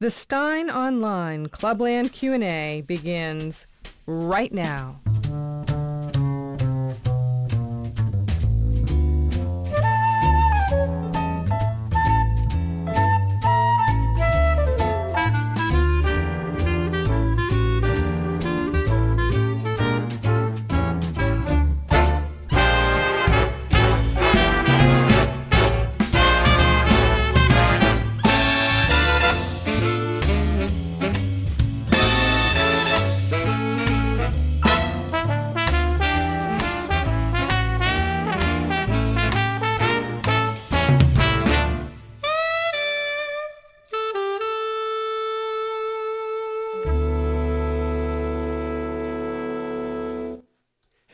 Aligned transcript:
The 0.00 0.08
Steyn 0.08 0.70
Online 0.70 1.50
Clubland 1.50 2.14
Q&A 2.14 2.82
begins 2.86 3.66
right 4.06 4.50
now. 4.50 4.98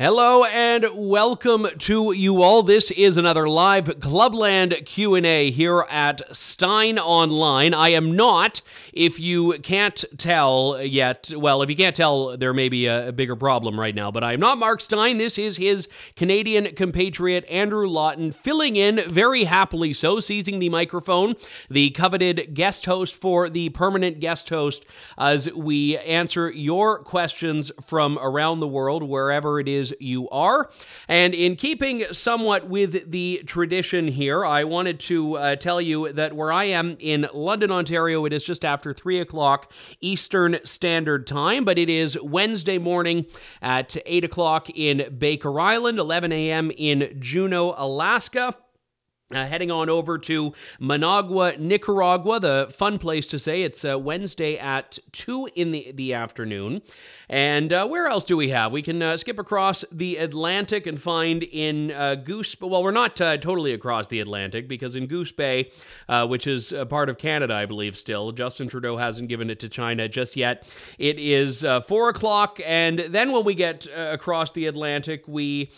Hello 0.07 0.45
and 0.45 0.66
welcome 0.95 1.69
to 1.79 2.13
you 2.13 2.43
all. 2.43 2.63
This 2.63 2.91
is 2.91 3.17
another 3.17 3.49
live 3.49 3.85
Clubland 4.01 4.85
Q&A 4.85 5.51
here 5.51 5.87
at 5.89 6.21
Steyn 6.35 6.99
Online. 6.99 7.73
I 7.73 7.91
am 7.91 8.15
not, 8.15 8.61
if 8.93 9.19
you 9.19 9.59
can't 9.61 10.05
tell 10.19 10.83
yet, 10.83 11.33
well, 11.35 11.63
if 11.63 11.71
you 11.71 11.77
can't 11.77 11.97
tell, 11.97 12.37
there 12.37 12.53
may 12.53 12.69
be 12.69 12.87
a, 12.87 13.09
a 13.09 13.13
bigger 13.13 13.37
problem 13.37 13.81
right 13.81 13.95
now, 13.95 14.11
but 14.11 14.23
I 14.23 14.35
am 14.35 14.41
not 14.41 14.59
Mark 14.59 14.81
Steyn. 14.81 15.17
This 15.17 15.39
is 15.39 15.57
his 15.57 15.89
Canadian 16.15 16.75
compatriot 16.75 17.47
Andrew 17.49 17.89
Lawton 17.89 18.31
filling 18.31 18.77
in 18.77 19.01
very 19.09 19.45
happily 19.45 19.95
so, 19.95 20.21
seizing 20.21 20.59
the 20.59 20.69
microphone, 20.69 21.37
the 21.71 21.91
coveted 21.91 22.55
guest 22.55 22.85
host 22.85 23.15
for 23.15 23.49
the 23.49 23.71
permanent 23.71 24.21
guest 24.21 24.51
host 24.51 24.85
as 25.17 25.51
we 25.55 25.97
answer 25.99 26.51
your 26.51 26.99
questions 26.99 27.73
from 27.83 28.19
around 28.19 28.61
the 28.61 28.69
world 28.69 29.03
wherever 29.03 29.59
it 29.59 29.69
is 29.69 29.95
you 30.01 30.29
are. 30.29 30.66
And 31.09 31.35
in 31.35 31.57
keeping 31.57 32.05
somewhat 32.13 32.69
with 32.69 33.11
the 33.11 33.43
tradition 33.47 34.09
here, 34.09 34.45
I 34.45 34.65
wanted 34.65 35.01
to 35.01 35.37
uh, 35.37 35.57
tell 35.57 35.81
you 35.81 36.13
that 36.13 36.35
where 36.35 36.53
I 36.53 36.65
am 36.65 36.97
in 37.01 37.29
London, 37.33 37.71
Ontario, 37.71 38.25
it 38.25 38.33
is 38.33 38.45
just 38.45 38.65
after 38.65 38.93
3 38.93 39.21
o'clock 39.21 39.73
Eastern 40.01 40.59
Standard 40.65 41.27
Time, 41.27 41.65
but 41.65 41.79
it 41.79 41.89
is 41.89 42.19
Wednesday 42.23 42.79
morning 42.79 43.27
at 43.63 43.97
8 44.05 44.25
o'clock 44.25 44.71
in 44.71 45.17
Baker 45.19 45.59
Island, 45.61 45.99
11 45.99 46.33
a.m. 46.33 46.71
in 46.77 47.17
Juneau, 47.21 47.75
Alaska. 47.77 48.55
Uh, 49.35 49.45
heading 49.45 49.73
on 49.73 49.91
over 49.91 50.19
to 50.19 50.53
Managua, 50.79 51.57
Nicaragua, 51.59 52.39
the 52.39 52.69
fun 52.71 52.97
place 52.97 53.27
to 53.27 53.41
say. 53.41 53.63
It's 53.63 53.85
uh, 53.85 53.99
Wednesday 53.99 54.57
at 54.57 55.01
2 55.11 55.49
in 55.57 55.73
the, 55.73 55.91
the 55.91 56.15
afternoon. 56.15 56.81
And 57.29 57.73
uh, 57.73 57.89
where 57.89 58.07
else 58.07 58.25
do 58.25 58.37
we 58.37 58.51
have? 58.51 58.71
We 58.71 58.83
can 58.83 59.03
uh, 59.03 59.17
skip 59.17 59.41
across 59.41 59.85
the 59.91 60.19
Atlantic 60.19 60.87
and 60.87 61.03
find 61.03 61.43
in 61.43 61.91
uh, 61.91 62.15
Goose. 62.15 62.55
Well, 62.61 62.85
we're 62.85 62.93
not 62.93 63.21
uh, 63.21 63.37
totally 63.39 63.73
across 63.73 64.07
the 64.07 64.21
Atlantic 64.21 64.69
because 64.69 64.95
in 64.95 65.09
Goose 65.09 65.33
Bay, 65.33 65.73
which 66.09 66.47
is 66.47 66.73
part 66.89 67.09
of 67.09 67.19
Canada, 67.19 67.53
I 67.53 67.67
believe, 67.67 67.99
still, 67.99 68.31
Justin 68.31 68.69
Trudeau 68.69 68.97
hasn't 68.97 69.29
given 69.29 69.51
it 69.51 69.59
to 69.59 69.69
China 69.69 70.09
just 70.09 70.37
yet. 70.37 70.73
It 71.01 71.19
is 71.19 71.63
4 71.63 72.09
o'clock. 72.11 72.61
And 72.65 73.01
then 73.01 73.33
when 73.33 73.43
we 73.43 73.57
get 73.57 73.89
across 73.89 74.53
the 74.53 74.67
Atlantic, 74.67 75.27
we 75.27 75.73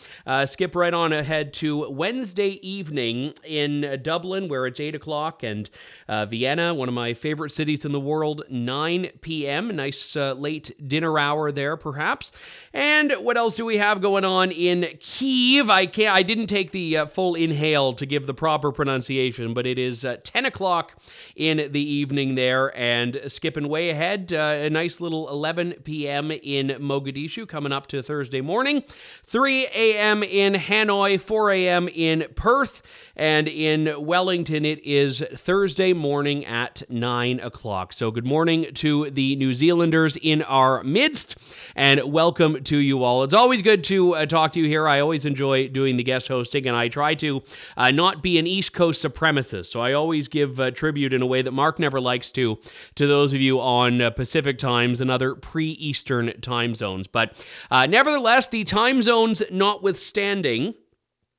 skip 0.44 0.76
right 0.76 0.92
on 0.92 1.14
ahead 1.14 1.54
to 1.54 1.88
Wednesday 1.88 2.60
evening 2.60 3.32
in 3.44 4.00
Dublin, 4.02 4.48
where 4.48 4.66
it's 4.66 4.80
8 4.80 4.94
o'clock, 4.94 5.42
and 5.42 5.68
uh, 6.08 6.26
Vienna, 6.26 6.74
one 6.74 6.88
of 6.88 6.94
my 6.94 7.14
favorite 7.14 7.50
cities 7.50 7.84
in 7.84 7.92
the 7.92 8.00
world, 8.00 8.42
9 8.50 9.10
p.m. 9.20 9.74
Nice 9.74 10.16
uh, 10.16 10.32
late 10.34 10.70
dinner 10.88 11.18
hour 11.18 11.52
there, 11.52 11.76
perhaps. 11.76 12.32
And 12.72 13.12
what 13.20 13.36
else 13.36 13.56
do 13.56 13.64
we 13.64 13.78
have 13.78 14.00
going 14.00 14.24
on 14.24 14.50
in 14.50 14.86
Kiev? 15.00 15.70
I 15.70 15.86
can't. 15.86 16.14
I 16.14 16.22
didn't 16.22 16.46
take 16.46 16.70
the 16.70 16.98
uh, 16.98 17.06
full 17.06 17.34
inhale 17.34 17.92
to 17.94 18.06
give 18.06 18.26
the 18.26 18.34
proper 18.34 18.72
pronunciation, 18.72 19.54
but 19.54 19.66
it 19.66 19.78
is 19.78 20.04
uh, 20.04 20.16
10 20.22 20.46
o'clock 20.46 20.96
in 21.36 21.70
the 21.72 21.80
evening 21.80 22.34
there, 22.34 22.76
and 22.76 23.20
skipping 23.26 23.68
way 23.68 23.90
ahead, 23.90 24.32
uh, 24.32 24.36
a 24.36 24.70
nice 24.70 25.00
little 25.00 25.28
11 25.28 25.74
p.m. 25.84 26.30
in 26.30 26.68
Mogadishu, 26.80 27.48
coming 27.48 27.72
up 27.72 27.86
to 27.88 28.02
Thursday 28.02 28.40
morning, 28.40 28.82
3 29.24 29.66
a.m. 29.74 30.22
in 30.22 30.54
Hanoi, 30.54 31.20
4 31.20 31.50
a.m. 31.52 31.88
in 31.88 32.26
Perth. 32.34 32.82
And 33.16 33.27
in 33.28 34.06
Wellington, 34.06 34.64
it 34.64 34.82
is 34.84 35.22
Thursday 35.34 35.92
morning 35.92 36.46
at 36.46 36.82
9 36.88 37.40
o'clock. 37.40 37.92
So, 37.92 38.10
good 38.10 38.24
morning 38.24 38.72
to 38.74 39.10
the 39.10 39.36
New 39.36 39.52
Zealanders 39.52 40.16
in 40.16 40.40
our 40.42 40.82
midst, 40.82 41.36
and 41.76 42.00
welcome 42.10 42.64
to 42.64 42.78
you 42.78 43.02
all. 43.02 43.24
It's 43.24 43.34
always 43.34 43.60
good 43.60 43.84
to 43.84 44.14
uh, 44.14 44.24
talk 44.24 44.52
to 44.52 44.60
you 44.60 44.66
here. 44.66 44.88
I 44.88 45.00
always 45.00 45.26
enjoy 45.26 45.68
doing 45.68 45.98
the 45.98 46.04
guest 46.04 46.28
hosting, 46.28 46.66
and 46.66 46.74
I 46.74 46.88
try 46.88 47.14
to 47.16 47.42
uh, 47.76 47.90
not 47.90 48.22
be 48.22 48.38
an 48.38 48.46
East 48.46 48.72
Coast 48.72 49.04
supremacist. 49.04 49.66
So, 49.66 49.80
I 49.80 49.92
always 49.92 50.28
give 50.28 50.58
uh, 50.58 50.70
tribute 50.70 51.12
in 51.12 51.20
a 51.20 51.26
way 51.26 51.42
that 51.42 51.52
Mark 51.52 51.78
never 51.78 52.00
likes 52.00 52.32
to, 52.32 52.58
to 52.94 53.06
those 53.06 53.34
of 53.34 53.42
you 53.42 53.60
on 53.60 54.00
uh, 54.00 54.08
Pacific 54.08 54.56
times 54.56 55.02
and 55.02 55.10
other 55.10 55.34
pre 55.34 55.72
Eastern 55.72 56.40
time 56.40 56.74
zones. 56.74 57.06
But 57.06 57.44
uh, 57.70 57.84
nevertheless, 57.84 58.46
the 58.46 58.64
time 58.64 59.02
zones 59.02 59.42
notwithstanding, 59.50 60.74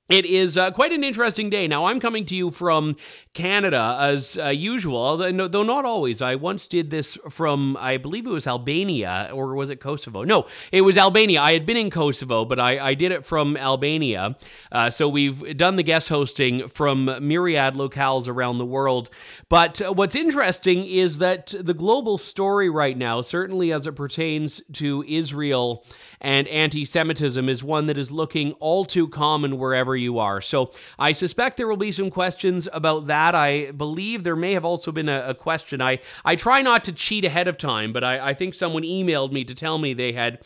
it 0.09 0.25
is 0.25 0.57
uh, 0.57 0.71
quite 0.71 0.91
an 0.91 1.03
interesting 1.03 1.51
day. 1.51 1.67
Now, 1.67 1.85
I'm 1.85 1.99
coming 1.99 2.25
to 2.25 2.35
you 2.35 2.49
from 2.49 2.95
Canada 3.33 3.95
as 3.99 4.39
uh, 4.39 4.47
usual, 4.47 5.17
though 5.17 5.63
not 5.63 5.85
always. 5.85 6.21
I 6.21 6.33
once 6.33 6.67
did 6.67 6.89
this 6.89 7.15
from, 7.29 7.77
I 7.79 7.97
believe 7.97 8.25
it 8.25 8.31
was 8.31 8.47
Albania, 8.47 9.29
or 9.31 9.53
was 9.55 9.69
it 9.69 9.79
Kosovo? 9.79 10.23
No, 10.23 10.47
it 10.71 10.81
was 10.81 10.97
Albania. 10.97 11.41
I 11.41 11.53
had 11.53 11.67
been 11.67 11.77
in 11.77 11.91
Kosovo, 11.91 12.43
but 12.43 12.59
I, 12.59 12.79
I 12.79 12.93
did 12.95 13.11
it 13.11 13.23
from 13.23 13.55
Albania. 13.55 14.35
Uh, 14.71 14.89
so 14.89 15.07
we've 15.07 15.55
done 15.55 15.75
the 15.75 15.83
guest 15.83 16.09
hosting 16.09 16.67
from 16.67 17.05
myriad 17.21 17.75
locales 17.75 18.27
around 18.27 18.57
the 18.57 18.65
world. 18.65 19.11
But 19.47 19.79
what's 19.93 20.15
interesting 20.15 20.85
is 20.85 21.19
that 21.19 21.53
the 21.59 21.75
global 21.75 22.17
story 22.17 22.69
right 22.69 22.97
now, 22.97 23.21
certainly 23.21 23.71
as 23.71 23.85
it 23.85 23.95
pertains 23.95 24.61
to 24.73 25.03
Israel 25.07 25.85
and 26.19 26.47
anti 26.47 26.83
Semitism, 26.83 27.47
is 27.47 27.63
one 27.63 27.85
that 27.85 27.97
is 27.97 28.11
looking 28.11 28.53
all 28.53 28.85
too 28.85 29.07
common 29.07 29.59
wherever 29.59 29.98
you 29.99 30.19
are. 30.19 30.41
So 30.41 30.71
I 30.97 31.11
suspect 31.11 31.57
there 31.57 31.67
will 31.67 31.77
be 31.77 31.91
some 31.91 32.09
questions 32.09 32.67
about 32.73 33.07
that. 33.07 33.35
I 33.35 33.71
believe 33.71 34.23
there 34.23 34.35
may 34.35 34.53
have 34.53 34.65
also 34.65 34.91
been 34.91 35.09
a, 35.09 35.29
a 35.29 35.35
question. 35.35 35.81
I, 35.81 35.99
I 36.25 36.35
try 36.35 36.61
not 36.61 36.83
to 36.85 36.91
cheat 36.91 37.25
ahead 37.25 37.47
of 37.47 37.57
time, 37.57 37.93
but 37.93 38.03
I, 38.03 38.29
I 38.29 38.33
think 38.33 38.53
someone 38.53 38.83
emailed 38.83 39.31
me 39.31 39.43
to 39.43 39.53
tell 39.53 39.77
me 39.77 39.93
they 39.93 40.13
had 40.13 40.39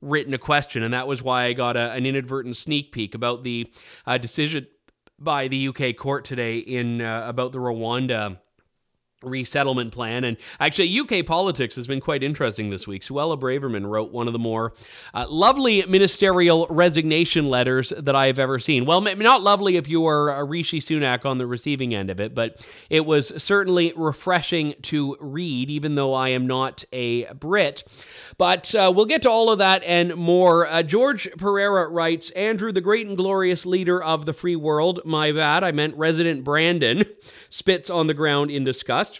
written 0.00 0.34
a 0.34 0.38
question, 0.38 0.82
and 0.82 0.92
that 0.92 1.06
was 1.06 1.22
why 1.22 1.44
I 1.44 1.52
got 1.52 1.76
a, 1.76 1.92
an 1.92 2.06
inadvertent 2.06 2.56
sneak 2.56 2.92
peek 2.92 3.14
about 3.14 3.44
the 3.44 3.72
uh, 4.06 4.18
decision 4.18 4.66
by 5.18 5.48
the 5.48 5.68
UK 5.68 5.96
court 5.96 6.24
today 6.24 6.58
in 6.58 7.00
uh, 7.00 7.24
about 7.26 7.52
the 7.52 7.58
Rwanda 7.58 8.38
resettlement 9.24 9.92
plan. 9.92 10.24
And 10.24 10.36
actually, 10.60 10.98
UK 10.98 11.26
politics 11.26 11.76
has 11.76 11.86
been 11.86 12.00
quite 12.00 12.22
interesting 12.22 12.70
this 12.70 12.86
week. 12.86 13.02
Suella 13.02 13.38
Braverman 13.38 13.88
wrote 13.88 14.12
one 14.12 14.26
of 14.26 14.32
the 14.32 14.38
more 14.38 14.72
uh, 15.12 15.26
lovely 15.28 15.84
ministerial 15.86 16.66
resignation 16.68 17.44
letters 17.46 17.92
that 17.96 18.14
I 18.14 18.26
have 18.26 18.38
ever 18.38 18.58
seen. 18.58 18.86
Well, 18.86 19.00
not 19.00 19.42
lovely 19.42 19.76
if 19.76 19.88
you 19.88 20.06
are 20.06 20.34
a 20.34 20.44
Rishi 20.44 20.80
Sunak 20.80 21.24
on 21.24 21.38
the 21.38 21.46
receiving 21.46 21.94
end 21.94 22.10
of 22.10 22.20
it, 22.20 22.34
but 22.34 22.64
it 22.90 23.06
was 23.06 23.32
certainly 23.42 23.92
refreshing 23.96 24.74
to 24.82 25.16
read, 25.20 25.70
even 25.70 25.94
though 25.94 26.14
I 26.14 26.30
am 26.30 26.46
not 26.46 26.84
a 26.92 27.32
Brit. 27.34 27.84
But 28.38 28.74
uh, 28.74 28.92
we'll 28.94 29.06
get 29.06 29.22
to 29.22 29.30
all 29.30 29.50
of 29.50 29.58
that 29.58 29.82
and 29.84 30.14
more. 30.16 30.66
Uh, 30.66 30.82
George 30.82 31.28
Pereira 31.38 31.88
writes 31.88 32.30
Andrew, 32.30 32.72
the 32.72 32.80
great 32.80 33.06
and 33.06 33.16
glorious 33.16 33.66
leader 33.66 34.02
of 34.02 34.26
the 34.26 34.32
free 34.32 34.56
world, 34.56 35.00
my 35.04 35.32
bad, 35.32 35.64
I 35.64 35.72
meant 35.72 35.96
resident 35.96 36.44
Brandon, 36.44 37.04
spits 37.48 37.90
on 37.90 38.06
the 38.06 38.14
ground 38.14 38.50
in 38.50 38.64
disgust 38.64 39.13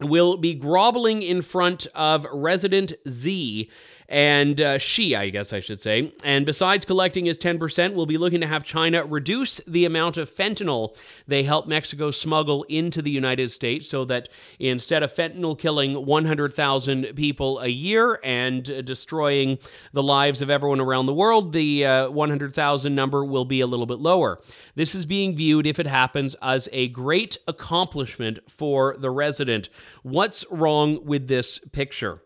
will 0.00 0.36
be 0.36 0.54
groveling 0.54 1.22
in 1.22 1.42
front 1.42 1.86
of 1.94 2.26
Resident 2.32 2.92
Z 3.08 3.70
and 4.08 4.60
uh, 4.60 4.78
Xi, 4.78 5.16
I 5.16 5.30
guess 5.30 5.52
I 5.52 5.60
should 5.60 5.80
say. 5.80 6.12
And 6.22 6.46
besides 6.46 6.86
collecting 6.86 7.26
his 7.26 7.38
10%, 7.38 7.94
we'll 7.94 8.06
be 8.06 8.18
looking 8.18 8.40
to 8.40 8.46
have 8.46 8.64
China 8.64 9.04
reduce 9.04 9.60
the 9.66 9.84
amount 9.84 10.18
of 10.18 10.32
fentanyl 10.32 10.96
they 11.26 11.42
help 11.42 11.66
Mexico 11.66 12.10
smuggle 12.10 12.62
into 12.64 13.02
the 13.02 13.10
United 13.10 13.50
States 13.50 13.88
so 13.88 14.04
that 14.04 14.28
instead 14.58 15.02
of 15.02 15.12
fentanyl 15.12 15.58
killing 15.58 16.06
100,000 16.06 17.04
people 17.16 17.58
a 17.60 17.68
year 17.68 18.20
and 18.22 18.70
uh, 18.70 18.82
destroying 18.82 19.58
the 19.92 20.02
lives 20.02 20.42
of 20.42 20.50
everyone 20.50 20.80
around 20.80 21.06
the 21.06 21.14
world, 21.14 21.52
the 21.52 21.84
uh, 21.84 22.10
100,000 22.10 22.94
number 22.94 23.24
will 23.24 23.44
be 23.44 23.60
a 23.60 23.66
little 23.66 23.86
bit 23.86 23.98
lower. 23.98 24.40
This 24.74 24.94
is 24.94 25.06
being 25.06 25.34
viewed, 25.34 25.66
if 25.66 25.78
it 25.78 25.86
happens, 25.86 26.36
as 26.42 26.68
a 26.72 26.88
great 26.88 27.38
accomplishment 27.48 28.38
for 28.48 28.96
the 28.98 29.10
resident. 29.10 29.68
What's 30.02 30.44
wrong 30.50 31.04
with 31.04 31.28
this 31.28 31.58
picture? 31.72 32.20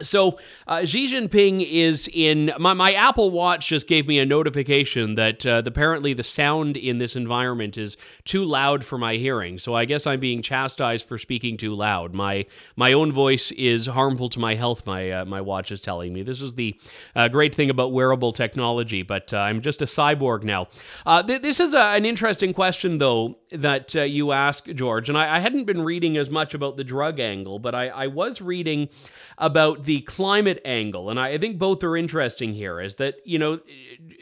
So 0.00 0.38
uh, 0.68 0.84
Xi 0.84 1.06
Jinping 1.06 1.66
is 1.68 2.08
in 2.12 2.52
my, 2.58 2.72
my 2.72 2.92
Apple 2.92 3.30
Watch 3.30 3.66
just 3.66 3.88
gave 3.88 4.06
me 4.06 4.20
a 4.20 4.26
notification 4.26 5.16
that 5.16 5.44
uh, 5.44 5.62
apparently 5.66 6.12
the 6.12 6.22
sound 6.22 6.76
in 6.76 6.98
this 6.98 7.16
environment 7.16 7.76
is 7.76 7.96
too 8.24 8.44
loud 8.44 8.84
for 8.84 8.96
my 8.96 9.16
hearing. 9.16 9.58
So 9.58 9.74
I 9.74 9.86
guess 9.86 10.06
I'm 10.06 10.20
being 10.20 10.40
chastised 10.40 11.08
for 11.08 11.18
speaking 11.18 11.56
too 11.56 11.74
loud. 11.74 12.14
My 12.14 12.46
my 12.76 12.92
own 12.92 13.10
voice 13.10 13.50
is 13.52 13.86
harmful 13.86 14.28
to 14.30 14.38
my 14.38 14.54
health. 14.54 14.86
My 14.86 15.10
uh, 15.10 15.24
my 15.24 15.40
watch 15.40 15.72
is 15.72 15.80
telling 15.80 16.12
me. 16.12 16.22
This 16.22 16.40
is 16.40 16.54
the 16.54 16.78
uh, 17.16 17.26
great 17.26 17.54
thing 17.54 17.68
about 17.68 17.92
wearable 17.92 18.32
technology. 18.32 19.02
But 19.02 19.34
uh, 19.34 19.38
I'm 19.38 19.60
just 19.60 19.82
a 19.82 19.86
cyborg 19.86 20.44
now. 20.44 20.68
Uh, 21.06 21.24
th- 21.24 21.42
this 21.42 21.58
is 21.58 21.74
a, 21.74 21.80
an 21.80 22.04
interesting 22.04 22.54
question 22.54 22.98
though 22.98 23.38
that 23.50 23.94
you 23.94 24.30
ask 24.30 24.66
George, 24.66 25.08
and 25.08 25.16
I, 25.16 25.36
I, 25.36 25.38
hadn't 25.40 25.64
been 25.64 25.80
reading 25.80 26.18
as 26.18 26.28
much 26.28 26.52
about 26.52 26.76
the 26.76 26.84
drug 26.84 27.18
angle, 27.18 27.58
but 27.58 27.74
I, 27.74 27.88
I 27.88 28.06
was 28.08 28.42
reading 28.42 28.90
about 29.38 29.84
the 29.84 30.00
climate 30.02 30.60
angle. 30.64 31.10
And 31.10 31.18
I, 31.18 31.28
I 31.28 31.38
think 31.38 31.58
both 31.58 31.82
are 31.84 31.96
interesting 31.96 32.52
here 32.54 32.80
is 32.80 32.96
that, 32.96 33.16
you 33.24 33.38
know, 33.38 33.60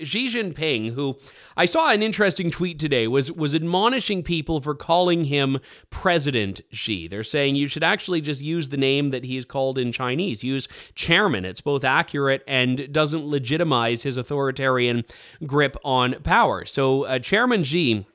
Xi 0.02 0.28
Jinping, 0.28 0.92
who 0.92 1.16
I 1.56 1.64
saw 1.64 1.90
an 1.90 2.02
interesting 2.02 2.50
tweet 2.50 2.78
today, 2.78 3.06
was 3.08 3.32
was 3.32 3.54
admonishing 3.54 4.22
people 4.22 4.60
for 4.60 4.74
calling 4.74 5.24
him 5.24 5.58
President 5.90 6.60
Xi. 6.70 7.08
They're 7.08 7.24
saying 7.24 7.56
you 7.56 7.66
should 7.66 7.82
actually 7.82 8.20
just 8.20 8.42
use 8.42 8.68
the 8.68 8.76
name 8.76 9.08
that 9.08 9.24
he's 9.24 9.44
called 9.44 9.78
in 9.78 9.90
Chinese. 9.90 10.44
Use 10.44 10.68
chairman. 10.94 11.44
It's 11.44 11.62
both 11.62 11.84
accurate 11.84 12.42
and 12.46 12.92
doesn't 12.92 13.24
legitimize 13.24 14.02
his 14.02 14.18
authoritarian 14.18 15.04
grip 15.46 15.76
on 15.84 16.20
power. 16.22 16.64
So 16.66 17.04
uh, 17.04 17.18
Chairman 17.18 17.64
Xi 17.64 18.06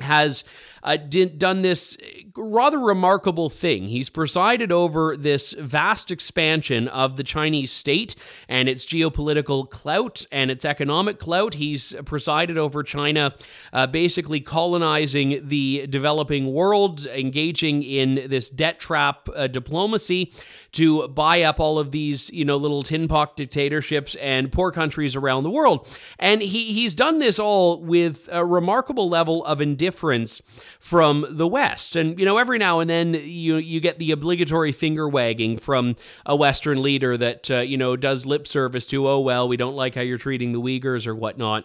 has 0.00 0.44
uh, 0.86 0.96
did, 0.96 1.38
done 1.38 1.62
this 1.62 1.98
rather 2.36 2.78
remarkable 2.78 3.50
thing. 3.50 3.88
He's 3.88 4.08
presided 4.08 4.70
over 4.70 5.16
this 5.16 5.52
vast 5.52 6.10
expansion 6.10 6.86
of 6.88 7.16
the 7.16 7.24
Chinese 7.24 7.72
state 7.72 8.14
and 8.48 8.68
its 8.68 8.86
geopolitical 8.86 9.68
clout 9.68 10.24
and 10.30 10.50
its 10.50 10.64
economic 10.64 11.18
clout. 11.18 11.54
He's 11.54 11.94
presided 12.04 12.56
over 12.56 12.82
China 12.82 13.34
uh, 13.72 13.86
basically 13.86 14.40
colonizing 14.40 15.40
the 15.48 15.86
developing 15.88 16.52
world, 16.52 17.06
engaging 17.06 17.82
in 17.82 18.26
this 18.28 18.48
debt 18.48 18.78
trap 18.78 19.28
uh, 19.34 19.48
diplomacy 19.48 20.32
to 20.72 21.08
buy 21.08 21.42
up 21.42 21.58
all 21.58 21.78
of 21.78 21.90
these, 21.90 22.30
you 22.30 22.44
know, 22.44 22.56
little 22.56 22.82
tin 22.82 23.08
pot 23.08 23.36
dictatorships 23.36 24.14
and 24.16 24.52
poor 24.52 24.70
countries 24.70 25.16
around 25.16 25.42
the 25.42 25.50
world. 25.50 25.88
And 26.18 26.42
he, 26.42 26.72
he's 26.72 26.92
done 26.92 27.18
this 27.18 27.38
all 27.38 27.82
with 27.82 28.28
a 28.30 28.44
remarkable 28.44 29.08
level 29.08 29.44
of 29.46 29.60
indifference 29.60 30.42
from 30.86 31.26
the 31.28 31.48
West. 31.48 31.96
And, 31.96 32.16
you 32.16 32.24
know, 32.24 32.38
every 32.38 32.58
now 32.58 32.78
and 32.78 32.88
then 32.88 33.12
you, 33.14 33.56
you 33.56 33.80
get 33.80 33.98
the 33.98 34.12
obligatory 34.12 34.70
finger 34.70 35.08
wagging 35.08 35.58
from 35.58 35.96
a 36.24 36.36
Western 36.36 36.80
leader 36.80 37.16
that, 37.16 37.50
uh, 37.50 37.58
you 37.58 37.76
know, 37.76 37.96
does 37.96 38.24
lip 38.24 38.46
service 38.46 38.86
to, 38.86 39.08
oh, 39.08 39.18
well, 39.18 39.48
we 39.48 39.56
don't 39.56 39.74
like 39.74 39.96
how 39.96 40.00
you're 40.02 40.16
treating 40.16 40.52
the 40.52 40.60
Uyghurs 40.60 41.08
or 41.08 41.16
whatnot. 41.16 41.64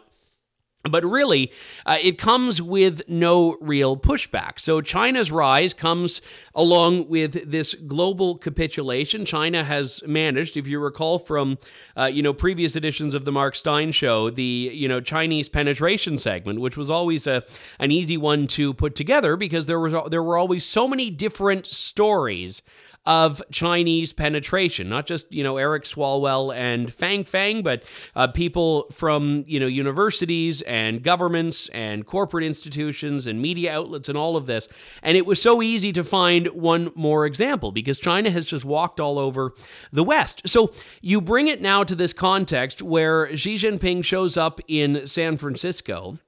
But 0.84 1.06
really, 1.06 1.52
uh, 1.86 1.98
it 2.02 2.18
comes 2.18 2.60
with 2.60 3.08
no 3.08 3.56
real 3.62 3.96
pushback. 3.96 4.60
So 4.60 4.82
China's 4.82 5.32
rise 5.32 5.76
comes 5.76 6.22
along 6.56 7.08
with 7.08 7.52
this 7.52 7.76
global 7.76 8.36
capitulation. 8.36 9.24
China 9.24 9.64
has 9.64 10.02
managed, 10.08 10.58
if 10.58 10.66
you 10.66 10.80
recall 10.80 11.20
from 11.20 11.60
uh, 11.96 12.06
you 12.06 12.24
know 12.24 12.34
previous 12.34 12.76
editions 12.76 13.14
of 13.14 13.26
the 13.26 13.32
Mark 13.32 13.56
Steyn 13.56 13.92
Show, 13.92 14.32
the 14.32 14.72
you 14.74 14.88
know 14.88 15.00
Chinese 15.02 15.50
penetration 15.50 16.18
segment, 16.18 16.60
which 16.60 16.78
was 16.78 16.90
always 16.90 17.28
a 17.28 17.44
an 17.80 17.92
easy 17.92 18.18
one 18.18 18.48
to 18.48 18.74
put 18.74 18.96
together 18.96 19.36
because 19.36 19.68
there 19.68 19.80
was 19.80 19.94
there 20.10 20.24
were 20.24 20.38
always 20.38 20.66
so 20.66 20.88
many 20.88 21.12
different 21.12 21.68
stories 21.68 22.64
of 23.06 23.42
Chinese 23.52 24.14
penetration, 24.14 24.88
not 24.88 25.08
just, 25.08 25.32
you 25.34 25.44
know, 25.44 25.58
Eric 25.58 25.84
Swalwell 25.86 26.56
and 26.56 26.94
Fang 26.94 27.24
Fang, 27.24 27.64
but 27.64 27.84
uh, 28.16 28.28
people 28.28 28.88
from, 28.92 29.44
you 29.48 29.60
know, 29.60 29.66
universities 29.66 30.62
and 30.64 31.02
governments 31.02 31.68
and 31.70 32.06
corporate 32.06 32.44
institutions 32.44 33.26
and 33.26 33.42
media 33.42 33.74
outlets 33.74 34.08
and 34.08 34.18
all 34.18 34.38
of 34.38 34.46
this. 34.46 34.68
And 35.02 35.18
it 35.18 35.26
was 35.26 35.42
so 35.42 35.64
easy 35.64 35.92
to 35.94 36.04
find 36.04 36.48
one 36.50 36.92
more 36.94 37.26
example 37.26 37.72
because 37.72 37.98
China 37.98 38.30
has 38.30 38.46
just 38.46 38.66
walked 38.66 39.00
all 39.00 39.18
over 39.18 39.54
the 39.92 40.04
West. 40.04 40.44
So 40.46 40.72
you 41.02 41.22
bring 41.22 41.48
it 41.48 41.62
now 41.62 41.84
to 41.84 41.96
this 41.96 42.14
context 42.14 42.84
where 42.84 43.36
Xi 43.36 43.56
Jinping 43.56 44.04
shows 44.04 44.38
up 44.38 44.60
in 44.68 45.08
San 45.08 45.38
Francisco 45.38 46.20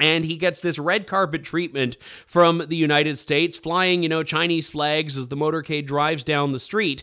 and 0.00 0.24
he 0.24 0.36
gets 0.36 0.60
this 0.60 0.78
red 0.78 1.06
carpet 1.06 1.44
treatment 1.44 1.96
from 2.26 2.64
the 2.68 2.76
United 2.76 3.18
States, 3.18 3.58
flying, 3.58 4.02
you 4.02 4.08
know, 4.08 4.22
Chinese 4.22 4.68
flags 4.68 5.16
as 5.16 5.28
the 5.28 5.36
motorcade 5.36 5.86
drives 5.86 6.24
down 6.24 6.52
the 6.52 6.60
street. 6.60 7.02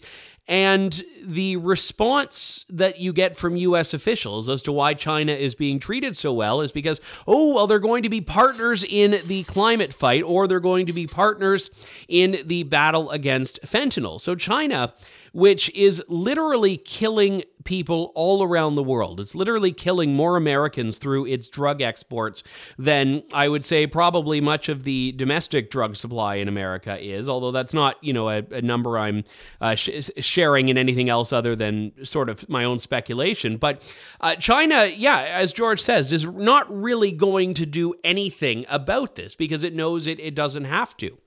And 0.50 1.04
the 1.22 1.58
response 1.58 2.66
that 2.70 3.00
you 3.00 3.12
get 3.12 3.36
from 3.36 3.58
US 3.58 3.94
officials 3.94 4.48
as 4.48 4.64
to 4.64 4.72
why 4.72 4.94
China 4.94 5.34
is 5.34 5.56
being 5.56 5.78
treated 5.78 6.16
so 6.16 6.32
well 6.32 6.62
is 6.62 6.72
because, 6.72 7.02
oh, 7.28 7.54
well, 7.54 7.68
they're 7.68 7.80
going 7.80 8.04
to 8.04 8.10
be 8.10 8.22
partners 8.22 8.86
in 8.88 9.20
the 9.26 9.44
climate 9.44 9.92
fight 9.92 10.24
or 10.24 10.48
they're 10.48 10.62
going 10.62 10.86
to 10.86 10.94
be 10.94 11.06
partners 11.06 11.70
in 12.08 12.38
the 12.46 12.64
battle 12.64 13.12
against 13.12 13.62
fentanyl. 13.64 14.22
So 14.22 14.36
China 14.36 14.94
which 15.38 15.70
is 15.76 16.02
literally 16.08 16.78
killing 16.78 17.44
people 17.68 18.14
all 18.16 18.42
around 18.42 18.76
the 18.76 18.82
world. 18.82 19.20
It's 19.20 19.36
literally 19.36 19.74
killing 19.74 20.14
more 20.14 20.38
Americans 20.38 20.98
through 20.98 21.26
its 21.26 21.50
drug 21.50 21.82
exports 21.82 22.42
than 22.80 23.24
I 23.34 23.50
would 23.50 23.66
say 23.66 23.86
probably 23.86 24.40
much 24.40 24.70
of 24.70 24.86
the 24.86 25.12
domestic 25.12 25.70
drug 25.70 25.98
supply 25.98 26.36
in 26.36 26.48
America 26.48 26.98
is, 26.98 27.28
although 27.28 27.52
that's 27.52 27.74
not, 27.74 28.02
you 28.02 28.14
know, 28.14 28.30
a, 28.30 28.38
a 28.52 28.62
number 28.62 28.98
I'm 28.98 29.26
uh, 29.60 29.76
sh- 29.76 30.10
sharing 30.20 30.70
in 30.70 30.78
anything 30.78 31.10
else 31.10 31.34
other 31.34 31.58
than 31.58 31.92
sort 32.06 32.30
of 32.30 32.48
my 32.48 32.64
own 32.64 32.80
speculation. 32.80 33.58
But 33.58 33.84
uh, 34.22 34.36
China, 34.36 34.86
yeah, 34.86 35.20
as 35.20 35.52
George 35.52 35.82
says, 35.82 36.14
is 36.14 36.24
not 36.26 36.74
really 36.74 37.12
going 37.12 37.54
to 37.56 37.66
do 37.66 37.94
anything 38.06 38.66
about 38.70 39.16
this 39.16 39.36
because 39.36 39.66
it 39.66 39.76
knows 39.76 40.08
it, 40.08 40.22
it 40.22 40.36
doesn't 40.36 40.66
have 40.66 40.96
to. 40.98 41.18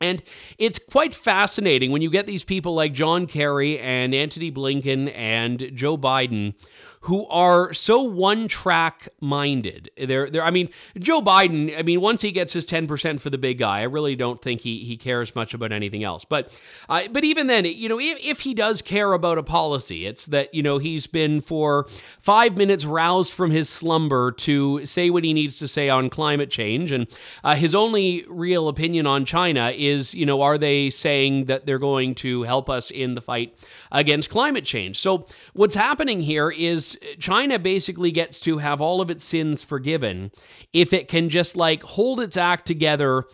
And 0.00 0.22
it's 0.58 0.78
quite 0.78 1.14
fascinating 1.14 1.92
when 1.92 2.02
you 2.02 2.10
get 2.10 2.26
these 2.26 2.44
people 2.44 2.74
like 2.74 2.92
John 2.92 3.26
Kerry 3.26 3.78
and 3.78 4.14
Antony 4.14 4.50
Blinken 4.50 5.12
and 5.14 5.70
Joe 5.74 5.96
Biden 5.96 6.54
who 7.04 7.26
are 7.26 7.70
so 7.74 8.00
one 8.00 8.48
track 8.48 9.10
minded. 9.20 9.90
They're, 9.98 10.30
they're, 10.30 10.42
I 10.42 10.50
mean, 10.50 10.70
Joe 10.98 11.20
Biden, 11.20 11.78
I 11.78 11.82
mean, 11.82 12.00
once 12.00 12.22
he 12.22 12.32
gets 12.32 12.54
his 12.54 12.66
10% 12.66 13.20
for 13.20 13.28
the 13.28 13.36
big 13.36 13.58
guy, 13.58 13.80
I 13.80 13.82
really 13.82 14.16
don't 14.16 14.40
think 14.40 14.62
he, 14.62 14.84
he 14.84 14.96
cares 14.96 15.34
much 15.34 15.52
about 15.52 15.70
anything 15.70 16.02
else. 16.02 16.24
But, 16.24 16.58
uh, 16.88 17.02
but 17.12 17.22
even 17.22 17.46
then, 17.46 17.66
you 17.66 17.90
know, 17.90 18.00
if, 18.00 18.18
if 18.24 18.40
he 18.40 18.54
does 18.54 18.80
care 18.80 19.12
about 19.12 19.36
a 19.36 19.42
policy, 19.42 20.06
it's 20.06 20.24
that, 20.28 20.54
you 20.54 20.62
know, 20.62 20.78
he's 20.78 21.06
been 21.06 21.42
for 21.42 21.86
five 22.20 22.56
minutes 22.56 22.86
roused 22.86 23.34
from 23.34 23.50
his 23.50 23.68
slumber 23.68 24.32
to 24.32 24.86
say 24.86 25.10
what 25.10 25.24
he 25.24 25.34
needs 25.34 25.58
to 25.58 25.68
say 25.68 25.90
on 25.90 26.08
climate 26.08 26.50
change. 26.50 26.90
And 26.90 27.06
uh, 27.44 27.54
his 27.54 27.74
only 27.74 28.24
real 28.28 28.66
opinion 28.66 29.06
on 29.06 29.26
China 29.26 29.74
is, 29.76 30.14
you 30.14 30.24
know, 30.24 30.40
are 30.40 30.56
they 30.56 30.88
saying 30.88 31.44
that 31.46 31.66
they're 31.66 31.78
going 31.78 32.14
to 32.14 32.44
help 32.44 32.70
us 32.70 32.90
in 32.90 33.14
the 33.14 33.20
fight 33.20 33.58
against 33.92 34.30
climate 34.30 34.64
change? 34.64 34.98
So 34.98 35.26
what's 35.52 35.74
happening 35.74 36.22
here 36.22 36.50
is 36.50 36.93
China 37.18 37.58
basically 37.58 38.10
gets 38.10 38.40
to 38.40 38.58
have 38.58 38.80
all 38.80 39.00
of 39.00 39.10
its 39.10 39.24
sins 39.24 39.62
forgiven 39.62 40.30
if 40.72 40.92
it 40.92 41.08
can 41.08 41.28
just 41.28 41.56
like 41.56 41.82
hold 41.82 42.20
its 42.20 42.36
act 42.36 42.66
together 42.66 43.24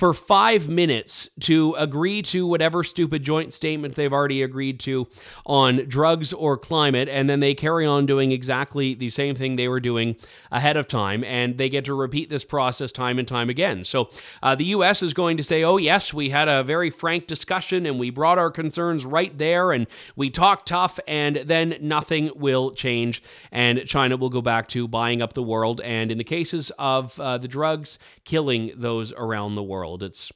for 0.00 0.14
five 0.14 0.66
minutes 0.66 1.28
to 1.40 1.74
agree 1.76 2.22
to 2.22 2.46
whatever 2.46 2.82
stupid 2.82 3.22
joint 3.22 3.52
statement 3.52 3.96
they've 3.96 4.14
already 4.14 4.42
agreed 4.42 4.80
to 4.80 5.06
on 5.44 5.86
drugs 5.88 6.32
or 6.32 6.56
climate, 6.56 7.06
and 7.06 7.28
then 7.28 7.40
they 7.40 7.54
carry 7.54 7.84
on 7.84 8.06
doing 8.06 8.32
exactly 8.32 8.94
the 8.94 9.10
same 9.10 9.34
thing 9.34 9.56
they 9.56 9.68
were 9.68 9.78
doing 9.78 10.16
ahead 10.50 10.78
of 10.78 10.86
time, 10.86 11.22
and 11.24 11.58
they 11.58 11.68
get 11.68 11.84
to 11.84 11.92
repeat 11.92 12.30
this 12.30 12.46
process 12.46 12.90
time 12.90 13.18
and 13.18 13.28
time 13.28 13.50
again. 13.50 13.84
So 13.84 14.08
uh, 14.42 14.54
the 14.54 14.64
U.S. 14.76 15.02
is 15.02 15.12
going 15.12 15.36
to 15.36 15.42
say, 15.42 15.64
oh, 15.64 15.76
yes, 15.76 16.14
we 16.14 16.30
had 16.30 16.48
a 16.48 16.64
very 16.64 16.88
frank 16.88 17.26
discussion, 17.26 17.84
and 17.84 17.98
we 17.98 18.08
brought 18.08 18.38
our 18.38 18.50
concerns 18.50 19.04
right 19.04 19.36
there, 19.36 19.70
and 19.70 19.86
we 20.16 20.30
talked 20.30 20.66
tough, 20.66 20.98
and 21.06 21.36
then 21.44 21.76
nothing 21.78 22.30
will 22.34 22.70
change, 22.70 23.22
and 23.52 23.84
China 23.84 24.16
will 24.16 24.30
go 24.30 24.40
back 24.40 24.66
to 24.68 24.88
buying 24.88 25.20
up 25.20 25.34
the 25.34 25.42
world, 25.42 25.82
and 25.82 26.10
in 26.10 26.16
the 26.16 26.24
cases 26.24 26.72
of 26.78 27.20
uh, 27.20 27.36
the 27.36 27.48
drugs, 27.48 27.98
killing 28.24 28.72
those 28.74 29.12
around 29.12 29.56
the 29.56 29.62
world 29.62 29.89
world. 29.90 30.02
It's 30.02 30.32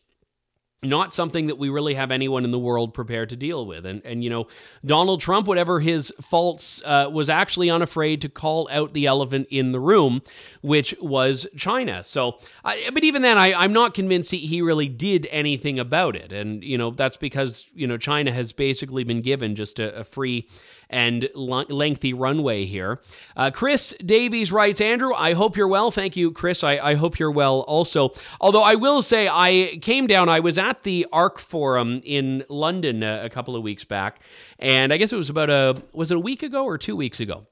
not 0.85 1.13
something 1.13 1.47
that 1.47 1.59
we 1.59 1.69
really 1.69 1.95
have 1.95 2.11
anyone 2.11 2.45
in 2.45 2.51
the 2.51 2.59
world 2.59 2.95
prepared 2.95 3.31
to 3.31 3.37
deal 3.37 3.67
with. 3.67 3.87
And 3.87 4.05
and 4.05 4.23
you 4.23 4.31
know, 4.31 4.47
Donald 4.85 5.21
Trump, 5.21 5.47
whatever 5.47 5.81
his 5.81 6.13
faults, 6.21 6.83
uh, 6.85 7.09
was 7.13 7.29
actually 7.29 7.71
unafraid 7.71 8.21
to 8.23 8.29
call 8.29 8.69
out 8.71 8.93
the 8.93 9.07
elephant 9.07 9.49
in 9.51 9.73
the 9.73 9.81
room, 9.81 10.23
which 10.63 10.95
was 11.01 11.47
China. 11.57 12.05
So, 12.05 12.39
I, 12.65 12.91
but 12.93 13.05
even 13.05 13.23
then, 13.23 13.39
I, 13.39 13.53
I'm 13.55 13.73
not 13.73 13.95
convinced 13.95 14.31
he, 14.31 14.39
he 14.39 14.63
really 14.63 14.89
did 14.89 15.27
anything 15.31 15.79
about 15.79 16.17
it. 16.17 16.33
And 16.33 16.63
you 16.63 16.79
know, 16.79 16.91
that's 16.91 17.17
because 17.17 17.67
you 17.75 17.87
know 17.87 17.97
China 17.97 18.33
has 18.33 18.53
basically 18.53 19.05
been 19.05 19.23
given 19.23 19.55
just 19.55 19.79
a, 19.79 19.95
a 20.01 20.05
free 20.05 20.49
and 20.91 21.29
lengthy 21.35 22.13
runway 22.13 22.65
here. 22.65 23.01
Uh, 23.37 23.51
Chris 23.51 23.95
Davies 24.05 24.53
writes, 24.53 24.81
Andrew, 24.81 25.13
I 25.15 25.33
hope 25.35 25.57
you're 25.57 25.69
well. 25.69 25.91
Thank 25.91 26.17
you, 26.17 26.31
Chris. 26.31 26.63
I, 26.63 26.79
I 26.79 26.95
hope 26.95 27.19
you're 27.19 27.31
well 27.31 27.61
also. 27.61 28.11
Although 28.41 28.63
I 28.63 28.75
will 28.75 29.03
say, 29.03 29.29
I 29.29 29.79
came 29.83 30.07
down, 30.07 30.29
I 30.29 30.41
was 30.41 30.59
at 30.59 30.74
the 30.83 31.07
ARC 31.13 31.39
Forum 31.39 32.03
in 32.05 32.45
London 32.49 33.03
a, 33.03 33.25
a 33.25 33.31
couple 33.31 33.55
of 33.55 33.63
weeks 33.63 33.85
back, 33.85 34.21
and 34.59 34.93
I 34.93 34.97
guess 34.97 35.13
it 35.13 35.17
was 35.17 35.31
about 35.31 35.51
a, 35.51 35.81
was 35.93 36.11
it 36.11 36.17
a 36.17 36.21
week 36.21 36.43
ago 36.43 36.65
or 36.65 36.77
two 36.77 36.97
weeks 36.97 37.21
ago? 37.21 37.47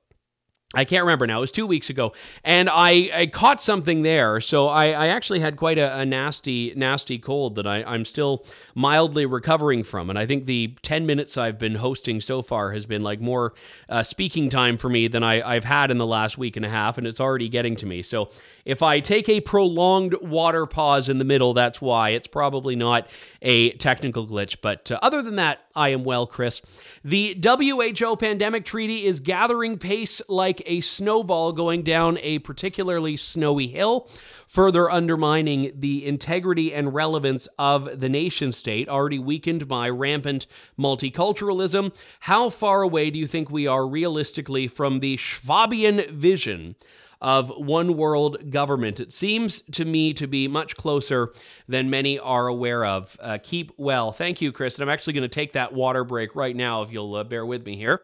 I 0.75 0.85
can't 0.85 1.03
remember 1.03 1.27
now. 1.27 1.39
It 1.39 1.43
was 1.43 1.53
two 1.53 1.67
weeks 1.67 1.91
ago, 1.91 2.13
and 2.45 2.71
I, 2.73 3.11
I 3.13 3.27
caught 3.27 3.61
something 3.61 4.03
there. 4.03 4.41
So 4.41 4.69
I, 4.69 4.87
I 4.93 5.07
actually 5.09 5.41
had 5.41 5.57
quite 5.57 5.77
a, 5.77 5.99
a 5.99 6.07
nasty, 6.07 6.73
nasty 6.75 7.19
cold 7.19 7.57
that 7.57 7.67
I, 7.67 7.83
I'm 7.85 8.07
still 8.07 8.47
mildly 8.75 9.27
recovering 9.27 9.83
from. 9.83 10.09
And 10.09 10.19
I 10.19 10.25
think 10.25 10.47
the 10.47 10.75
10 10.81 11.05
minutes 11.05 11.37
I've 11.37 11.59
been 11.59 11.75
hosting 11.75 12.23
so 12.23 12.41
far 12.41 12.73
has 12.73 12.87
been 12.87 13.03
like 13.03 13.21
more 13.21 13.53
uh, 13.91 14.03
speaking 14.03 14.49
time 14.49 14.79
for 14.79 14.89
me 14.89 15.09
than 15.09 15.23
I, 15.23 15.43
I've 15.43 15.65
had 15.65 15.91
in 15.91 15.99
the 15.99 16.07
last 16.07 16.39
week 16.39 16.57
and 16.57 16.65
a 16.65 16.71
half, 16.71 16.97
and 16.97 17.07
it's 17.07 17.21
already 17.21 17.51
getting 17.51 17.77
to 17.77 17.87
me. 17.87 18.01
So 18.01 18.31
if 18.65 18.83
I 18.83 19.01
take 19.01 19.29
a 19.29 19.41
prolonged 19.41 20.15
water 20.21 20.67
pause 20.67 21.09
in 21.09 21.19
the 21.19 21.25
middle, 21.25 21.55
that's 21.55 21.81
why. 21.81 22.11
It's 22.11 22.27
probably 22.27 22.77
not 22.77 23.09
a 23.41 23.73
technical 23.73 24.27
glitch. 24.27 24.59
But 24.63 24.91
uh, 24.91 24.99
other 25.03 25.23
than 25.23 25.37
that, 25.37 25.61
I 25.75 25.89
am 25.89 26.05
well, 26.05 26.27
Chris. 26.27 26.63
The 27.05 27.41
WHO 27.43 28.17
pandemic 28.17 28.65
treaty 28.65 29.07
is 29.07 29.21
gathering 29.21 29.79
pace 29.79 30.23
like 30.29 30.63
a 30.67 30.81
snowball 30.81 31.53
going 31.53 31.83
down 31.83 32.19
a 32.19 32.39
particularly 32.41 33.17
snowy 33.17 33.69
hill, 33.69 34.09
further 34.47 34.91
undermining 34.91 35.73
the 35.75 36.07
integrity 36.07 36.73
and 36.73 36.95
relevance 36.95 37.49
of 37.59 38.01
the 38.01 38.09
nation 38.09 38.53
state, 38.53 38.89
already 38.89 39.19
weakened 39.19 39.67
by 39.67 39.89
rampant 39.89 40.47
multiculturalism. 40.79 41.95
How 42.21 42.51
far 42.51 42.83
away 42.83 43.11
do 43.11 43.19
you 43.19 43.27
think 43.27 43.51
we 43.51 43.67
are 43.67 43.87
realistically 43.87 44.69
from 44.69 45.01
the 45.01 45.17
Schwabian 45.17 46.11
vision? 46.11 46.77
Of 47.23 47.51
one 47.51 47.97
world 47.97 48.51
government. 48.51 48.99
It 48.99 49.13
seems 49.13 49.63
to 49.73 49.85
me 49.85 50.13
to 50.15 50.27
be 50.27 50.49
much 50.49 50.77
closer 50.77 51.33
than 51.69 51.89
many 51.89 52.19
are 52.19 52.49
aware 52.49 52.85
of. 52.85 53.17
Uh, 53.21 53.39
keep 53.41 53.71
well. 53.79 54.11
Thank 54.11 54.43
you, 54.43 54.51
Chris. 54.51 54.77
And 54.77 54.83
I'm 54.83 54.93
actually 54.93 55.13
going 55.13 55.23
to 55.23 55.29
take 55.29 55.53
that 55.53 55.73
water 55.73 56.03
break 56.03 56.35
right 56.35 56.55
now 56.55 56.83
if 56.83 56.91
you'll 56.93 57.15
uh, 57.15 57.23
bear 57.23 57.47
with 57.47 57.65
me 57.65 57.77
here. 57.77 58.03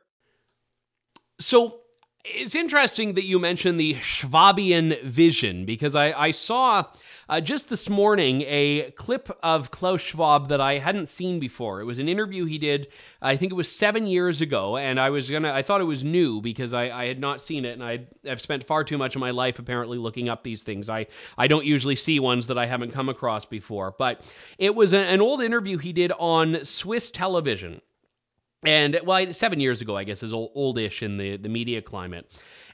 So, 1.40 1.77
it's 2.24 2.54
interesting 2.54 3.14
that 3.14 3.24
you 3.24 3.38
mentioned 3.38 3.78
the 3.78 3.94
Schwabian 3.94 5.02
vision 5.02 5.64
because 5.64 5.94
I, 5.94 6.12
I 6.12 6.30
saw 6.30 6.84
uh, 7.28 7.40
just 7.40 7.68
this 7.68 7.88
morning 7.88 8.42
a 8.46 8.90
clip 8.92 9.30
of 9.42 9.70
Klaus 9.70 10.00
Schwab 10.00 10.48
that 10.48 10.60
I 10.60 10.78
hadn't 10.78 11.08
seen 11.08 11.38
before. 11.40 11.80
It 11.80 11.84
was 11.84 11.98
an 11.98 12.08
interview 12.08 12.44
he 12.44 12.58
did, 12.58 12.88
I 13.22 13.36
think 13.36 13.52
it 13.52 13.54
was 13.54 13.70
seven 13.70 14.06
years 14.06 14.40
ago, 14.40 14.76
and 14.76 14.98
I 14.98 15.10
was 15.10 15.30
gonna, 15.30 15.52
I 15.52 15.62
thought 15.62 15.80
it 15.80 15.84
was 15.84 16.04
new 16.04 16.40
because 16.40 16.74
I, 16.74 16.90
I 16.90 17.06
had 17.06 17.20
not 17.20 17.40
seen 17.40 17.64
it, 17.64 17.72
and 17.72 17.84
I 17.84 18.06
have 18.24 18.40
spent 18.40 18.64
far 18.64 18.84
too 18.84 18.98
much 18.98 19.14
of 19.14 19.20
my 19.20 19.30
life 19.30 19.58
apparently 19.58 19.98
looking 19.98 20.28
up 20.28 20.42
these 20.42 20.62
things. 20.62 20.90
I, 20.90 21.06
I 21.36 21.46
don't 21.48 21.64
usually 21.64 21.96
see 21.96 22.20
ones 22.20 22.46
that 22.48 22.58
I 22.58 22.66
haven't 22.66 22.92
come 22.92 23.08
across 23.08 23.46
before, 23.46 23.94
but 23.98 24.30
it 24.58 24.74
was 24.74 24.92
an, 24.92 25.02
an 25.02 25.20
old 25.20 25.42
interview 25.42 25.78
he 25.78 25.92
did 25.92 26.12
on 26.18 26.64
Swiss 26.64 27.10
television 27.10 27.80
and 28.64 29.00
well, 29.04 29.32
seven 29.32 29.60
years 29.60 29.80
ago, 29.80 29.96
I 29.96 30.04
guess, 30.04 30.22
is 30.22 30.32
old, 30.32 30.50
oldish 30.54 31.02
in 31.02 31.16
the, 31.16 31.36
the 31.36 31.48
media 31.48 31.82
climate. 31.82 32.30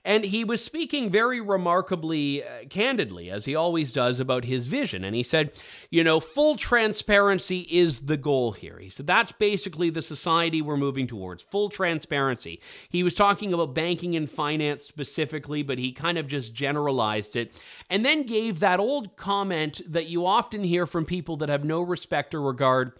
And 0.07 0.23
he 0.23 0.45
was 0.45 0.63
speaking 0.63 1.09
very 1.09 1.41
remarkably 1.41 2.45
uh, 2.45 2.67
candidly, 2.69 3.31
as 3.31 3.47
he 3.47 3.55
always 3.55 3.91
does, 3.91 4.21
about 4.21 4.45
his 4.45 4.67
vision. 4.67 5.03
And 5.03 5.17
he 5.17 5.23
said, 5.23 5.53
you 5.91 6.05
know, 6.05 6.21
full 6.21 6.57
transparency 6.57 7.61
is 7.71 8.01
the 8.01 8.19
goal 8.19 8.53
here. 8.53 8.79
He 8.79 8.91
said, 8.91 9.07
that's 9.07 9.33
basically 9.33 9.89
the 9.89 10.03
society 10.03 10.61
we're 10.61 10.77
moving 10.77 11.07
towards 11.07 11.43
full 11.43 11.71
transparency. 11.71 12.61
He 12.91 13.03
was 13.03 13.15
talking 13.15 13.55
about 13.55 13.75
banking 13.75 14.15
and 14.15 14.29
finance 14.29 14.83
specifically, 14.83 15.63
but 15.63 15.79
he 15.79 15.91
kind 15.91 16.19
of 16.19 16.27
just 16.27 16.53
generalized 16.53 17.35
it. 17.35 17.53
And 17.89 18.05
then 18.05 18.25
gave 18.25 18.61
that 18.61 18.81
old 18.81 19.17
comment 19.17 19.81
that 19.89 20.07
you 20.07 20.27
often 20.27 20.65
hear 20.65 20.87
from 20.87 21.07
people 21.07 21.39
that 21.39 21.49
have 21.49 21.65
no 21.65 21.81
respect 21.81 22.35
or 22.35 22.43
regard 22.43 22.93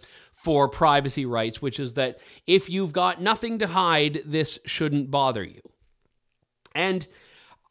for 0.45 0.69
privacy 0.69 1.25
rights, 1.25 1.59
which 1.59 1.79
is 1.79 1.95
that 1.95 2.19
if 2.45 2.69
you've 2.69 2.93
got 2.93 3.19
nothing 3.19 3.57
to 3.57 3.65
hide, 3.65 4.21
this 4.25 4.59
shouldn't 4.63 5.09
bother 5.09 5.43
you. 5.43 5.59
And 6.75 7.07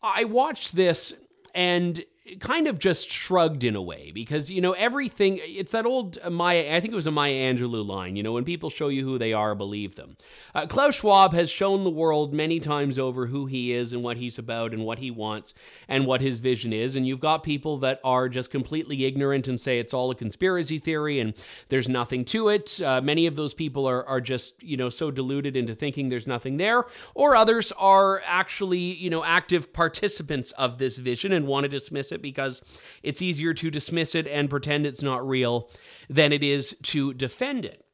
I 0.02 0.25
watched 0.25 0.75
this 0.75 1.14
and 1.54 2.04
kind 2.40 2.66
of 2.66 2.78
just 2.78 3.11
shrugged 3.11 3.64
in 3.64 3.76
a 3.76 3.83
way 3.83 4.11
because 4.12 4.50
you 4.50 4.61
know 4.61 4.73
everything 4.73 5.38
it's 5.43 5.73
that 5.73 5.85
old 5.85 6.19
maya 6.31 6.75
i 6.75 6.81
think 6.81 6.93
it 6.93 6.97
was 6.97 7.07
a 7.07 7.11
maya 7.11 7.35
angelou 7.35 7.87
line 7.87 8.16
you 8.16 8.23
know 8.23 8.33
when 8.33 8.45
people 8.45 8.71
show 8.71 8.88
you 8.88 9.04
who 9.04 9.19
they 9.19 9.33
are 9.33 9.54
believe 9.54 9.95
them. 9.95 10.16
Uh, 10.54 10.66
klaus 10.66 10.97
schwab 10.97 11.33
has 11.33 11.50
shown 11.50 11.85
the 11.85 11.90
world 11.90 12.33
many 12.33 12.61
times 12.61 12.99
over 12.99 13.26
who 13.26 13.47
he 13.47 13.73
is 13.73 13.93
and 13.93 14.02
what 14.02 14.16
he's 14.16 14.38
about 14.38 14.73
and 14.73 14.85
what 14.85 14.99
he 14.99 15.11
wants 15.11 15.54
and 15.88 16.07
what 16.07 16.21
his 16.21 16.38
vision 16.38 16.73
is. 16.73 16.97
And 16.97 17.07
you've 17.07 17.21
got 17.21 17.43
people 17.43 17.78
that 17.78 18.00
are 18.04 18.28
just 18.28 18.50
completely 18.50 19.04
ignorant 19.04 19.49
and 19.49 19.61
say 19.61 19.78
it's 19.78 19.95
all 19.95 20.11
a 20.11 20.14
conspiracy 20.14 20.78
theory 20.78 21.21
and 21.21 21.35
there's 21.69 21.88
nothing 21.88 22.25
to 22.26 22.49
it. 22.49 22.81
Uh, 22.81 23.00
many 23.00 23.26
of 23.26 23.37
those 23.37 23.54
people 23.54 23.87
are, 23.87 24.04
are 24.07 24.21
just 24.21 24.62
you 24.62 24.76
know 24.76 24.88
so 24.88 25.11
deluded 25.11 25.57
into 25.57 25.75
thinking 25.75 26.09
there's 26.09 26.26
nothing 26.26 26.57
there. 26.57 26.85
Or 27.14 27.37
others 27.37 27.73
are 27.73 28.23
actually 28.26 28.78
you 28.78 29.11
know 29.11 29.25
active 29.25 29.73
participants 29.73 30.52
of 30.52 30.78
this 30.78 30.99
vision 30.99 31.33
and 31.33 31.47
want 31.47 31.64
to 31.64 31.69
dismiss 31.69 32.12
it 32.12 32.13
it 32.14 32.23
because 32.23 32.62
it's 33.02 33.23
easier 33.23 33.52
to 33.54 33.71
dismiss 33.71 34.14
it 34.14 34.26
and 34.26 34.49
pretend 34.49 34.87
it's 34.87 35.02
not 35.02 35.26
real 35.26 35.71
than 36.09 36.33
it 36.33 36.42
is 36.42 36.76
to 36.85 37.12
defend 37.14 37.64
it. 37.64 37.85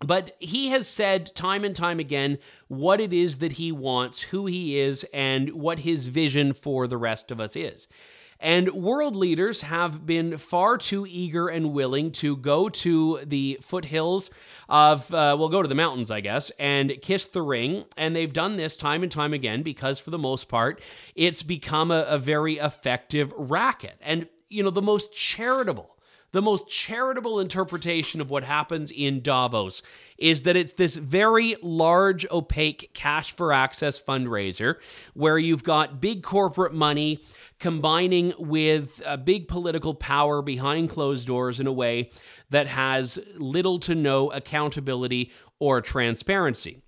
But 0.00 0.36
he 0.38 0.68
has 0.68 0.88
said 0.88 1.34
time 1.34 1.64
and 1.64 1.74
time 1.74 2.00
again 2.00 2.38
what 2.68 3.00
it 3.00 3.12
is 3.12 3.38
that 3.38 3.52
he 3.52 3.72
wants, 3.72 4.20
who 4.20 4.46
he 4.46 4.78
is, 4.78 5.04
and 5.14 5.50
what 5.50 5.78
his 5.78 6.08
vision 6.08 6.52
for 6.52 6.86
the 6.86 6.98
rest 6.98 7.30
of 7.30 7.40
us 7.40 7.56
is. 7.56 7.88
And 8.44 8.68
world 8.74 9.16
leaders 9.16 9.62
have 9.62 10.04
been 10.04 10.36
far 10.36 10.76
too 10.76 11.06
eager 11.08 11.48
and 11.48 11.72
willing 11.72 12.12
to 12.12 12.36
go 12.36 12.68
to 12.68 13.20
the 13.24 13.58
foothills 13.62 14.28
of, 14.68 15.12
uh, 15.14 15.34
well, 15.40 15.48
go 15.48 15.62
to 15.62 15.68
the 15.68 15.74
mountains, 15.74 16.10
I 16.10 16.20
guess, 16.20 16.50
and 16.58 16.92
kiss 17.00 17.26
the 17.26 17.40
ring. 17.40 17.86
And 17.96 18.14
they've 18.14 18.30
done 18.30 18.58
this 18.58 18.76
time 18.76 19.02
and 19.02 19.10
time 19.10 19.32
again 19.32 19.62
because, 19.62 19.98
for 19.98 20.10
the 20.10 20.18
most 20.18 20.50
part, 20.50 20.82
it's 21.14 21.42
become 21.42 21.90
a, 21.90 22.02
a 22.02 22.18
very 22.18 22.58
effective 22.58 23.32
racket. 23.34 23.96
And, 24.02 24.28
you 24.50 24.62
know, 24.62 24.70
the 24.70 24.82
most 24.82 25.14
charitable 25.14 25.94
the 26.34 26.42
most 26.42 26.68
charitable 26.68 27.38
interpretation 27.38 28.20
of 28.20 28.28
what 28.28 28.42
happens 28.42 28.90
in 28.90 29.22
Davos 29.22 29.82
is 30.18 30.42
that 30.42 30.56
it's 30.56 30.72
this 30.72 30.96
very 30.96 31.54
large, 31.62 32.26
opaque 32.28 32.90
cash 32.92 33.36
for 33.36 33.52
access 33.52 34.02
fundraiser 34.02 34.74
where 35.14 35.38
you've 35.38 35.62
got 35.62 36.00
big 36.00 36.24
corporate 36.24 36.74
money 36.74 37.20
combining 37.58 38.34
with 38.38 39.00
a 39.06 39.16
big 39.16 39.48
political 39.48 39.94
power 39.94 40.42
behind 40.42 40.90
closed 40.90 41.26
doors 41.26 41.60
in 41.60 41.66
a 41.66 41.72
way 41.72 42.10
that 42.50 42.66
has 42.66 43.18
little 43.36 43.78
to 43.80 43.94
no 43.94 44.30
accountability 44.30 45.30
or 45.58 45.80
transparency. 45.80 46.82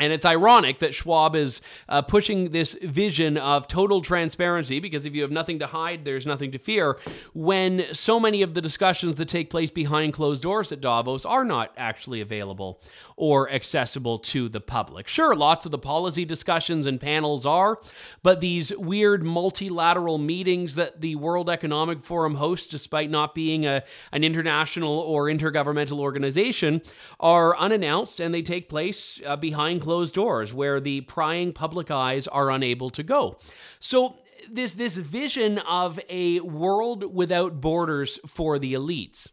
And 0.00 0.12
it's 0.12 0.24
ironic 0.24 0.80
that 0.80 0.92
Schwab 0.92 1.36
is 1.36 1.60
uh, 1.88 2.02
pushing 2.02 2.50
this 2.50 2.76
vision 2.82 3.36
of 3.36 3.68
total 3.68 4.00
transparency 4.00 4.80
because 4.80 5.06
if 5.06 5.14
you 5.14 5.22
have 5.22 5.30
nothing 5.30 5.60
to 5.60 5.68
hide, 5.68 6.04
there's 6.04 6.26
nothing 6.26 6.50
to 6.50 6.58
fear, 6.58 6.98
when 7.32 7.84
so 7.92 8.18
many 8.18 8.42
of 8.42 8.54
the 8.54 8.60
discussions 8.60 9.14
that 9.14 9.28
take 9.28 9.50
place 9.50 9.70
behind 9.70 10.12
closed 10.12 10.42
doors 10.42 10.72
at 10.72 10.80
Davos 10.80 11.24
are 11.24 11.44
not 11.44 11.72
actually 11.76 12.20
available 12.20 12.80
or 13.16 13.48
accessible 13.52 14.18
to 14.18 14.48
the 14.48 14.60
public. 14.60 15.06
Sure, 15.06 15.36
lots 15.36 15.64
of 15.64 15.70
the 15.70 15.78
policy 15.78 16.24
discussions 16.24 16.88
and 16.88 17.00
panels 17.00 17.46
are, 17.46 17.78
but 18.24 18.40
these 18.40 18.76
weird 18.76 19.22
multilateral 19.22 20.18
meetings 20.18 20.74
that 20.74 21.02
the 21.02 21.14
World 21.14 21.48
Economic 21.48 22.02
Forum 22.02 22.34
hosts, 22.34 22.66
despite 22.66 23.10
not 23.10 23.32
being 23.32 23.64
a, 23.64 23.84
an 24.10 24.24
international 24.24 24.98
or 24.98 25.26
intergovernmental 25.26 26.00
organization, 26.00 26.82
are 27.20 27.56
unannounced 27.56 28.18
and 28.18 28.34
they 28.34 28.42
take 28.42 28.68
place 28.68 29.22
uh, 29.24 29.36
behind 29.36 29.83
closed 29.84 30.14
doors 30.14 30.52
where 30.52 30.80
the 30.80 31.02
prying 31.02 31.52
public 31.52 31.90
eyes 31.90 32.26
are 32.26 32.50
unable 32.50 32.90
to 32.90 33.02
go. 33.02 33.38
So, 33.78 34.16
this, 34.50 34.72
this 34.72 34.96
vision 34.96 35.58
of 35.58 35.98
a 36.10 36.40
world 36.40 37.14
without 37.14 37.60
borders 37.62 38.18
for 38.26 38.58
the 38.58 38.74
elites 38.74 39.28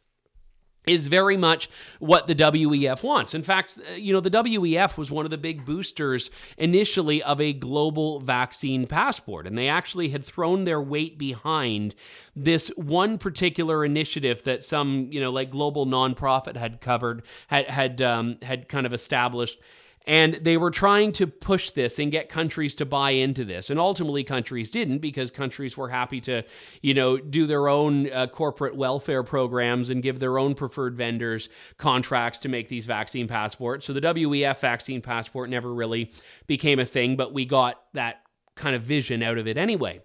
is 0.88 1.08
very 1.08 1.38
much 1.38 1.70
what 2.00 2.26
the 2.26 2.34
WEF 2.34 3.04
wants. 3.04 3.36
In 3.36 3.44
fact, 3.44 3.78
uh, 3.78 3.94
you 3.94 4.14
know, 4.14 4.20
the 4.20 4.32
WEF 4.32 4.98
was 4.98 5.12
one 5.12 5.26
of 5.26 5.32
the 5.32 5.38
big 5.38 5.64
boosters 5.64 6.32
initially 6.58 7.22
of 7.22 7.40
a 7.40 7.54
global 7.54 8.20
vaccine 8.20 8.88
passport, 8.88 9.46
and 9.46 9.58
they 9.58 9.68
actually 9.68 10.10
had 10.10 10.26
thrown 10.26 10.64
their 10.64 10.82
weight 10.82 11.20
behind 11.20 11.94
this 12.36 12.70
one 12.76 13.18
particular 13.20 13.86
initiative 13.86 14.44
that 14.44 14.64
some, 14.64 15.08
you 15.12 15.20
know, 15.20 15.32
like 15.32 15.52
global 15.52 15.86
nonprofit 15.86 16.58
had 16.58 16.82
covered, 16.82 17.22
had 17.48 17.68
had 17.70 18.02
um, 18.02 18.38
had 18.42 18.68
kind 18.68 18.86
of 18.88 18.94
established 18.94 19.60
and 20.08 20.36
they 20.36 20.58
were 20.58 20.72
trying 20.72 21.12
to 21.14 21.28
push 21.28 21.72
this 21.72 22.00
and 22.00 22.12
get 22.12 22.28
countries 22.28 22.76
to 22.76 22.86
buy 22.86 23.12
into 23.12 23.46
this. 23.46 23.70
And 23.70 23.80
ultimately, 23.80 24.24
countries 24.24 24.72
didn't 24.72 25.00
because 25.00 25.30
countries 25.30 25.78
were 25.78 25.90
happy 25.90 26.20
to, 26.22 26.44
you 26.82 26.94
know, 26.94 27.18
do 27.18 27.46
their 27.46 27.68
own 27.68 28.12
uh, 28.12 28.28
corporate 28.28 28.76
welfare 28.76 29.24
programs 29.24 29.90
and 29.90 30.02
give 30.02 30.20
their 30.20 30.40
own 30.40 30.56
preferred 30.56 30.96
vendors 30.96 31.50
contracts 31.78 32.40
to 32.40 32.50
make 32.50 32.68
these 32.68 32.86
vaccine 32.86 33.28
passports. 33.28 33.86
So 33.86 33.94
the 33.94 34.02
WEF 34.02 34.60
vaccine 34.60 35.02
passport 35.02 35.50
never 35.50 35.74
really 35.74 36.12
became 36.48 36.80
a 36.80 36.86
thing, 36.86 37.16
but 37.16 37.34
we 37.34 37.46
got 37.46 37.82
that 37.94 38.24
kind 38.56 38.76
of 38.76 38.82
vision 38.82 39.22
out 39.22 39.38
of 39.38 39.48
it 39.48 39.58
anyway. 39.58 40.02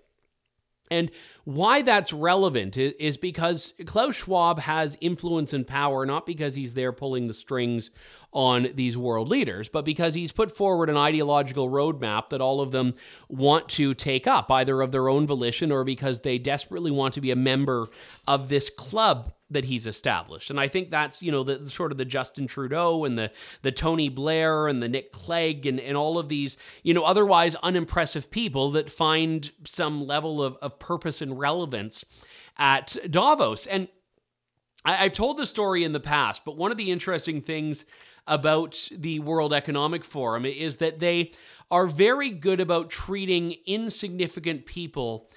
And 0.91 1.11
why 1.45 1.83
that's 1.83 2.13
relevant 2.13 2.77
is 2.77 3.17
because 3.17 3.75
Klaus 3.87 4.15
Schwab 4.15 4.61
has 4.61 4.97
influence 5.01 5.53
and 5.53 5.67
power, 5.67 6.07
not 6.07 6.27
because 6.27 6.55
he's 6.55 6.75
there 6.75 6.93
pulling 6.93 7.27
the 7.27 7.35
strings 7.35 7.91
on 8.37 8.69
these 8.75 8.99
world 8.99 9.31
leaders, 9.31 9.67
but 9.67 9.83
because 9.83 10.13
he's 10.13 10.31
put 10.31 10.55
forward 10.55 10.91
an 10.91 10.97
ideological 10.97 11.71
roadmap 11.71 12.29
that 12.29 12.43
all 12.43 12.61
of 12.61 12.71
them 12.71 12.93
want 13.31 13.67
to 13.67 13.95
take 13.95 14.27
up, 14.27 14.51
either 14.51 14.83
of 14.83 14.93
their 14.93 15.09
own 15.09 15.27
volition 15.27 15.73
or 15.73 15.85
because 15.85 16.21
they 16.21 16.37
desperately 16.37 16.91
want 16.91 17.15
to 17.15 17.23
be 17.23 17.31
a 17.31 17.37
member 17.37 17.87
of 18.29 18.51
this 18.51 18.69
club 18.69 19.33
that 19.49 19.65
he's 19.65 19.87
established. 19.87 20.51
And 20.51 20.61
I 20.61 20.69
think 20.69 20.91
that's, 20.91 21.23
you 21.23 21.33
know, 21.33 21.45
the 21.45 21.63
sort 21.71 21.93
of 21.93 21.99
the 21.99 22.05
Justin 22.05 22.47
Trudeau 22.47 23.07
and 23.07 23.17
the 23.17 23.31
the 23.63 23.73
Tony 23.73 24.11
Blair 24.11 24.69
and 24.69 24.83
the 24.83 24.89
Nick 24.89 25.13
Clegg 25.13 25.65
and, 25.65 25.81
and 25.81 25.97
all 25.97 26.19
of 26.19 26.29
these, 26.29 26.59
you 26.83 26.93
know, 26.93 27.05
otherwise 27.05 27.55
unimpressive 27.63 28.31
people 28.31 28.71
that 28.73 28.91
find 28.91 29.51
some 29.65 30.07
level 30.07 30.43
of, 30.43 30.59
of 30.61 30.79
purpose 30.79 31.23
and 31.23 31.39
relevance 31.39 32.05
at 32.59 32.99
Davos. 33.11 33.67
And 33.67 33.89
I, 34.87 35.05
I've 35.05 35.13
told 35.13 35.37
the 35.37 35.47
story 35.47 35.85
in 35.85 35.93
the 35.93 36.01
past, 36.01 36.45
but 36.47 36.57
one 36.57 36.71
of 36.71 36.79
the 36.79 36.91
interesting 36.91 37.43
things 37.43 37.85
about 38.27 38.89
the 38.91 39.19
World 39.21 39.53
Economic 39.53 40.05
Forum 40.05 40.47
is 40.47 40.77
that 40.77 41.01
they 41.01 41.33
are 41.71 41.87
very 41.87 42.31
good 42.31 42.61
about 42.61 42.89
treating 42.91 43.57
insignificant 43.67 44.65
people 44.67 45.29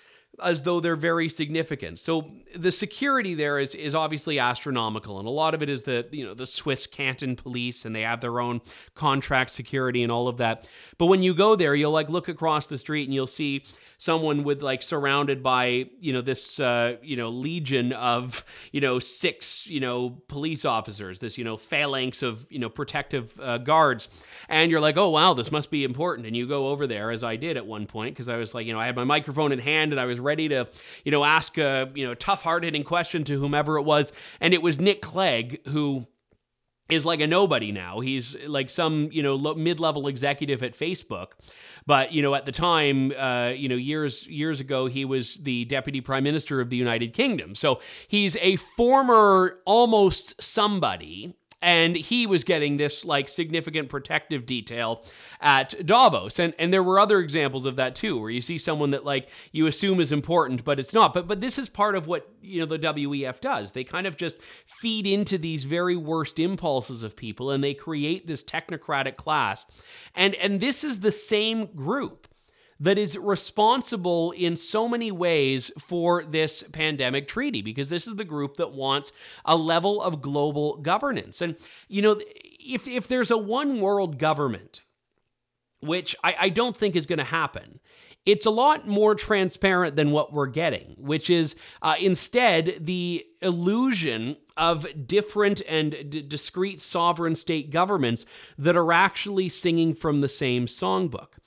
as 0.42 0.62
though 0.62 0.80
they're 0.80 0.96
very 0.96 1.28
significant. 1.28 2.00
So 2.00 2.32
the 2.56 2.72
security 2.72 3.34
there 3.34 3.60
is 3.60 3.76
is 3.76 3.94
obviously 3.94 4.40
astronomical, 4.40 5.20
and 5.20 5.28
a 5.28 5.32
lot 5.32 5.54
of 5.54 5.62
it 5.62 5.70
is 5.70 5.84
the 5.84 6.08
you 6.12 6.26
know 6.26 6.34
the 6.34 6.46
Swiss 6.46 6.88
canton 6.88 7.36
police, 7.36 7.86
and 7.86 7.96
they 7.96 8.02
have 8.02 8.22
their 8.22 8.40
own 8.40 8.62
contract 8.96 9.52
security 9.52 10.02
and 10.04 10.12
all 10.12 10.28
of 10.28 10.38
that. 10.38 10.70
But 10.98 11.08
when 11.08 11.24
you 11.24 11.34
go 11.34 11.56
there, 11.56 11.76
you'll 11.76 11.92
like 11.92 12.10
look 12.10 12.30
across 12.30 12.68
the 12.68 12.78
street 12.78 13.06
and 13.06 13.14
you'll 13.14 13.28
see 13.28 13.66
someone 14.00 14.46
with 14.46 14.64
like 14.64 14.82
surrounded 14.82 15.44
by 15.44 15.86
you 16.00 16.14
know 16.14 16.22
this 16.22 16.60
uh, 16.60 16.96
you 17.04 17.16
know 17.16 17.30
legion 17.30 17.94
of 17.94 18.44
you 18.72 18.82
know 18.82 18.98
six 18.98 19.68
you 19.68 19.80
know 19.80 20.18
police 20.28 20.66
officers, 20.66 21.20
this 21.20 21.38
you 21.38 21.44
know 21.44 21.58
phalanx 21.58 22.24
of 22.24 22.48
you 22.50 22.58
know 22.58 22.70
protective 22.70 23.40
uh, 23.40 23.60
guards, 23.60 24.10
and 24.48 24.72
you're 24.72 24.80
like, 24.80 24.98
oh 24.98 25.10
wow, 25.10 25.36
this 25.36 25.52
must 25.52 25.70
be 25.70 25.84
important, 25.84 26.26
and 26.26 26.36
you 26.36 26.48
go 26.48 26.70
over 26.70 26.88
there 26.88 27.12
as 27.12 27.24
I 27.24 27.36
did 27.36 27.58
at 27.58 27.66
one 27.66 27.86
point 27.86 28.16
because 28.16 28.30
I 28.30 28.38
was 28.38 28.56
like, 28.56 28.66
you 28.66 28.74
know, 28.74 28.80
I 28.80 28.88
had 28.88 28.96
my 28.96 29.04
microphone 29.04 29.52
in 29.52 29.60
hand 29.60 29.92
and 29.92 30.00
I 30.00 30.06
was 30.06 30.20
ready 30.20 30.50
to 30.50 30.68
you 31.04 31.12
know 31.12 31.24
ask 31.24 31.58
a 31.60 31.92
you 31.94 32.08
know 32.08 32.16
tough 32.16 32.42
hard 32.42 32.64
hitting 32.64 32.84
question 32.84 33.24
to 33.26 33.40
whomever 33.40 33.78
it 33.78 33.84
was, 33.84 34.12
and 34.40 34.54
it 34.54 34.62
was 34.64 34.80
Nick 34.80 35.02
Clegg 35.02 35.68
who 35.68 36.08
is 36.90 37.06
like 37.06 37.22
a 37.22 37.28
nobody 37.28 37.72
now. 37.72 38.00
He's 38.00 38.36
like 38.48 38.70
some, 38.70 39.10
you 39.12 39.24
know, 39.24 39.38
mid-level 39.56 40.08
executive 40.08 40.64
at 40.64 40.74
Facebook. 40.74 41.28
But, 41.86 42.12
you 42.12 42.22
know, 42.22 42.36
at 42.36 42.46
the 42.46 42.52
time, 42.52 43.12
uh, 43.18 43.50
you 43.50 43.70
know, 43.70 43.76
years 43.76 44.28
years 44.28 44.60
ago, 44.60 44.88
he 44.88 45.06
was 45.06 45.36
the 45.38 45.66
deputy 45.66 46.02
prime 46.02 46.24
minister 46.24 46.62
of 46.62 46.70
the 46.70 46.78
United 46.78 47.14
Kingdom. 47.14 47.56
So 47.56 47.80
he's 48.08 48.36
a 48.38 48.58
former 48.58 49.60
almost 49.66 50.42
somebody 50.42 51.36
and 51.62 51.96
he 51.96 52.26
was 52.26 52.44
getting 52.44 52.78
this 52.78 53.04
like 53.04 53.28
significant 53.28 53.90
protective 53.90 54.46
detail 54.46 55.04
at 55.42 55.86
Davos. 55.86 56.40
And 56.40 56.54
and 56.58 56.74
there 56.74 56.84
were 56.84 57.00
other 57.00 57.20
examples 57.20 57.66
of 57.66 57.76
that 57.76 57.96
too, 57.96 58.20
where 58.20 58.30
you 58.30 58.42
see 58.42 58.58
someone 58.58 58.92
that 58.92 59.04
like 59.04 59.30
you 59.52 59.68
assume 59.68 60.00
is 60.00 60.12
important, 60.12 60.64
but 60.64 60.80
it's 60.80 60.94
not. 60.94 61.14
But 61.14 61.28
but 61.28 61.42
this 61.42 61.60
is 61.60 61.68
part 61.68 61.96
of 61.96 62.08
what 62.08 62.30
you 62.42 62.62
know 62.62 62.66
the 62.66 62.80
WEF 62.80 63.42
does. 63.42 63.74
They 63.74 63.84
kind 63.84 64.08
of 64.08 64.16
just 64.16 64.38
feed 64.66 65.06
into 65.06 65.38
these 65.38 65.66
very 65.66 65.98
worst 65.98 66.40
impulses 66.40 67.04
of 67.04 67.16
people 67.16 67.52
and 67.52 67.64
they 67.64 67.74
create 67.74 68.26
this 68.26 68.44
technocratic 68.44 69.18
class. 69.18 69.66
And 70.16 70.36
and 70.36 70.62
this 70.62 70.84
is 70.84 71.00
the 71.00 71.12
same 71.12 71.66
group 71.76 72.29
that 72.80 72.98
is 72.98 73.18
responsible 73.18 74.32
in 74.32 74.56
so 74.56 74.88
many 74.88 75.12
ways 75.12 75.72
for 75.80 76.24
this 76.24 76.64
pandemic 76.72 77.28
treaty 77.28 77.62
because 77.62 77.90
this 77.90 78.08
is 78.08 78.16
the 78.16 78.24
group 78.24 78.58
that 78.58 78.72
wants 78.72 79.12
a 79.46 79.56
level 79.56 80.02
of 80.02 80.22
global 80.22 80.78
governance. 80.78 81.42
And, 81.42 81.56
you 81.88 82.02
know, 82.02 82.20
if, 82.60 82.88
if 82.88 83.08
there's 83.08 83.32
a 83.32 83.38
one 83.38 83.82
world 83.82 84.18
government, 84.18 84.84
which 85.82 86.16
I, 86.24 86.36
I 86.40 86.50
don't 86.50 86.76
think 86.76 86.96
is 86.96 87.06
going 87.06 87.20
to 87.20 87.26
happen, 87.26 87.80
it's 88.26 88.46
a 88.46 88.52
lot 88.52 88.88
more 88.88 89.16
transparent 89.16 89.96
than 89.96 90.12
what 90.12 90.32
we're 90.34 90.48
getting, 90.48 90.96
which 90.98 91.30
is 91.30 91.56
uh, 91.82 91.96
instead 92.00 92.86
the 92.86 93.26
illusion 93.42 94.38
of 94.58 94.86
different 95.08 95.62
and 95.68 95.92
d- 96.10 96.22
discrete 96.22 96.82
sovereign 96.82 97.36
state 97.36 97.72
governments 97.72 98.26
that 98.58 98.76
are 98.76 98.92
actually 98.92 99.50
singing 99.50 99.94
from 99.94 100.22
the 100.22 100.28
same 100.28 100.66
songbook. 100.66 101.40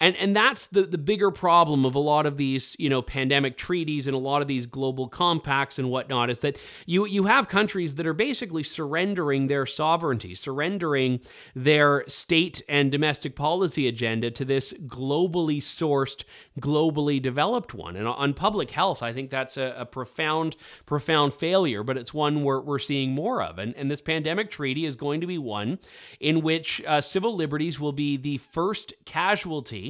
And 0.00 0.16
and 0.16 0.34
that's 0.34 0.66
the 0.66 0.82
the 0.82 0.96
bigger 0.96 1.30
problem 1.30 1.84
of 1.84 1.94
a 1.94 1.98
lot 1.98 2.24
of 2.24 2.38
these 2.38 2.74
you 2.78 2.88
know 2.88 3.02
pandemic 3.02 3.58
treaties 3.58 4.06
and 4.06 4.14
a 4.14 4.18
lot 4.18 4.40
of 4.40 4.48
these 4.48 4.64
global 4.64 5.08
compacts 5.08 5.78
and 5.78 5.90
whatnot 5.90 6.30
is 6.30 6.40
that 6.40 6.58
you 6.86 7.06
you 7.06 7.24
have 7.24 7.48
countries 7.48 7.96
that 7.96 8.06
are 8.06 8.14
basically 8.14 8.62
surrendering 8.62 9.48
their 9.48 9.66
sovereignty, 9.66 10.34
surrendering 10.34 11.20
their 11.54 12.04
state 12.06 12.62
and 12.66 12.90
domestic 12.90 13.36
policy 13.36 13.88
agenda 13.88 14.30
to 14.30 14.44
this 14.44 14.72
globally 14.86 15.58
sourced, 15.58 16.24
globally 16.60 17.20
developed 17.20 17.74
one. 17.74 17.94
And 17.96 18.08
on 18.08 18.32
public 18.32 18.70
health, 18.70 19.02
I 19.02 19.12
think 19.12 19.28
that's 19.28 19.58
a, 19.58 19.74
a 19.76 19.84
profound 19.84 20.56
profound 20.86 21.34
failure, 21.34 21.82
but 21.82 21.98
it's 21.98 22.14
one 22.14 22.42
we're 22.42 22.62
we're 22.62 22.78
seeing 22.78 23.10
more 23.12 23.42
of. 23.42 23.58
And 23.58 23.74
and 23.76 23.90
this 23.90 24.00
pandemic 24.00 24.50
treaty 24.50 24.86
is 24.86 24.96
going 24.96 25.20
to 25.20 25.26
be 25.26 25.36
one 25.36 25.78
in 26.20 26.40
which 26.40 26.82
uh, 26.86 27.02
civil 27.02 27.36
liberties 27.36 27.78
will 27.78 27.92
be 27.92 28.16
the 28.16 28.38
first 28.38 28.94
casualty 29.04 29.89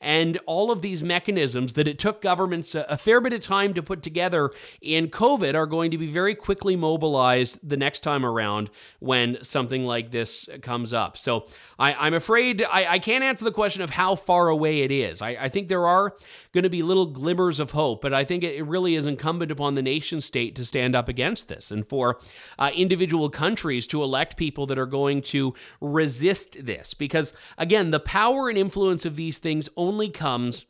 and 0.00 0.38
all 0.46 0.70
of 0.70 0.80
these 0.80 1.02
mechanisms 1.02 1.74
that 1.74 1.86
it 1.86 1.98
took 1.98 2.22
governments 2.22 2.74
a, 2.74 2.86
a, 2.88 2.96
fair 2.96 3.20
bit 3.20 3.32
of 3.32 3.40
time 3.40 3.74
to 3.74 3.82
put 3.82 4.02
together 4.02 4.50
in 4.80 5.08
COVID 5.08 5.54
are 5.54 5.66
going 5.66 5.90
to 5.90 5.98
be 5.98 6.06
very 6.06 6.34
quickly 6.34 6.74
mobilized 6.74 7.58
the 7.62 7.76
next 7.76 8.00
time 8.00 8.24
around 8.24 8.70
when 9.00 9.38
something 9.42 9.84
like 9.84 10.10
this 10.10 10.48
comes 10.62 10.94
up. 10.94 11.18
So 11.18 11.46
I, 11.78 12.06
am 12.06 12.14
afraid 12.14 12.62
I, 12.62 12.94
I, 12.94 12.98
can't 12.98 13.22
answer 13.22 13.44
the 13.44 13.52
question 13.52 13.82
of 13.82 13.90
how 13.90 14.14
far 14.14 14.48
away 14.48 14.80
it 14.80 14.90
is. 14.90 15.20
I, 15.20 15.30
I 15.30 15.48
think 15.48 15.68
there 15.68 15.86
are 15.86 16.14
going 16.52 16.64
to 16.64 16.70
be 16.70 16.82
little 16.82 17.06
glimmers 17.06 17.60
of 17.60 17.72
hope, 17.72 18.00
but 18.00 18.14
I 18.14 18.24
think 18.24 18.42
it, 18.42 18.56
it, 18.56 18.62
really 18.70 18.94
is 18.94 19.06
incumbent 19.06 19.50
upon 19.50 19.74
the 19.74 19.82
nation 19.82 20.20
state 20.20 20.54
to 20.56 20.64
stand 20.64 20.94
up 20.94 21.08
against 21.08 21.48
this 21.48 21.70
and 21.70 21.86
for 21.86 22.18
uh, 22.58 22.70
individual 22.74 23.28
countries 23.28 23.86
to 23.88 24.02
elect 24.02 24.36
people 24.36 24.66
that 24.66 24.78
are 24.78 24.86
going 24.86 25.22
to 25.22 25.54
resist 25.80 26.64
this. 26.64 26.94
Because 26.94 27.32
again, 27.58 27.90
the 27.90 28.00
power 28.00 28.48
and 28.48 28.56
influence 28.56 29.04
of 29.04 29.16
these 29.16 29.38
things 29.38 29.68
only 29.76 29.89
comes 30.08 30.66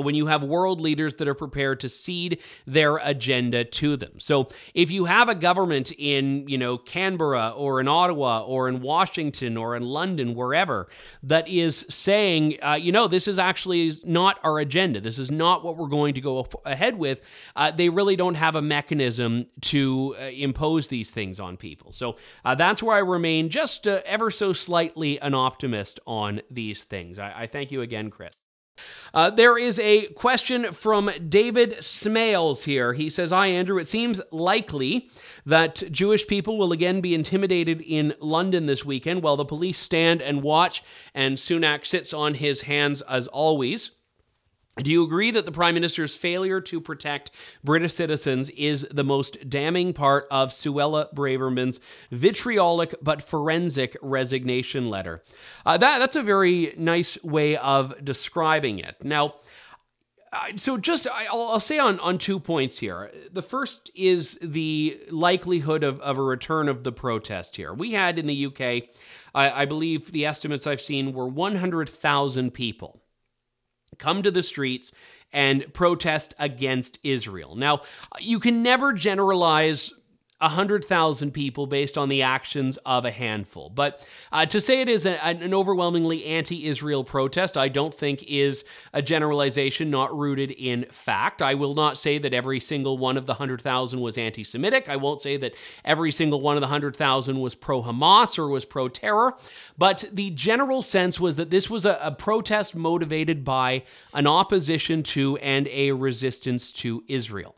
when 0.00 0.14
you 0.14 0.26
have 0.26 0.42
world 0.42 0.80
leaders 0.80 1.16
that 1.16 1.28
are 1.28 1.34
prepared 1.34 1.80
to 1.80 1.88
cede 1.88 2.40
their 2.66 2.96
agenda 2.98 3.64
to 3.64 3.96
them. 3.96 4.12
So 4.18 4.48
if 4.74 4.90
you 4.90 5.04
have 5.06 5.28
a 5.28 5.34
government 5.34 5.92
in, 5.92 6.48
you 6.48 6.58
know, 6.58 6.78
Canberra 6.78 7.50
or 7.50 7.80
in 7.80 7.88
Ottawa 7.88 8.42
or 8.42 8.68
in 8.68 8.80
Washington 8.80 9.56
or 9.56 9.76
in 9.76 9.82
London, 9.82 10.34
wherever, 10.34 10.88
that 11.22 11.48
is 11.48 11.86
saying, 11.88 12.58
uh, 12.62 12.74
you 12.74 12.92
know, 12.92 13.08
this 13.08 13.28
is 13.28 13.38
actually 13.38 13.92
not 14.04 14.38
our 14.42 14.58
agenda. 14.58 15.00
This 15.00 15.18
is 15.18 15.30
not 15.30 15.64
what 15.64 15.76
we're 15.76 15.88
going 15.88 16.14
to 16.14 16.20
go 16.20 16.46
ahead 16.64 16.98
with. 16.98 17.20
Uh, 17.56 17.70
they 17.70 17.88
really 17.88 18.16
don't 18.16 18.34
have 18.34 18.54
a 18.54 18.62
mechanism 18.62 19.46
to 19.62 20.16
uh, 20.18 20.24
impose 20.24 20.88
these 20.88 21.10
things 21.10 21.40
on 21.40 21.56
people. 21.56 21.92
So 21.92 22.16
uh, 22.44 22.54
that's 22.54 22.82
where 22.82 22.96
I 22.96 23.00
remain 23.00 23.48
just 23.48 23.86
uh, 23.86 24.00
ever 24.04 24.30
so 24.30 24.52
slightly 24.52 25.20
an 25.20 25.34
optimist 25.34 26.00
on 26.06 26.40
these 26.50 26.84
things. 26.84 27.18
I, 27.18 27.32
I 27.42 27.46
thank 27.46 27.72
you 27.72 27.82
again, 27.82 28.10
Chris. 28.10 28.34
Uh, 29.14 29.30
there 29.30 29.58
is 29.58 29.78
a 29.80 30.06
question 30.08 30.72
from 30.72 31.10
David 31.28 31.78
Smales 31.78 32.64
here. 32.64 32.92
He 32.92 33.08
says, 33.10 33.30
Hi, 33.30 33.46
Andrew. 33.48 33.78
It 33.78 33.88
seems 33.88 34.20
likely 34.30 35.08
that 35.46 35.82
Jewish 35.90 36.26
people 36.26 36.58
will 36.58 36.72
again 36.72 37.00
be 37.00 37.14
intimidated 37.14 37.80
in 37.80 38.14
London 38.20 38.66
this 38.66 38.84
weekend 38.84 39.22
while 39.22 39.36
the 39.36 39.44
police 39.44 39.78
stand 39.78 40.20
and 40.20 40.42
watch, 40.42 40.82
and 41.14 41.36
Sunak 41.36 41.86
sits 41.86 42.12
on 42.12 42.34
his 42.34 42.62
hands 42.62 43.02
as 43.02 43.26
always. 43.28 43.92
Do 44.82 44.92
you 44.92 45.02
agree 45.02 45.32
that 45.32 45.44
the 45.44 45.52
Prime 45.52 45.74
Minister's 45.74 46.14
failure 46.14 46.60
to 46.60 46.80
protect 46.80 47.32
British 47.64 47.94
citizens 47.94 48.48
is 48.50 48.86
the 48.90 49.02
most 49.02 49.50
damning 49.50 49.92
part 49.92 50.28
of 50.30 50.50
Suella 50.50 51.12
Braverman's 51.12 51.80
vitriolic 52.12 52.94
but 53.02 53.28
forensic 53.28 53.96
resignation 54.00 54.88
letter? 54.88 55.22
Uh, 55.66 55.78
that, 55.78 55.98
that's 55.98 56.16
a 56.16 56.22
very 56.22 56.74
nice 56.78 57.22
way 57.24 57.56
of 57.56 58.04
describing 58.04 58.78
it. 58.78 58.96
Now, 59.02 59.34
so 60.54 60.76
just 60.76 61.08
I'll, 61.08 61.48
I'll, 61.48 61.60
say 61.60 61.78
on, 61.78 61.98
on 61.98 62.18
two 62.18 62.38
points 62.38 62.78
here. 62.78 63.10
The 63.32 63.42
first 63.42 63.90
is 63.96 64.38
the 64.40 65.00
likelihood 65.10 65.82
of, 65.82 66.00
of 66.00 66.18
a 66.18 66.22
return 66.22 66.68
of 66.68 66.84
the 66.84 66.92
protest 66.92 67.56
here. 67.56 67.74
We 67.74 67.94
had 67.94 68.18
in 68.18 68.26
the 68.26 68.46
UK, 68.46 68.60
I, 69.34 69.62
I 69.62 69.64
believe 69.64 70.12
the 70.12 70.26
estimates 70.26 70.68
I've 70.68 70.80
seen 70.80 71.14
were 71.14 71.26
100,000 71.26 72.52
people 72.52 73.00
come 73.96 74.22
to 74.22 74.30
the 74.30 74.42
streets 74.42 74.92
and 75.32 75.72
protest 75.74 76.34
against 76.38 76.98
Israel. 77.02 77.54
Now, 77.54 77.82
you 78.18 78.40
can 78.40 78.62
never 78.62 78.92
generalize 78.92 79.92
100,000 80.40 81.32
people 81.32 81.66
based 81.66 81.98
on 81.98 82.08
the 82.08 82.22
actions 82.22 82.76
of 82.86 83.04
a 83.04 83.10
handful. 83.10 83.70
But 83.70 84.06
uh, 84.30 84.46
to 84.46 84.60
say 84.60 84.80
it 84.80 84.88
is 84.88 85.04
a, 85.04 85.22
an 85.24 85.52
overwhelmingly 85.52 86.24
anti 86.26 86.66
Israel 86.66 87.02
protest, 87.02 87.58
I 87.58 87.68
don't 87.68 87.94
think 87.94 88.22
is 88.22 88.64
a 88.92 89.02
generalization 89.02 89.90
not 89.90 90.16
rooted 90.16 90.52
in 90.52 90.86
fact. 90.92 91.42
I 91.42 91.54
will 91.54 91.74
not 91.74 91.98
say 91.98 92.18
that 92.18 92.32
every 92.32 92.60
single 92.60 92.98
one 92.98 93.16
of 93.16 93.26
the 93.26 93.32
100,000 93.32 94.00
was 94.00 94.16
anti 94.16 94.44
Semitic. 94.44 94.88
I 94.88 94.96
won't 94.96 95.20
say 95.20 95.36
that 95.38 95.54
every 95.84 96.12
single 96.12 96.40
one 96.40 96.56
of 96.56 96.60
the 96.60 96.66
100,000 96.66 97.40
was 97.40 97.56
pro 97.56 97.82
Hamas 97.82 98.38
or 98.38 98.48
was 98.48 98.64
pro 98.64 98.88
terror. 98.88 99.34
But 99.76 100.04
the 100.12 100.30
general 100.30 100.82
sense 100.82 101.18
was 101.18 101.36
that 101.36 101.50
this 101.50 101.68
was 101.68 101.84
a, 101.84 101.98
a 102.00 102.12
protest 102.12 102.76
motivated 102.76 103.44
by 103.44 103.82
an 104.14 104.28
opposition 104.28 105.02
to 105.02 105.36
and 105.38 105.66
a 105.68 105.90
resistance 105.90 106.70
to 106.72 107.02
Israel. 107.08 107.57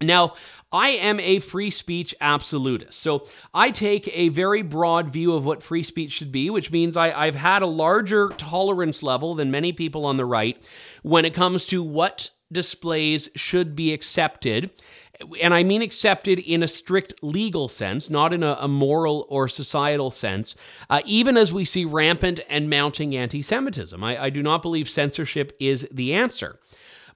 Now, 0.00 0.34
I 0.72 0.90
am 0.90 1.20
a 1.20 1.38
free 1.38 1.70
speech 1.70 2.14
absolutist. 2.20 2.98
So 2.98 3.26
I 3.54 3.70
take 3.70 4.10
a 4.12 4.28
very 4.28 4.62
broad 4.62 5.12
view 5.12 5.32
of 5.32 5.46
what 5.46 5.62
free 5.62 5.82
speech 5.82 6.10
should 6.10 6.32
be, 6.32 6.50
which 6.50 6.70
means 6.70 6.96
I, 6.96 7.24
have 7.24 7.34
had 7.34 7.62
a 7.62 7.66
larger 7.66 8.28
tolerance 8.30 9.02
level 9.02 9.34
than 9.34 9.50
many 9.50 9.72
people 9.72 10.04
on 10.04 10.16
the 10.16 10.26
right 10.26 10.62
when 11.02 11.24
it 11.24 11.34
comes 11.34 11.64
to 11.66 11.82
what 11.82 12.30
displays 12.52 13.30
should 13.34 13.74
be 13.74 13.92
accepted. 13.92 14.70
And 15.40 15.54
I 15.54 15.62
mean 15.62 15.80
accepted 15.80 16.38
in 16.40 16.62
a 16.62 16.68
strict 16.68 17.14
legal 17.22 17.68
sense, 17.68 18.10
not 18.10 18.34
in 18.34 18.42
a, 18.42 18.58
a 18.60 18.68
moral 18.68 19.26
or 19.30 19.48
societal 19.48 20.10
sense, 20.10 20.56
uh, 20.90 21.00
even 21.06 21.38
as 21.38 21.52
we 21.52 21.64
see 21.64 21.86
rampant 21.86 22.40
and 22.50 22.68
mounting 22.68 23.16
anti 23.16 23.40
Semitism. 23.40 24.02
I, 24.04 24.24
I 24.24 24.30
do 24.30 24.42
not 24.42 24.60
believe 24.60 24.90
censorship 24.90 25.56
is 25.58 25.88
the 25.90 26.12
answer. 26.12 26.58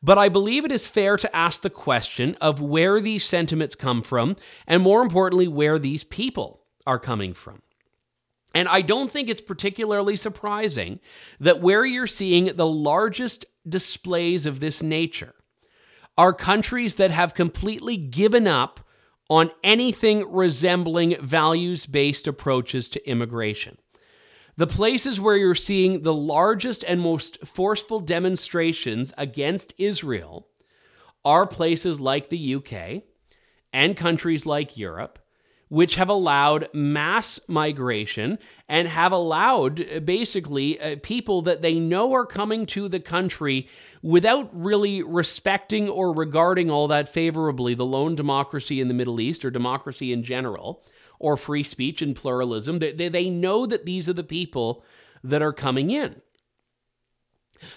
But 0.02 0.18
I 0.18 0.28
believe 0.28 0.64
it 0.64 0.72
is 0.72 0.86
fair 0.86 1.16
to 1.16 1.36
ask 1.36 1.62
the 1.62 1.70
question 1.70 2.36
of 2.40 2.60
where 2.60 3.00
these 3.00 3.24
sentiments 3.24 3.74
come 3.74 4.02
from, 4.02 4.36
and 4.66 4.82
more 4.82 5.02
importantly, 5.02 5.46
where 5.46 5.78
these 5.78 6.04
people 6.04 6.62
are 6.86 6.98
coming 6.98 7.34
from. 7.34 7.62
And 8.54 8.68
I 8.68 8.80
don't 8.80 9.10
think 9.10 9.28
it's 9.28 9.40
particularly 9.40 10.16
surprising 10.16 11.00
that 11.38 11.60
where 11.60 11.84
you're 11.84 12.06
seeing 12.06 12.56
the 12.56 12.66
largest 12.66 13.44
displays 13.68 14.46
of 14.46 14.60
this 14.60 14.82
nature 14.82 15.34
are 16.18 16.32
countries 16.32 16.96
that 16.96 17.10
have 17.10 17.34
completely 17.34 17.96
given 17.96 18.46
up 18.46 18.80
on 19.28 19.50
anything 19.62 20.30
resembling 20.30 21.16
values 21.20 21.86
based 21.86 22.26
approaches 22.26 22.90
to 22.90 23.08
immigration. 23.08 23.78
The 24.60 24.66
places 24.66 25.18
where 25.18 25.38
you're 25.38 25.54
seeing 25.54 26.02
the 26.02 26.12
largest 26.12 26.84
and 26.86 27.00
most 27.00 27.38
forceful 27.46 27.98
demonstrations 27.98 29.10
against 29.16 29.72
Israel 29.78 30.48
are 31.24 31.46
places 31.46 31.98
like 31.98 32.28
the 32.28 32.56
UK 32.56 33.02
and 33.72 33.96
countries 33.96 34.44
like 34.44 34.76
Europe, 34.76 35.18
which 35.70 35.94
have 35.94 36.10
allowed 36.10 36.68
mass 36.74 37.40
migration 37.48 38.38
and 38.68 38.86
have 38.86 39.12
allowed 39.12 39.80
uh, 39.80 40.00
basically 40.00 40.78
uh, 40.78 40.96
people 41.02 41.40
that 41.40 41.62
they 41.62 41.78
know 41.78 42.12
are 42.12 42.26
coming 42.26 42.66
to 42.66 42.86
the 42.86 43.00
country 43.00 43.66
without 44.02 44.50
really 44.52 45.02
respecting 45.02 45.88
or 45.88 46.12
regarding 46.12 46.70
all 46.70 46.86
that 46.86 47.08
favorably 47.08 47.72
the 47.72 47.86
lone 47.86 48.14
democracy 48.14 48.78
in 48.78 48.88
the 48.88 48.94
Middle 48.94 49.22
East 49.22 49.42
or 49.42 49.50
democracy 49.50 50.12
in 50.12 50.22
general 50.22 50.84
or 51.20 51.36
free 51.36 51.62
speech 51.62 52.02
and 52.02 52.16
pluralism. 52.16 52.80
They, 52.80 52.92
they, 52.92 53.08
they 53.08 53.30
know 53.30 53.66
that 53.66 53.86
these 53.86 54.08
are 54.08 54.14
the 54.14 54.24
people 54.24 54.84
that 55.22 55.42
are 55.42 55.52
coming 55.52 55.90
in. 55.90 56.20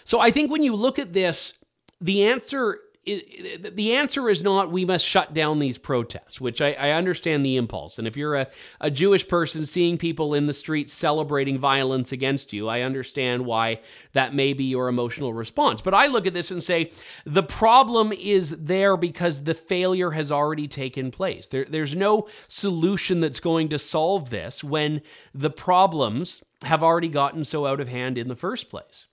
So 0.03 0.19
I 0.19 0.31
think 0.31 0.49
when 0.49 0.63
you 0.63 0.75
look 0.75 0.97
at 0.97 1.13
this, 1.13 1.53
the 2.01 2.25
answer 2.25 2.79
the 3.05 3.93
answer 3.95 4.29
is 4.29 4.41
not 4.41 4.71
we 4.71 4.85
must 4.85 5.05
shut 5.05 5.33
down 5.33 5.59
these 5.59 5.77
protests, 5.77 6.39
which 6.39 6.61
I, 6.61 6.71
I, 6.73 6.91
understand 6.91 7.45
the 7.45 7.57
impulse. 7.57 7.99
And 7.99 8.07
if 8.07 8.15
you're 8.15 8.35
a, 8.35 8.47
a 8.79 8.89
Jewish 8.89 9.27
person 9.27 9.65
seeing 9.65 9.97
people 9.97 10.33
in 10.33 10.45
the 10.45 10.53
streets 10.53 10.93
celebrating 10.93 11.59
violence 11.59 12.13
against 12.13 12.53
you, 12.53 12.69
I 12.69 12.81
understand 12.81 13.45
why 13.45 13.81
that 14.13 14.33
may 14.33 14.53
be 14.53 14.63
your 14.65 14.87
emotional 14.87 15.33
response. 15.33 15.81
But 15.81 15.93
I 15.93 16.07
look 16.07 16.27
at 16.27 16.33
this 16.33 16.51
and 16.51 16.63
say 16.63 16.91
the 17.25 17.43
problem 17.43 18.13
is 18.13 18.51
there 18.51 18.95
because 18.95 19.43
the 19.43 19.53
failure 19.53 20.11
has 20.11 20.31
already 20.31 20.69
taken 20.69 21.11
place. 21.11 21.47
There, 21.47 21.65
there's 21.65 21.97
no 21.97 22.27
solution 22.47 23.19
that's 23.19 23.41
going 23.41 23.67
to 23.69 23.79
solve 23.79 24.29
this 24.29 24.63
when 24.63 25.01
the 25.33 25.49
problems 25.49 26.41
have 26.63 26.83
already 26.83 27.09
gotten 27.09 27.43
so 27.43 27.65
out 27.65 27.81
of 27.81 27.89
hand 27.89 28.17
in 28.17 28.29
the 28.29 28.35
first 28.35 28.69
place. 28.69 29.07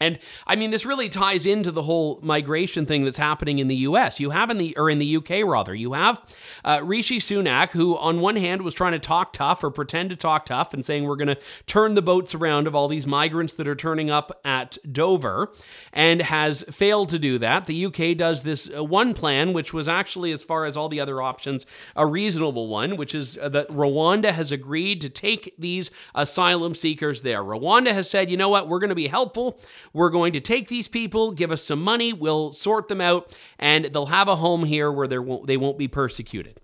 And 0.00 0.18
I 0.46 0.56
mean, 0.56 0.70
this 0.70 0.84
really 0.84 1.08
ties 1.08 1.46
into 1.46 1.72
the 1.72 1.82
whole 1.82 2.18
migration 2.22 2.86
thing 2.86 3.04
that's 3.04 3.16
happening 3.16 3.58
in 3.58 3.68
the 3.68 3.76
U.S. 3.76 4.20
You 4.20 4.30
have 4.30 4.50
in 4.50 4.58
the 4.58 4.76
or 4.76 4.90
in 4.90 4.98
the 4.98 5.06
U.K. 5.06 5.44
rather, 5.44 5.74
you 5.74 5.94
have 5.94 6.20
uh, 6.64 6.80
Rishi 6.82 7.18
Sunak, 7.18 7.70
who 7.70 7.96
on 7.96 8.20
one 8.20 8.36
hand 8.36 8.62
was 8.62 8.74
trying 8.74 8.92
to 8.92 8.98
talk 8.98 9.32
tough 9.32 9.64
or 9.64 9.70
pretend 9.70 10.10
to 10.10 10.16
talk 10.16 10.46
tough 10.46 10.74
and 10.74 10.84
saying 10.84 11.04
we're 11.04 11.16
going 11.16 11.28
to 11.28 11.38
turn 11.66 11.94
the 11.94 12.02
boats 12.02 12.34
around 12.34 12.66
of 12.66 12.74
all 12.74 12.88
these 12.88 13.06
migrants 13.06 13.54
that 13.54 13.66
are 13.66 13.74
turning 13.74 14.10
up 14.10 14.38
at 14.44 14.76
Dover, 14.90 15.52
and 15.92 16.20
has 16.22 16.62
failed 16.70 17.08
to 17.10 17.18
do 17.18 17.38
that. 17.38 17.66
The 17.66 17.74
U.K. 17.74 18.14
does 18.14 18.42
this 18.42 18.70
uh, 18.76 18.84
one 18.84 19.14
plan, 19.14 19.52
which 19.52 19.72
was 19.72 19.88
actually, 19.88 20.32
as 20.32 20.42
far 20.42 20.66
as 20.66 20.76
all 20.76 20.88
the 20.88 21.00
other 21.00 21.22
options, 21.22 21.66
a 21.94 22.06
reasonable 22.06 22.68
one, 22.68 22.96
which 22.96 23.14
is 23.14 23.38
uh, 23.38 23.48
that 23.50 23.68
Rwanda 23.68 24.32
has 24.32 24.52
agreed 24.52 25.00
to 25.00 25.08
take 25.08 25.54
these 25.58 25.90
asylum 26.14 26.74
seekers 26.74 27.22
there. 27.22 27.42
Rwanda 27.42 27.92
has 27.92 28.10
said, 28.10 28.30
you 28.30 28.36
know 28.36 28.48
what, 28.48 28.68
we're 28.68 28.78
going 28.78 28.90
to 28.90 28.94
be 28.94 29.06
helpful. 29.06 29.58
We're 29.92 30.10
going 30.10 30.32
to 30.34 30.40
take 30.40 30.68
these 30.68 30.88
people, 30.88 31.32
give 31.32 31.52
us 31.52 31.62
some 31.62 31.82
money, 31.82 32.12
we'll 32.12 32.52
sort 32.52 32.88
them 32.88 33.00
out, 33.00 33.36
and 33.58 33.86
they'll 33.86 34.06
have 34.06 34.28
a 34.28 34.36
home 34.36 34.64
here 34.64 34.90
where 34.90 35.06
they 35.06 35.18
won't, 35.18 35.46
they 35.46 35.56
won't 35.56 35.78
be 35.78 35.88
persecuted. 35.88 36.60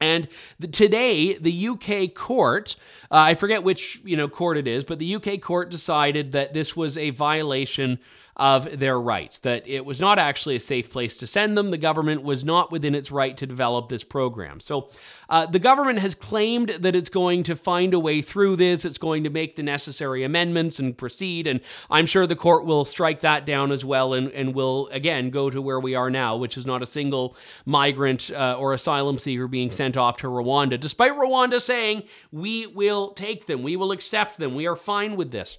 And 0.00 0.28
the, 0.58 0.68
today, 0.68 1.34
the 1.34 1.68
UK 1.68 2.14
court, 2.14 2.76
uh, 3.10 3.16
I 3.16 3.34
forget 3.34 3.62
which 3.64 4.00
you 4.04 4.16
know 4.16 4.28
court 4.28 4.56
it 4.56 4.68
is, 4.68 4.84
but 4.84 4.98
the 4.98 5.16
UK 5.16 5.40
court 5.40 5.70
decided 5.70 6.32
that 6.32 6.52
this 6.52 6.76
was 6.76 6.96
a 6.96 7.10
violation 7.10 7.98
of 8.38 8.78
their 8.78 9.00
rights, 9.00 9.40
that 9.40 9.66
it 9.66 9.84
was 9.84 10.00
not 10.00 10.18
actually 10.18 10.54
a 10.54 10.60
safe 10.60 10.92
place 10.92 11.16
to 11.16 11.26
send 11.26 11.58
them. 11.58 11.72
The 11.72 11.78
government 11.78 12.22
was 12.22 12.44
not 12.44 12.70
within 12.70 12.94
its 12.94 13.10
right 13.10 13.36
to 13.36 13.46
develop 13.46 13.88
this 13.88 14.04
program. 14.04 14.60
So 14.60 14.90
uh, 15.28 15.46
the 15.46 15.58
government 15.58 15.98
has 15.98 16.14
claimed 16.14 16.68
that 16.68 16.94
it's 16.94 17.08
going 17.08 17.42
to 17.44 17.56
find 17.56 17.94
a 17.94 17.98
way 17.98 18.22
through 18.22 18.56
this, 18.56 18.84
it's 18.84 18.96
going 18.96 19.24
to 19.24 19.30
make 19.30 19.56
the 19.56 19.64
necessary 19.64 20.22
amendments 20.22 20.78
and 20.78 20.96
proceed. 20.96 21.48
And 21.48 21.60
I'm 21.90 22.06
sure 22.06 22.28
the 22.28 22.36
court 22.36 22.64
will 22.64 22.84
strike 22.84 23.20
that 23.20 23.44
down 23.44 23.72
as 23.72 23.84
well 23.84 24.14
and, 24.14 24.30
and 24.30 24.54
will, 24.54 24.88
again, 24.92 25.30
go 25.30 25.50
to 25.50 25.60
where 25.60 25.80
we 25.80 25.96
are 25.96 26.08
now, 26.08 26.36
which 26.36 26.56
is 26.56 26.64
not 26.64 26.80
a 26.80 26.86
single 26.86 27.36
migrant 27.66 28.30
uh, 28.30 28.56
or 28.56 28.72
asylum 28.72 29.18
seeker 29.18 29.48
being 29.48 29.72
sent 29.72 29.96
off 29.96 30.16
to 30.18 30.28
Rwanda, 30.28 30.78
despite 30.78 31.12
Rwanda 31.12 31.60
saying, 31.60 32.04
we 32.30 32.66
will 32.68 33.10
take 33.14 33.46
them, 33.46 33.62
we 33.64 33.74
will 33.76 33.90
accept 33.90 34.38
them, 34.38 34.54
we 34.54 34.66
are 34.66 34.76
fine 34.76 35.16
with 35.16 35.32
this. 35.32 35.58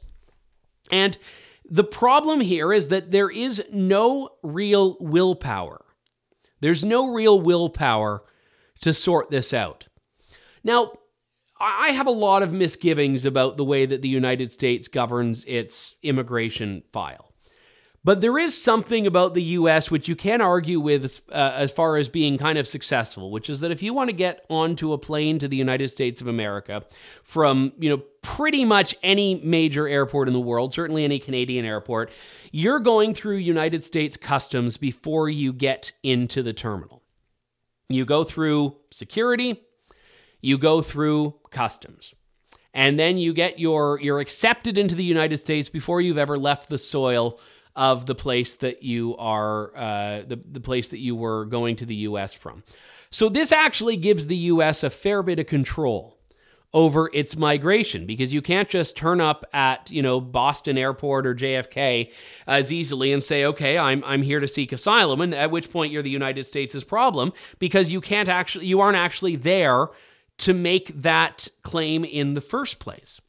And 0.91 1.17
the 1.65 1.83
problem 1.83 2.41
here 2.41 2.73
is 2.73 2.87
that 2.87 3.11
there 3.11 3.29
is 3.29 3.63
no 3.71 4.29
real 4.43 4.97
willpower. 4.99 5.85
There's 6.61 6.83
no 6.83 7.11
real 7.13 7.39
willpower 7.39 8.23
to 8.81 8.93
sort 8.93 9.29
this 9.29 9.53
out. 9.53 9.87
Now, 10.63 10.93
I 11.59 11.91
have 11.91 12.07
a 12.07 12.11
lot 12.11 12.43
of 12.43 12.53
misgivings 12.53 13.25
about 13.25 13.57
the 13.57 13.65
way 13.65 13.85
that 13.85 14.01
the 14.01 14.09
United 14.09 14.51
States 14.51 14.87
governs 14.87 15.43
its 15.45 15.95
immigration 16.03 16.83
file. 16.93 17.28
But 18.03 18.21
there 18.21 18.37
is 18.37 18.59
something 18.59 19.05
about 19.05 19.33
the 19.33 19.43
US 19.43 19.91
which 19.91 20.07
you 20.07 20.15
can 20.15 20.39
argue 20.41 20.79
with 20.79 21.21
uh, 21.29 21.53
as 21.55 21.71
far 21.71 21.97
as 21.97 22.07
being 22.07 22.37
kind 22.37 22.57
of 22.57 22.65
successful, 22.65 23.29
which 23.29 23.49
is 23.49 23.59
that 23.59 23.71
if 23.71 23.83
you 23.83 23.93
want 23.93 24.09
to 24.09 24.15
get 24.15 24.45
onto 24.49 24.93
a 24.93 24.97
plane 24.97 25.37
to 25.39 25.47
the 25.47 25.57
United 25.57 25.89
States 25.89 26.21
of 26.21 26.27
America 26.27 26.83
from, 27.23 27.73
you 27.77 27.89
know, 27.89 28.01
pretty 28.21 28.63
much 28.63 28.95
any 29.03 29.35
major 29.35 29.87
airport 29.87 30.27
in 30.27 30.33
the 30.33 30.39
world, 30.39 30.73
certainly 30.73 31.03
any 31.03 31.19
Canadian 31.19 31.65
airport, 31.65 32.11
you're 32.51 32.79
going 32.79 33.13
through 33.13 33.35
United 33.37 33.83
States 33.83 34.15
customs 34.15 34.77
before 34.77 35.27
you 35.29 35.51
get 35.51 35.91
into 36.01 36.41
the 36.41 36.53
terminal. 36.53 37.03
You 37.89 38.05
go 38.05 38.23
through 38.23 38.77
security, 38.91 39.61
you 40.41 40.57
go 40.57 40.81
through 40.81 41.35
customs. 41.49 42.13
And 42.73 42.99
then 42.99 43.17
you 43.17 43.33
get 43.33 43.59
your 43.59 43.99
you're 43.99 44.19
accepted 44.19 44.77
into 44.77 44.93
the 44.93 45.03
United 45.03 45.37
States 45.37 45.69
before 45.69 46.01
you've 46.01 46.19
ever 46.19 46.37
left 46.37 46.69
the 46.69 46.77
soil 46.77 47.39
of 47.79 48.05
the 48.05 48.13
place 48.13 48.57
that 48.57 48.83
you 48.83 49.15
are, 49.15 49.71
uh, 49.73 50.21
the, 50.27 50.35
the 50.35 50.59
place 50.59 50.89
that 50.89 50.99
you 50.99 51.15
were 51.15 51.45
going 51.45 51.77
to 51.77 51.85
the 51.85 51.95
U.S. 51.95 52.33
from. 52.33 52.61
So 53.09 53.29
this 53.29 53.53
actually 53.53 53.95
gives 53.95 54.27
the 54.27 54.35
U.S. 54.35 54.83
a 54.83 54.89
fair 54.89 55.23
bit 55.23 55.39
of 55.39 55.47
control 55.47 56.17
over 56.73 57.09
its 57.13 57.37
migration 57.37 58.05
because 58.05 58.33
you 58.33 58.41
can't 58.41 58.67
just 58.67 58.97
turn 58.97 59.21
up 59.21 59.45
at 59.53 59.89
you 59.89 60.01
know 60.01 60.19
Boston 60.19 60.77
Airport 60.77 61.25
or 61.25 61.33
JFK 61.33 62.11
as 62.45 62.71
easily 62.71 63.11
and 63.11 63.23
say 63.23 63.43
okay 63.45 63.75
I'm 63.75 64.03
I'm 64.05 64.21
here 64.21 64.39
to 64.39 64.47
seek 64.47 64.71
asylum 64.71 65.19
and 65.21 65.33
at 65.33 65.49
which 65.49 65.71
point 65.71 65.91
you're 65.91 66.03
the 66.03 66.11
United 66.11 66.43
States' 66.43 66.83
problem 66.83 67.33
because 67.57 67.91
you 67.91 68.01
can't 68.01 68.29
actually 68.29 68.67
you 68.67 68.81
aren't 68.81 68.97
actually 68.97 69.35
there 69.35 69.87
to 70.39 70.53
make 70.53 71.01
that 71.01 71.47
claim 71.63 72.05
in 72.05 72.35
the 72.35 72.41
first 72.41 72.77
place. 72.77 73.19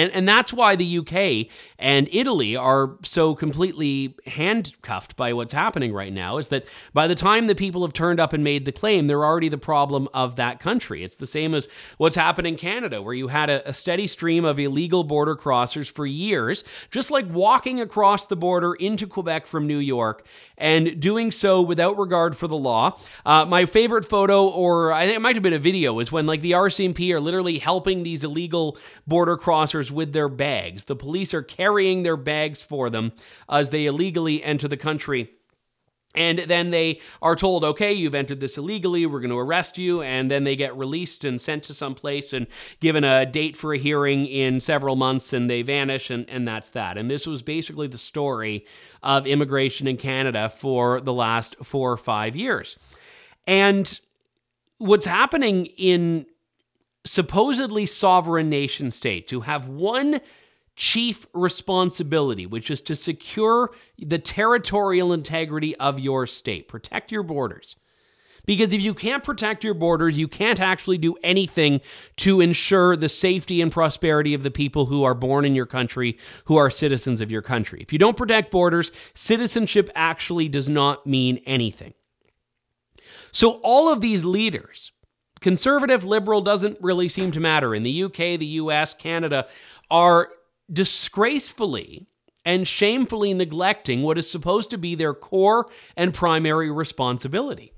And, 0.00 0.10
and 0.12 0.26
that's 0.28 0.50
why 0.50 0.76
the 0.76 0.98
UK 0.98 1.52
and 1.78 2.08
Italy 2.10 2.56
are 2.56 2.92
so 3.02 3.34
completely 3.34 4.14
handcuffed 4.26 5.14
by 5.14 5.34
what's 5.34 5.52
happening 5.52 5.92
right 5.92 6.12
now 6.12 6.38
is 6.38 6.48
that 6.48 6.64
by 6.94 7.06
the 7.06 7.14
time 7.14 7.44
the 7.44 7.54
people 7.54 7.82
have 7.82 7.92
turned 7.92 8.18
up 8.18 8.32
and 8.32 8.42
made 8.42 8.64
the 8.64 8.72
claim, 8.72 9.06
they're 9.06 9.24
already 9.24 9.50
the 9.50 9.58
problem 9.58 10.08
of 10.14 10.36
that 10.36 10.58
country. 10.58 11.04
It's 11.04 11.16
the 11.16 11.26
same 11.26 11.54
as 11.54 11.68
what's 11.98 12.16
happened 12.16 12.46
in 12.46 12.56
Canada, 12.56 13.02
where 13.02 13.12
you 13.12 13.28
had 13.28 13.50
a, 13.50 13.68
a 13.68 13.74
steady 13.74 14.06
stream 14.06 14.46
of 14.46 14.58
illegal 14.58 15.04
border 15.04 15.36
crossers 15.36 15.90
for 15.90 16.06
years, 16.06 16.64
just 16.90 17.10
like 17.10 17.26
walking 17.28 17.82
across 17.82 18.24
the 18.24 18.36
border 18.36 18.72
into 18.74 19.06
Quebec 19.06 19.46
from 19.46 19.66
New 19.66 19.78
York 19.78 20.24
and 20.56 20.98
doing 21.00 21.30
so 21.30 21.60
without 21.60 21.98
regard 21.98 22.36
for 22.36 22.48
the 22.48 22.56
law. 22.56 22.98
Uh, 23.26 23.44
my 23.44 23.66
favorite 23.66 24.04
photo, 24.04 24.46
or 24.46 24.92
I 24.92 25.04
think 25.04 25.16
it 25.16 25.20
might 25.20 25.36
have 25.36 25.42
been 25.42 25.52
a 25.52 25.58
video, 25.58 25.98
is 25.98 26.10
when 26.10 26.26
like 26.26 26.40
the 26.40 26.52
RCMP 26.52 27.12
are 27.12 27.20
literally 27.20 27.58
helping 27.58 28.02
these 28.02 28.24
illegal 28.24 28.78
border 29.06 29.36
crossers 29.36 29.89
with 29.92 30.12
their 30.12 30.28
bags. 30.28 30.84
The 30.84 30.96
police 30.96 31.34
are 31.34 31.42
carrying 31.42 32.02
their 32.02 32.16
bags 32.16 32.62
for 32.62 32.90
them 32.90 33.12
as 33.48 33.70
they 33.70 33.86
illegally 33.86 34.42
enter 34.42 34.68
the 34.68 34.76
country. 34.76 35.30
And 36.14 36.40
then 36.40 36.72
they 36.72 37.00
are 37.22 37.36
told, 37.36 37.62
okay, 37.62 37.92
you've 37.92 38.16
entered 38.16 38.40
this 38.40 38.58
illegally, 38.58 39.06
we're 39.06 39.20
going 39.20 39.30
to 39.30 39.38
arrest 39.38 39.78
you. 39.78 40.02
And 40.02 40.28
then 40.28 40.42
they 40.42 40.56
get 40.56 40.76
released 40.76 41.24
and 41.24 41.40
sent 41.40 41.62
to 41.64 41.74
some 41.74 41.94
place 41.94 42.32
and 42.32 42.48
given 42.80 43.04
a 43.04 43.24
date 43.24 43.56
for 43.56 43.72
a 43.72 43.78
hearing 43.78 44.26
in 44.26 44.58
several 44.58 44.96
months 44.96 45.32
and 45.32 45.48
they 45.48 45.62
vanish, 45.62 46.10
and, 46.10 46.28
and 46.28 46.48
that's 46.48 46.70
that. 46.70 46.98
And 46.98 47.08
this 47.08 47.28
was 47.28 47.42
basically 47.42 47.86
the 47.86 47.98
story 47.98 48.66
of 49.04 49.24
immigration 49.24 49.86
in 49.86 49.96
Canada 49.96 50.48
for 50.48 51.00
the 51.00 51.12
last 51.12 51.54
four 51.62 51.92
or 51.92 51.96
five 51.96 52.34
years. 52.34 52.76
And 53.46 54.00
what's 54.78 55.06
happening 55.06 55.66
in 55.66 56.26
supposedly 57.04 57.86
sovereign 57.86 58.50
nation 58.50 58.90
states 58.90 59.30
who 59.30 59.40
have 59.40 59.68
one 59.68 60.20
chief 60.76 61.26
responsibility, 61.34 62.46
which 62.46 62.70
is 62.70 62.80
to 62.82 62.94
secure 62.94 63.70
the 63.98 64.18
territorial 64.18 65.12
integrity 65.12 65.76
of 65.76 66.00
your 66.00 66.26
state, 66.26 66.68
protect 66.68 67.12
your 67.12 67.22
borders. 67.22 67.76
Because 68.46 68.72
if 68.72 68.80
you 68.80 68.94
can't 68.94 69.22
protect 69.22 69.64
your 69.64 69.74
borders, 69.74 70.18
you 70.18 70.26
can't 70.26 70.60
actually 70.60 70.98
do 70.98 71.14
anything 71.22 71.80
to 72.16 72.40
ensure 72.40 72.96
the 72.96 73.08
safety 73.08 73.60
and 73.60 73.70
prosperity 73.70 74.34
of 74.34 74.42
the 74.42 74.50
people 74.50 74.86
who 74.86 75.04
are 75.04 75.14
born 75.14 75.44
in 75.44 75.54
your 75.54 75.66
country, 75.66 76.18
who 76.46 76.56
are 76.56 76.70
citizens 76.70 77.20
of 77.20 77.30
your 77.30 77.42
country. 77.42 77.80
If 77.80 77.92
you 77.92 77.98
don't 77.98 78.16
protect 78.16 78.50
borders, 78.50 78.92
citizenship 79.14 79.90
actually 79.94 80.48
does 80.48 80.68
not 80.68 81.06
mean 81.06 81.42
anything. 81.46 81.94
So, 83.32 83.60
all 83.62 83.92
of 83.92 84.00
these 84.00 84.24
leaders, 84.24 84.92
conservative, 85.40 86.04
liberal, 86.04 86.40
doesn't 86.40 86.78
really 86.80 87.08
seem 87.08 87.30
to 87.32 87.40
matter. 87.40 87.74
In 87.74 87.82
the 87.82 88.04
UK, 88.04 88.38
the 88.38 88.46
US, 88.46 88.94
Canada, 88.94 89.46
are 89.90 90.30
disgracefully 90.72 92.06
and 92.44 92.66
shamefully 92.66 93.34
neglecting 93.34 94.02
what 94.02 94.18
is 94.18 94.30
supposed 94.30 94.70
to 94.70 94.78
be 94.78 94.94
their 94.94 95.14
core 95.14 95.68
and 95.96 96.14
primary 96.14 96.70
responsibility. 96.70 97.72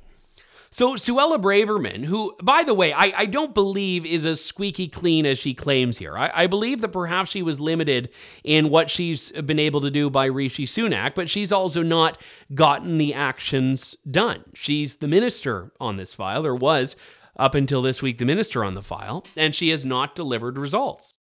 So, 0.75 0.95
Suella 0.95 1.39
Braverman, 1.39 2.07
who, 2.07 2.35
by 2.43 2.65
the 2.65 2.73
way, 2.73 2.95
I, 2.95 3.13
I 3.15 3.27
don't 3.27 3.53
believe 3.53 4.07
is 4.07 4.25
as 4.25 4.43
squeaky 4.43 4.89
clean 4.89 5.27
as 5.27 5.39
she 5.39 5.53
claims 5.53 5.99
here. 5.99 6.17
I, 6.17 6.31
I, 6.33 6.47
believe 6.47 6.81
that 6.81 6.89
perhaps 6.89 7.31
she 7.31 7.43
was 7.43 7.61
limited 7.61 8.09
in 8.43 8.71
what 8.71 8.89
she's 8.89 9.33
been 9.33 9.59
able 9.59 9.83
to 9.83 9.91
do 9.91 10.09
by 10.09 10.25
Rishi 10.25 10.65
Sunak, 10.65 11.15
but 11.15 11.29
she's 11.29 11.53
also 11.53 11.83
not 11.83 12.19
gotten 12.55 12.97
the 12.97 13.13
actions 13.13 13.97
done. 14.11 14.45
She's 14.55 14.97
the 14.97 15.09
minister 15.09 15.73
on 15.79 15.99
this 15.99 16.15
file, 16.15 16.47
or 16.47 16.55
was 16.55 16.97
up 17.37 17.55
until 17.55 17.83
this 17.83 18.03
week 18.03 18.19
the 18.19 18.25
minister 18.25 18.65
on 18.65 18.75
the 18.75 18.83
file, 18.83 19.25
and 19.37 19.55
she 19.55 19.71
has 19.71 19.85
not 19.85 20.15
delivered 20.15 20.59
results. 20.59 21.17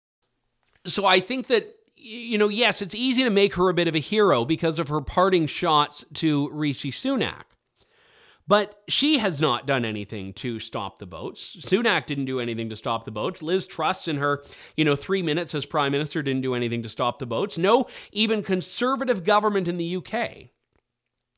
So 0.87 1.07
I 1.07 1.20
think 1.20 1.49
that 1.49 1.75
you 2.03 2.38
know, 2.38 2.49
yes, 2.49 2.81
it's 2.81 2.94
easy 2.94 3.25
to 3.25 3.31
make 3.31 3.55
her 3.55 3.68
a 3.68 3.75
bit 3.75 3.88
of 3.88 3.94
a 3.94 4.01
hero 4.01 4.44
because 4.44 4.79
of 4.79 4.88
her 4.88 5.01
parting 5.01 5.46
shots 5.46 6.05
to 6.14 6.49
Rishi 6.51 6.90
Sunak. 6.90 7.44
But 8.49 8.81
she 8.88 9.18
has 9.18 9.40
not 9.40 9.66
done 9.66 9.85
anything 9.85 10.33
to 10.35 10.59
stop 10.59 10.99
the 10.99 11.07
boats. 11.07 11.57
Sunak 11.61 12.07
didn't 12.07 12.25
do 12.25 12.40
anything 12.40 12.68
to 12.70 12.77
stop 12.77 13.05
the 13.05 13.12
boats. 13.12 13.42
Liz 13.42 13.66
Truss, 13.66 14.09
in 14.09 14.16
her, 14.16 14.42
you 14.77 14.85
know, 14.85 14.96
three 14.96 15.23
minutes 15.23 15.55
as 15.55 15.66
prime 15.66 15.92
minister, 15.92 16.20
didn't 16.23 16.42
do 16.42 16.55
anything 16.55 16.83
to 16.83 16.88
stop 16.88 17.18
the 17.20 17.27
boats. 17.27 17.59
No, 17.59 17.87
even 18.11 18.42
conservative 18.42 19.23
government 19.23 19.68
in 19.68 19.77
the 19.77 19.96
UK 19.96 20.51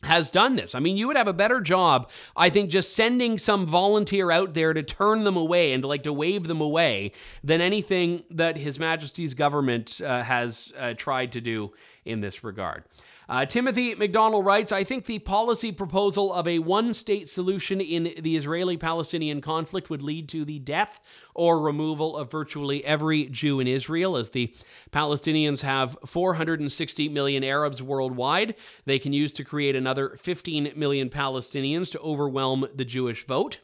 has 0.03 0.31
done 0.31 0.57
this. 0.57 0.75
I 0.75 0.81
mean, 0.81 0.97
you 0.97 1.07
would 1.07 1.17
have 1.17 1.29
a 1.29 1.33
better 1.33 1.61
job, 1.61 2.11
I 2.37 2.51
think, 2.51 2.71
just 2.71 2.95
sending 2.95 3.39
some 3.39 3.67
volunteer 3.67 4.31
out 4.31 4.55
there 4.55 4.73
to 4.73 4.83
turn 4.83 5.25
them 5.25 5.37
away 5.37 5.73
and 5.73 5.83
to 5.83 5.87
like 5.87 6.03
to 6.05 6.13
wave 6.13 6.49
them 6.49 6.61
away 6.61 7.13
than 7.45 7.61
anything 7.61 8.25
that 8.31 8.57
His 8.57 8.79
Majesty's 8.79 9.35
government 9.35 10.01
uh, 10.01 10.23
has 10.23 10.73
uh, 10.79 10.95
tried 10.95 11.33
to 11.33 11.41
do 11.41 11.73
in 12.05 12.21
this 12.21 12.43
regard. 12.43 12.85
Uh, 13.33 13.47
Timothy 13.47 13.95
McDonald 13.95 14.45
writes 14.45 14.73
I 14.73 14.85
think 14.85 15.07
the 15.07 15.19
policy 15.19 15.73
proposal 15.73 16.35
of 16.35 16.47
a 16.47 16.59
one 16.59 16.93
state 16.93 17.31
solution 17.31 17.81
in 17.81 18.13
the 18.21 18.37
Israeli 18.37 18.77
Palestinian 18.77 19.41
conflict 19.41 19.89
would 19.89 20.03
lead 20.03 20.29
to 20.29 20.45
the 20.45 20.59
death 20.59 21.01
or 21.35 21.59
removal 21.59 22.15
of 22.15 22.31
virtually 22.31 22.85
every 22.85 23.25
Jew 23.31 23.59
in 23.59 23.67
Israel, 23.67 24.19
as 24.19 24.29
the 24.29 24.55
Palestinians 24.93 25.63
have 25.63 25.97
460 26.05 27.09
million 27.09 27.43
Arabs 27.43 27.83
worldwide. 27.83 28.55
They 28.85 28.99
can 28.99 29.15
use 29.15 29.33
to 29.33 29.45
create 29.45 29.77
another 29.77 30.15
15 30.21 30.75
million 30.77 31.09
Palestinians 31.09 31.91
to 31.93 32.01
overwhelm 32.01 32.67
the 32.75 32.85
Jewish 32.85 33.27
vote. 33.27 33.61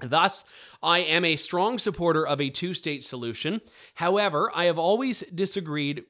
Thus, 0.00 0.44
I 0.82 0.98
am 0.98 1.24
a 1.24 1.36
strong 1.36 1.78
supporter 1.78 2.26
of 2.26 2.38
a 2.38 2.50
two 2.50 2.74
state 2.74 3.02
solution. 3.02 3.62
However, 3.94 4.52
I 4.54 4.66
have 4.66 4.78
always 4.78 5.24
disagreed 5.34 6.04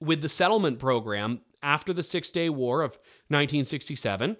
with 0.00 0.20
the 0.20 0.28
settlement 0.28 0.78
program 0.78 1.40
after 1.62 1.92
the 1.92 2.02
Six 2.02 2.32
Day 2.32 2.48
War 2.48 2.82
of 2.82 2.92
1967 3.28 4.36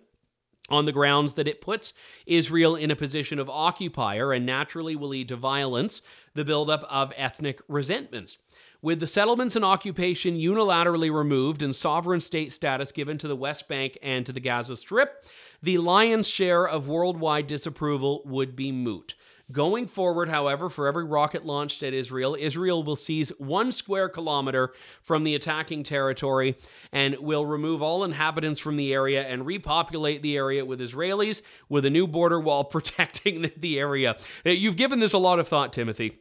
on 0.69 0.85
the 0.85 0.93
grounds 0.93 1.35
that 1.35 1.49
it 1.49 1.61
puts 1.61 1.93
Israel 2.27 2.77
in 2.77 2.91
a 2.91 2.97
position 2.97 3.39
of 3.39 3.51
occupier 3.51 4.33
and 4.33 4.47
naturally 4.47 4.95
will 4.95 5.09
lead 5.09 5.29
to 5.29 5.37
violence, 5.37 6.01
the 6.35 6.45
buildup 6.45 6.85
of 6.89 7.13
ethnic 7.17 7.61
resentments. 7.69 8.39
With 8.83 9.01
the 9.01 9.07
settlements 9.07 9.57
and 9.57 9.65
occupation 9.65 10.39
unilaterally 10.39 11.13
removed 11.13 11.63
and 11.63 11.77
sovereign 11.77 12.21
state 12.21 12.53
status 12.53 12.93
given 12.93 13.19
to 13.19 13.29
the 13.29 13.37
West 13.37 13.69
Bank 13.69 13.99
and 14.03 14.25
to 14.25 14.33
the 14.33 14.41
Gaza 14.41 14.75
Strip, 14.75 15.23
the 15.63 15.77
lion's 15.79 16.27
share 16.27 16.67
of 16.67 16.89
worldwide 16.89 17.47
disapproval 17.47 18.23
would 18.25 18.57
be 18.57 18.73
moot. 18.73 19.17
Going 19.53 19.87
forward, 19.87 20.29
however, 20.29 20.69
for 20.69 20.87
every 20.87 21.05
rocket 21.05 21.45
launched 21.45 21.83
at 21.83 21.95
Israel, 21.95 22.37
Israel 22.39 22.83
will 22.83 22.97
seize 22.97 23.31
one 23.39 23.73
square 23.73 24.09
kilometer 24.09 24.73
from 25.03 25.25
the 25.25 25.35
attacking 25.35 25.83
territory 25.83 26.57
and 26.93 27.17
will 27.19 27.47
remove 27.47 27.83
all 27.83 28.05
inhabitants 28.05 28.61
from 28.61 28.77
the 28.77 28.93
area 28.93 29.27
and 29.27 29.47
repopulate 29.47 30.23
the 30.23 30.37
area 30.37 30.65
with 30.65 30.81
Israelis 30.81 31.43
with 31.69 31.85
a 31.85 31.91
new 31.91 32.07
border 32.07 32.39
wall 32.39 32.65
protecting 32.71 33.51
the 33.57 33.79
area. 33.79 34.17
You've 34.45 34.77
given 34.77 35.01
this 35.01 35.13
a 35.13 35.19
lot 35.19 35.39
of 35.39 35.49
thought, 35.49 35.73
Timothy. 35.73 36.21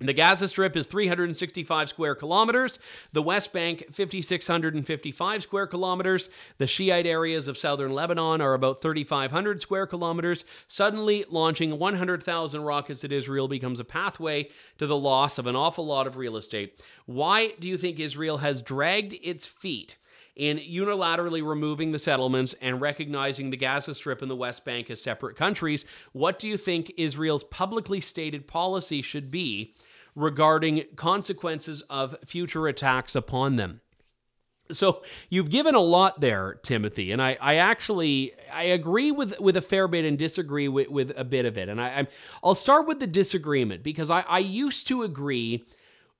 The 0.00 0.12
Gaza 0.12 0.48
Strip 0.48 0.76
is 0.76 0.88
365 0.88 1.88
square 1.88 2.16
kilometers, 2.16 2.80
the 3.12 3.22
West 3.22 3.52
Bank 3.52 3.84
5,655 3.92 5.42
square 5.42 5.68
kilometers, 5.68 6.28
the 6.58 6.66
Shiite 6.66 7.06
areas 7.06 7.46
of 7.46 7.56
southern 7.56 7.92
Lebanon 7.92 8.40
are 8.40 8.54
about 8.54 8.82
3,500 8.82 9.60
square 9.60 9.86
kilometers. 9.86 10.44
Suddenly, 10.66 11.24
launching 11.30 11.78
100,000 11.78 12.62
rockets 12.62 13.04
at 13.04 13.12
Israel 13.12 13.46
becomes 13.46 13.78
a 13.78 13.84
pathway 13.84 14.48
to 14.78 14.88
the 14.88 14.96
loss 14.96 15.38
of 15.38 15.46
an 15.46 15.54
awful 15.54 15.86
lot 15.86 16.08
of 16.08 16.16
real 16.16 16.36
estate. 16.36 16.82
Why 17.06 17.52
do 17.60 17.68
you 17.68 17.78
think 17.78 18.00
Israel 18.00 18.38
has 18.38 18.62
dragged 18.62 19.14
its 19.22 19.46
feet? 19.46 19.96
In 20.36 20.58
unilaterally 20.58 21.46
removing 21.46 21.92
the 21.92 21.98
settlements 21.98 22.54
and 22.60 22.80
recognizing 22.80 23.50
the 23.50 23.56
Gaza 23.56 23.94
Strip 23.94 24.20
and 24.20 24.30
the 24.30 24.36
West 24.36 24.64
Bank 24.64 24.90
as 24.90 25.00
separate 25.00 25.36
countries, 25.36 25.84
what 26.12 26.38
do 26.38 26.48
you 26.48 26.56
think 26.56 26.92
Israel's 26.96 27.44
publicly 27.44 28.00
stated 28.00 28.48
policy 28.48 29.00
should 29.00 29.30
be 29.30 29.74
regarding 30.16 30.84
consequences 30.96 31.82
of 31.82 32.16
future 32.24 32.66
attacks 32.66 33.14
upon 33.14 33.56
them? 33.56 33.80
So 34.72 35.02
you've 35.28 35.50
given 35.50 35.74
a 35.74 35.80
lot 35.80 36.20
there, 36.20 36.54
Timothy, 36.62 37.12
and 37.12 37.20
I, 37.20 37.36
I 37.40 37.56
actually 37.56 38.32
I 38.50 38.64
agree 38.64 39.12
with 39.12 39.38
with 39.38 39.58
a 39.58 39.60
fair 39.60 39.86
bit 39.88 40.06
and 40.06 40.18
disagree 40.18 40.68
with, 40.68 40.88
with 40.88 41.12
a 41.16 41.24
bit 41.24 41.44
of 41.44 41.58
it. 41.58 41.68
And 41.68 41.78
I, 41.80 42.00
i 42.00 42.06
will 42.42 42.54
start 42.54 42.86
with 42.86 42.98
the 42.98 43.06
disagreement 43.06 43.82
because 43.82 44.10
I, 44.10 44.20
I 44.22 44.38
used 44.38 44.86
to 44.86 45.02
agree 45.02 45.64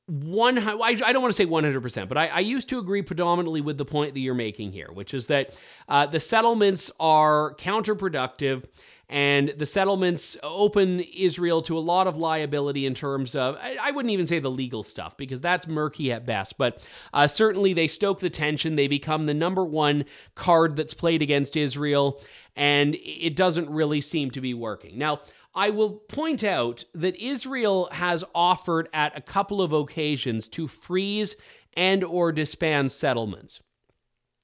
one 0.06 0.58
I 0.58 0.74
I 0.74 1.12
don't 1.12 1.22
want 1.22 1.32
to 1.32 1.36
say 1.36 1.46
100%, 1.46 2.08
but 2.08 2.18
I, 2.18 2.26
I 2.26 2.40
used 2.40 2.68
to 2.68 2.78
agree 2.78 3.02
predominantly 3.02 3.60
with 3.60 3.78
the 3.78 3.84
point 3.84 4.14
that 4.14 4.20
you're 4.20 4.34
making 4.34 4.72
here, 4.72 4.90
which 4.92 5.14
is 5.14 5.26
that 5.28 5.58
uh, 5.88 6.06
the 6.06 6.20
settlements 6.20 6.90
are 7.00 7.54
counterproductive 7.54 8.64
and 9.08 9.50
the 9.58 9.66
settlements 9.66 10.36
open 10.42 11.00
Israel 11.00 11.60
to 11.62 11.76
a 11.76 11.80
lot 11.80 12.06
of 12.06 12.16
liability 12.16 12.86
in 12.86 12.94
terms 12.94 13.34
of, 13.34 13.56
I, 13.60 13.90
wouldn't 13.90 14.12
even 14.12 14.26
say 14.26 14.38
the 14.38 14.50
legal 14.50 14.82
stuff 14.82 15.16
because 15.16 15.40
that's 15.40 15.66
murky 15.66 16.10
at 16.10 16.24
best, 16.24 16.56
but 16.56 16.86
uh, 17.12 17.26
certainly 17.26 17.74
they 17.74 17.86
stoke 17.86 18.20
the 18.20 18.30
tension. 18.30 18.76
They 18.76 18.88
become 18.88 19.26
the 19.26 19.34
number 19.34 19.64
one 19.64 20.06
card 20.34 20.76
that's 20.76 20.94
played 20.94 21.20
against 21.20 21.56
Israel, 21.56 22.22
and 22.56 22.96
it 22.98 23.36
doesn't 23.36 23.68
really 23.68 24.00
seem 24.00 24.30
to 24.32 24.40
be 24.40 24.54
working. 24.54 24.96
Now, 24.96 25.20
I 25.54 25.70
will 25.70 25.90
point 25.90 26.42
out 26.42 26.84
that 26.94 27.16
Israel 27.16 27.88
has 27.92 28.24
offered 28.34 28.88
at 28.92 29.16
a 29.16 29.20
couple 29.20 29.62
of 29.62 29.72
occasions 29.72 30.48
to 30.50 30.66
freeze 30.66 31.36
and 31.74 32.02
or 32.02 32.32
disband 32.32 32.90
settlements 32.90 33.60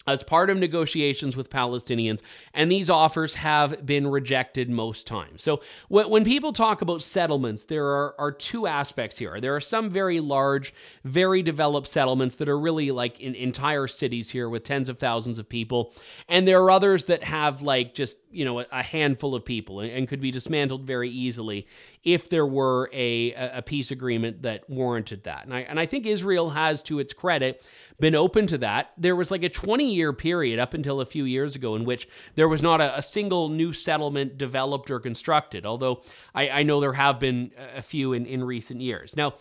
as 0.07 0.23
part 0.23 0.49
of 0.49 0.57
negotiations 0.57 1.37
with 1.37 1.51
Palestinians, 1.51 2.23
and 2.55 2.73
these 2.73 2.89
offers 2.89 3.35
have 3.35 3.85
been 3.85 4.07
rejected 4.07 4.71
most 4.71 5.07
times. 5.07 5.43
So, 5.43 5.61
when 5.89 6.25
people 6.25 6.53
talk 6.53 6.81
about 6.81 7.03
settlements, 7.03 7.65
there 7.65 7.85
are, 7.85 8.15
are 8.19 8.33
two 8.33 8.67
aspects 8.67 9.19
here. 9.19 9.41
There 9.41 9.55
are 9.55 9.61
some 9.61 9.91
very 9.91 10.19
large, 10.21 10.73
very 11.05 11.43
developed 11.43 11.87
settlements 11.87 12.37
that 12.37 12.49
are 12.49 12.59
really 12.59 12.91
like 12.91 13.21
in 13.21 13.35
entire 13.35 13.87
cities 13.87 14.31
here 14.31 14.49
with 14.49 14.65
tens 14.65 14.89
of 14.89 14.99
thousands 14.99 15.39
of 15.39 15.49
people, 15.49 15.93
and 16.29 16.49
there 16.49 16.63
are 16.63 16.71
others 16.71 17.05
that 17.07 17.23
have 17.23 17.61
like 17.61 17.95
just 17.95 18.17
you 18.31 18.45
know 18.45 18.61
a 18.61 18.83
handful 18.83 19.35
of 19.35 19.45
people 19.45 19.81
and, 19.81 20.09
could 20.09 20.21
be 20.21 20.31
dismantled 20.31 20.87
very 20.87 21.11
easily 21.11 21.67
if 22.03 22.31
there 22.31 22.47
were 22.47 22.89
a, 22.93 23.33
a 23.35 23.63
peace 23.63 23.91
agreement 23.91 24.43
that 24.43 24.69
warranted 24.71 25.25
that. 25.25 25.45
And 25.45 25.53
I, 25.53 25.61
and 25.61 25.79
I 25.79 25.85
think 25.85 26.07
Israel 26.07 26.51
has, 26.51 26.83
to 26.85 26.99
its 26.99 27.13
credit, 27.13 27.69
been 27.99 28.15
open 28.15 28.47
to 28.47 28.59
that. 28.59 28.93
There 28.97 29.15
was 29.15 29.31
like 29.31 29.43
a 29.43 29.51
20 29.51 29.93
year 29.93 30.13
period 30.13 30.59
up 30.59 30.73
until 30.73 31.01
a 31.01 31.07
few 31.07 31.25
years 31.25 31.57
ago 31.57 31.75
in 31.77 31.85
which 31.85 32.09
there 32.37 32.49
was 32.49 32.63
not 32.63 32.81
a, 32.81 32.97
a 32.97 33.03
single 33.03 33.51
new 33.51 33.75
settlement 33.75 34.39
developed 34.39 34.91
or 34.91 34.99
constructed, 34.99 35.67
although 35.67 36.01
I, 36.35 36.49
I 36.49 36.63
know 36.63 36.81
there 36.81 36.95
have 36.95 37.21
been 37.21 37.51
a 37.77 37.83
few 37.83 38.15
in, 38.15 38.25
in 38.25 38.43
recent 38.45 38.81
years. 38.81 39.15
Now, 39.15 39.35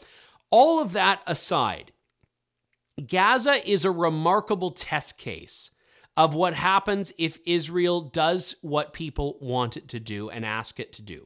all 0.49 0.81
of 0.81 0.93
that 0.93 1.21
aside, 1.25 1.93
Gaza 3.07 3.69
is 3.69 3.85
a 3.85 3.91
remarkable 3.91 4.71
test 4.71 5.17
case 5.17 5.71
of 6.17 6.33
what 6.33 6.53
happens 6.53 7.13
if 7.17 7.37
Israel 7.45 8.01
does 8.01 8.55
what 8.61 8.91
people 8.91 9.37
want 9.39 9.77
it 9.77 9.87
to 9.89 9.99
do 10.01 10.29
and 10.29 10.45
ask 10.45 10.77
it 10.79 10.91
to 10.93 11.01
do. 11.01 11.25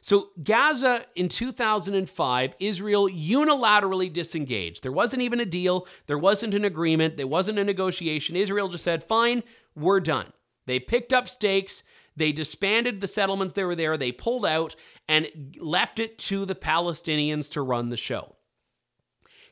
So, 0.00 0.28
Gaza 0.42 1.04
in 1.16 1.28
2005, 1.28 2.54
Israel 2.60 3.08
unilaterally 3.08 4.12
disengaged. 4.12 4.82
There 4.82 4.92
wasn't 4.92 5.22
even 5.22 5.40
a 5.40 5.46
deal, 5.46 5.86
there 6.06 6.18
wasn't 6.18 6.54
an 6.54 6.64
agreement, 6.64 7.16
there 7.16 7.26
wasn't 7.26 7.58
a 7.58 7.64
negotiation. 7.64 8.36
Israel 8.36 8.68
just 8.68 8.84
said, 8.84 9.02
fine, 9.02 9.42
we're 9.74 10.00
done. 10.00 10.32
They 10.66 10.78
picked 10.78 11.12
up 11.12 11.28
stakes, 11.28 11.82
they 12.16 12.32
disbanded 12.32 13.00
the 13.00 13.06
settlements 13.06 13.54
that 13.54 13.64
were 13.64 13.74
there, 13.74 13.96
they 13.96 14.12
pulled 14.12 14.46
out, 14.46 14.76
and 15.08 15.56
left 15.60 15.98
it 15.98 16.18
to 16.18 16.44
the 16.44 16.54
Palestinians 16.54 17.50
to 17.52 17.62
run 17.62 17.88
the 17.88 17.96
show. 17.96 18.36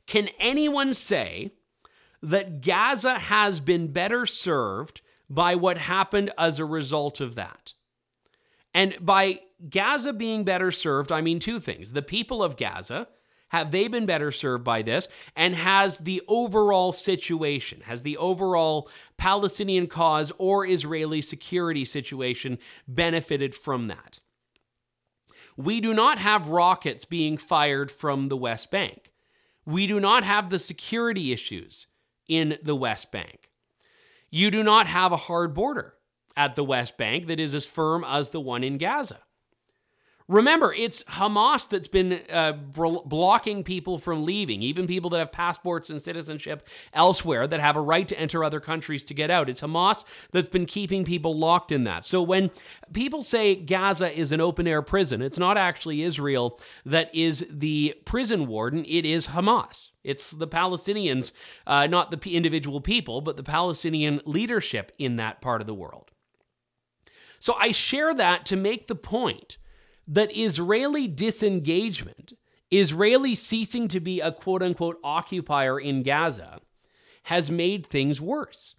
Can 0.06 0.28
anyone 0.38 0.94
say 0.94 1.52
that 2.22 2.61
Gaza 2.61 3.18
has 3.18 3.61
been 3.61 3.92
better 3.92 4.26
served 4.26 5.00
by 5.28 5.54
what 5.54 5.78
happened 5.78 6.32
as 6.38 6.61
a 6.61 6.64
result 6.64 7.20
of 7.20 7.35
that? 7.35 7.72
And 8.74 8.96
by 9.00 9.40
Gaza 9.70 10.12
being 10.12 10.44
better 10.44 10.70
served, 10.70 11.10
I 11.10 11.20
mean 11.20 11.38
two 11.38 11.60
things. 11.60 11.92
The 11.92 12.02
people 12.02 12.42
of 12.42 12.56
Gaza, 12.56 13.08
have 13.48 13.70
they 13.70 13.88
been 13.88 14.06
better 14.06 14.30
served 14.30 14.64
by 14.64 14.82
this? 14.82 15.08
And 15.34 15.54
has 15.54 15.98
the 15.98 16.22
overall 16.28 16.92
situation, 16.92 17.80
has 17.82 18.02
the 18.02 18.16
overall 18.16 18.90
Palestinian 19.16 19.86
cause 19.86 20.32
or 20.38 20.66
Israeli 20.66 21.20
security 21.20 21.84
situation 21.84 22.58
benefited 22.86 23.54
from 23.54 23.88
that? 23.88 24.20
We 25.56 25.80
do 25.80 25.94
not 25.94 26.18
have 26.18 26.48
rockets 26.48 27.04
being 27.04 27.38
fired 27.38 27.90
from 27.90 28.28
the 28.28 28.36
West 28.36 28.70
Bank. 28.70 29.12
We 29.64 29.86
do 29.86 29.98
not 29.98 30.22
have 30.22 30.50
the 30.50 30.58
security 30.58 31.32
issues 31.32 31.86
in 32.28 32.58
the 32.62 32.76
West 32.76 33.10
Bank. 33.10 33.50
You 34.30 34.50
do 34.50 34.62
not 34.62 34.86
have 34.86 35.12
a 35.12 35.16
hard 35.16 35.54
border 35.54 35.94
at 36.36 36.56
the 36.56 36.64
West 36.64 36.98
Bank 36.98 37.26
that 37.28 37.40
is 37.40 37.54
as 37.54 37.64
firm 37.64 38.04
as 38.06 38.30
the 38.30 38.40
one 38.40 38.62
in 38.62 38.76
Gaza. 38.76 39.20
Remember, 40.28 40.72
it's 40.72 41.04
Hamas 41.04 41.68
that's 41.68 41.86
been 41.86 42.20
uh, 42.32 42.52
blocking 42.52 43.62
people 43.62 43.96
from 43.96 44.24
leaving, 44.24 44.60
even 44.60 44.88
people 44.88 45.08
that 45.10 45.20
have 45.20 45.30
passports 45.30 45.88
and 45.88 46.02
citizenship 46.02 46.66
elsewhere 46.92 47.46
that 47.46 47.60
have 47.60 47.76
a 47.76 47.80
right 47.80 48.08
to 48.08 48.18
enter 48.18 48.42
other 48.42 48.58
countries 48.58 49.04
to 49.04 49.14
get 49.14 49.30
out. 49.30 49.48
It's 49.48 49.60
Hamas 49.60 50.04
that's 50.32 50.48
been 50.48 50.66
keeping 50.66 51.04
people 51.04 51.38
locked 51.38 51.70
in 51.70 51.84
that. 51.84 52.04
So 52.04 52.22
when 52.22 52.50
people 52.92 53.22
say 53.22 53.54
Gaza 53.54 54.12
is 54.18 54.32
an 54.32 54.40
open 54.40 54.66
air 54.66 54.82
prison, 54.82 55.22
it's 55.22 55.38
not 55.38 55.56
actually 55.56 56.02
Israel 56.02 56.58
that 56.84 57.14
is 57.14 57.46
the 57.48 57.94
prison 58.04 58.48
warden, 58.48 58.84
it 58.84 59.06
is 59.06 59.28
Hamas. 59.28 59.90
It's 60.02 60.32
the 60.32 60.48
Palestinians, 60.48 61.30
uh, 61.68 61.86
not 61.86 62.10
the 62.10 62.36
individual 62.36 62.80
people, 62.80 63.20
but 63.20 63.36
the 63.36 63.42
Palestinian 63.44 64.20
leadership 64.24 64.90
in 64.98 65.16
that 65.16 65.40
part 65.40 65.60
of 65.60 65.68
the 65.68 65.74
world. 65.74 66.10
So 67.38 67.54
I 67.60 67.70
share 67.70 68.12
that 68.14 68.44
to 68.46 68.56
make 68.56 68.88
the 68.88 68.94
point 68.96 69.58
that 70.08 70.36
Israeli 70.36 71.08
disengagement, 71.08 72.32
Israeli 72.70 73.34
ceasing 73.34 73.88
to 73.88 74.00
be 74.00 74.20
a 74.20 74.32
quote 74.32 74.62
unquote 74.62 74.98
occupier 75.02 75.78
in 75.78 76.02
Gaza, 76.02 76.60
has 77.24 77.50
made 77.50 77.86
things 77.86 78.20
worse. 78.20 78.76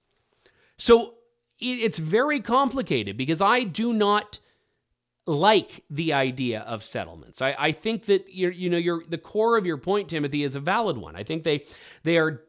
So 0.78 1.16
it's 1.60 1.98
very 1.98 2.40
complicated 2.40 3.18
because 3.18 3.42
I 3.42 3.64
do 3.64 3.94
not 3.94 4.40
like 5.26 5.84
the 5.90 6.14
idea 6.14 6.62
of 6.62 6.84
settlements. 6.84 7.42
I, 7.42 7.56
I 7.58 7.72
think 7.74 8.06
that 8.06 8.30
you 8.34 8.50
you 8.50 8.70
know 8.70 8.78
your 8.78 9.04
the 9.08 9.18
core 9.18 9.58
of 9.58 9.66
your 9.66 9.78
point, 9.78 10.10
Timothy, 10.10 10.44
is 10.44 10.56
a 10.56 10.60
valid 10.60 10.98
one. 10.98 11.16
I 11.16 11.24
think 11.24 11.44
they 11.44 11.66
they 12.04 12.18
are 12.18 12.44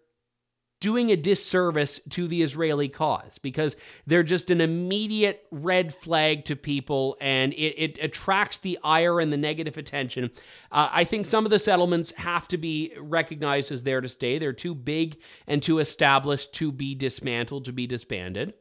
doing 0.81 1.11
a 1.11 1.17
disservice 1.17 2.01
to 2.11 2.29
the 2.29 2.43
Israeli 2.43 2.89
cause 2.89 3.39
because 3.39 3.77
they're 4.07 4.23
just 4.23 4.51
an 4.51 4.61
immediate 4.61 5.47
red 5.51 5.93
flag 5.93 6.45
to 6.45 6.57
people 6.57 7.17
and 7.21 7.53
it, 7.55 7.75
it 7.77 7.99
attracts 8.01 8.59
the 8.59 8.79
ire 8.85 9.21
and 9.21 9.33
the 9.33 9.37
negative 9.37 9.77
attention. 9.77 10.31
Uh, 10.71 10.89
I 10.93 11.05
think 11.05 11.27
some 11.27 11.45
of 11.45 11.51
the 11.51 11.59
settlements 11.59 12.13
have 12.13 12.47
to 12.49 12.59
be 12.59 12.93
recognized 12.99 13.73
as 13.73 13.83
there 13.83 14.01
to 14.01 14.09
stay. 14.09 14.39
They're 14.39 14.53
too 14.53 14.75
big 14.75 15.19
and 15.47 15.63
too 15.63 15.81
established 15.81 16.53
to 16.55 16.71
be 16.71 16.95
dismantled, 16.95 17.65
to 17.65 17.73
be 17.73 17.87
disbanded. 17.87 18.55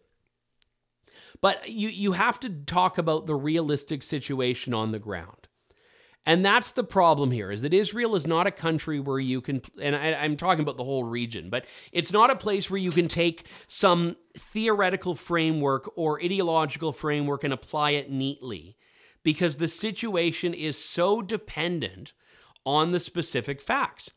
But 1.39 1.69
you, 1.69 1.89
you 1.89 2.13
have 2.13 2.39
to 2.41 2.49
talk 2.49 2.97
about 2.97 3.27
the 3.27 3.35
realistic 3.35 4.01
situation 4.01 4.73
on 4.73 4.91
the 4.91 4.99
ground. 4.99 5.47
And 6.27 6.43
that's 6.43 6.71
the 6.71 6.83
problem 6.83 7.31
here 7.31 7.51
is 7.51 7.61
that 7.61 7.73
Israel 7.73 8.13
is 8.13 8.27
not 8.27 8.47
a 8.47 8.51
country 8.51 8.99
where 8.99 9.17
you 9.17 9.39
can, 9.39 9.61
and 9.81 9.95
I, 9.95 10.25
am 10.25 10.35
talking 10.35 10.61
about 10.61 10.75
the 10.75 10.83
whole 10.83 11.05
region, 11.05 11.49
but 11.49 11.65
it's 11.93 12.11
not 12.11 12.29
a 12.29 12.35
place 12.35 12.69
where 12.69 12.77
you 12.77 12.91
can 12.91 13.07
take 13.07 13.45
some 13.67 14.17
theoretical 14.37 15.15
framework 15.15 15.89
or 15.95 16.21
ideological 16.21 16.91
framework 16.91 17.45
and 17.45 17.53
apply 17.53 17.91
it 17.91 18.11
neatly 18.11 18.75
because 19.23 19.55
the 19.55 19.69
situation 19.69 20.53
is 20.53 20.77
so 20.77 21.21
dependent 21.21 22.11
on 22.65 22.91
the 22.91 22.99
specific 22.99 23.61
facts. 23.61 24.11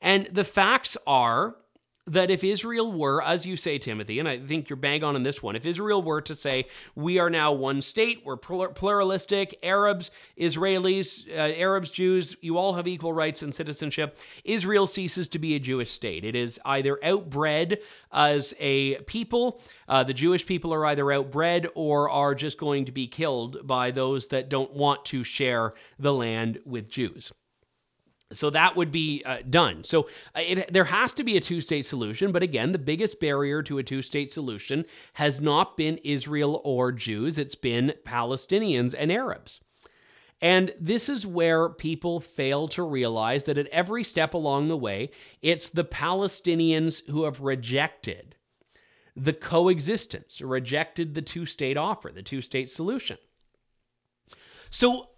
And 0.00 0.30
the 0.32 0.44
facts 0.44 0.96
are 1.06 1.56
that 2.06 2.30
if 2.30 2.42
Israel 2.42 2.92
were, 2.92 3.22
as 3.22 3.46
you 3.46 3.56
say, 3.56 3.78
Timothy, 3.78 4.18
and 4.18 4.28
I 4.28 4.38
think 4.38 4.68
you're 4.68 4.76
bang 4.76 5.04
on 5.04 5.16
in 5.16 5.22
this 5.22 5.42
one, 5.42 5.54
if 5.54 5.66
Israel 5.66 6.02
were 6.02 6.20
to 6.22 6.34
say, 6.34 6.66
we 6.94 7.18
are 7.18 7.30
now 7.30 7.52
one 7.52 7.82
state, 7.82 8.22
we're 8.24 8.36
pluralistic, 8.36 9.58
Arabs, 9.62 10.10
Israelis, 10.38 11.28
uh, 11.28 11.32
Arabs, 11.32 11.90
Jews, 11.90 12.36
you 12.40 12.56
all 12.56 12.72
have 12.74 12.88
equal 12.88 13.12
rights 13.12 13.42
and 13.42 13.54
citizenship, 13.54 14.18
Israel 14.44 14.86
ceases 14.86 15.28
to 15.28 15.38
be 15.38 15.54
a 15.54 15.60
Jewish 15.60 15.90
state. 15.90 16.24
It 16.24 16.34
is 16.34 16.58
either 16.64 16.98
outbred 17.04 17.78
as 18.12 18.54
a 18.58 18.96
people, 19.02 19.60
uh, 19.86 20.02
the 20.02 20.14
Jewish 20.14 20.46
people 20.46 20.74
are 20.74 20.86
either 20.86 21.04
outbred 21.04 21.68
or 21.74 22.10
are 22.10 22.34
just 22.34 22.58
going 22.58 22.86
to 22.86 22.92
be 22.92 23.06
killed 23.06 23.66
by 23.66 23.90
those 23.90 24.28
that 24.28 24.48
don't 24.48 24.72
want 24.72 25.04
to 25.06 25.22
share 25.22 25.74
the 25.98 26.12
land 26.12 26.58
with 26.64 26.88
Jews. 26.88 27.32
So 28.32 28.50
that 28.50 28.76
would 28.76 28.90
be 28.92 29.22
uh, 29.24 29.38
done. 29.48 29.82
So 29.82 30.02
uh, 30.36 30.40
it, 30.40 30.72
there 30.72 30.84
has 30.84 31.12
to 31.14 31.24
be 31.24 31.36
a 31.36 31.40
two 31.40 31.60
state 31.60 31.84
solution. 31.84 32.30
But 32.30 32.42
again, 32.42 32.72
the 32.72 32.78
biggest 32.78 33.18
barrier 33.18 33.62
to 33.64 33.78
a 33.78 33.82
two 33.82 34.02
state 34.02 34.32
solution 34.32 34.84
has 35.14 35.40
not 35.40 35.76
been 35.76 35.98
Israel 35.98 36.60
or 36.64 36.92
Jews, 36.92 37.38
it's 37.38 37.56
been 37.56 37.94
Palestinians 38.04 38.94
and 38.96 39.10
Arabs. 39.10 39.60
And 40.42 40.72
this 40.80 41.08
is 41.08 41.26
where 41.26 41.68
people 41.68 42.18
fail 42.18 42.66
to 42.68 42.82
realize 42.82 43.44
that 43.44 43.58
at 43.58 43.66
every 43.66 44.02
step 44.04 44.32
along 44.32 44.68
the 44.68 44.76
way, 44.76 45.10
it's 45.42 45.68
the 45.68 45.84
Palestinians 45.84 47.06
who 47.10 47.24
have 47.24 47.40
rejected 47.40 48.36
the 49.14 49.34
coexistence, 49.34 50.40
rejected 50.40 51.14
the 51.14 51.20
two 51.20 51.44
state 51.44 51.76
offer, 51.76 52.10
the 52.10 52.22
two 52.22 52.40
state 52.40 52.70
solution. 52.70 53.18
So 54.70 55.10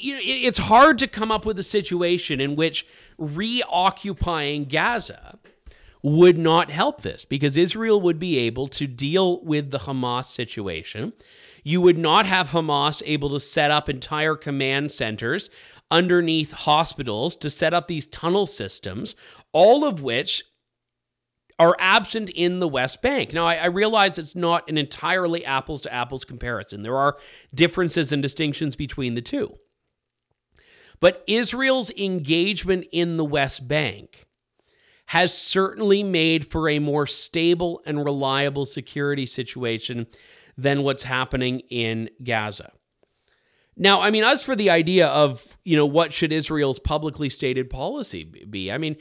you 0.00 0.14
know, 0.14 0.20
it's 0.22 0.58
hard 0.58 0.98
to 0.98 1.06
come 1.06 1.30
up 1.30 1.44
with 1.44 1.58
a 1.58 1.62
situation 1.62 2.40
in 2.40 2.56
which 2.56 2.86
reoccupying 3.18 4.64
Gaza 4.64 5.38
would 6.02 6.38
not 6.38 6.70
help 6.70 7.02
this 7.02 7.24
because 7.24 7.56
Israel 7.56 8.00
would 8.00 8.18
be 8.18 8.38
able 8.38 8.68
to 8.68 8.86
deal 8.86 9.42
with 9.44 9.70
the 9.70 9.80
Hamas 9.80 10.24
situation. 10.26 11.12
You 11.62 11.80
would 11.82 11.98
not 11.98 12.24
have 12.26 12.50
Hamas 12.50 13.02
able 13.04 13.30
to 13.30 13.40
set 13.40 13.70
up 13.70 13.88
entire 13.88 14.34
command 14.34 14.92
centers 14.92 15.50
underneath 15.90 16.52
hospitals 16.52 17.36
to 17.36 17.50
set 17.50 17.74
up 17.74 17.88
these 17.88 18.06
tunnel 18.06 18.46
systems, 18.46 19.14
all 19.52 19.84
of 19.84 20.00
which 20.00 20.44
are 21.58 21.76
absent 21.78 22.30
in 22.30 22.60
the 22.60 22.68
West 22.68 23.02
Bank. 23.02 23.34
Now, 23.34 23.46
I, 23.46 23.56
I, 23.56 23.66
realize 23.66 24.16
it's 24.16 24.34
not 24.34 24.66
an 24.70 24.78
entirely 24.78 25.44
apples 25.44 25.82
to 25.82 25.92
apples 25.92 26.24
comparison. 26.24 26.82
There 26.82 26.96
are 26.96 27.18
differences 27.54 28.12
and 28.12 28.22
distinctions 28.22 28.76
between 28.76 29.14
the 29.14 29.20
two. 29.20 29.54
But 31.00 31.24
Israel's 31.26 31.90
engagement 31.92 32.86
in 32.92 33.16
the 33.16 33.24
West 33.24 33.66
Bank 33.66 34.26
has 35.06 35.36
certainly 35.36 36.04
made 36.04 36.46
for 36.46 36.68
a 36.68 36.78
more 36.78 37.06
stable 37.06 37.82
and 37.84 38.04
reliable 38.04 38.64
security 38.64 39.26
situation 39.26 40.06
than 40.56 40.82
what's 40.82 41.02
happening 41.02 41.60
in 41.70 42.10
Gaza. 42.22 42.70
Now, 43.76 44.02
I 44.02 44.10
mean, 44.10 44.24
as 44.24 44.44
for 44.44 44.54
the 44.54 44.68
idea 44.68 45.06
of, 45.06 45.56
you 45.64 45.74
know, 45.76 45.86
what 45.86 46.12
should 46.12 46.32
Israel's 46.32 46.78
publicly 46.78 47.30
stated 47.30 47.70
policy 47.70 48.24
be? 48.24 48.70
I 48.70 48.76
mean, 48.76 48.96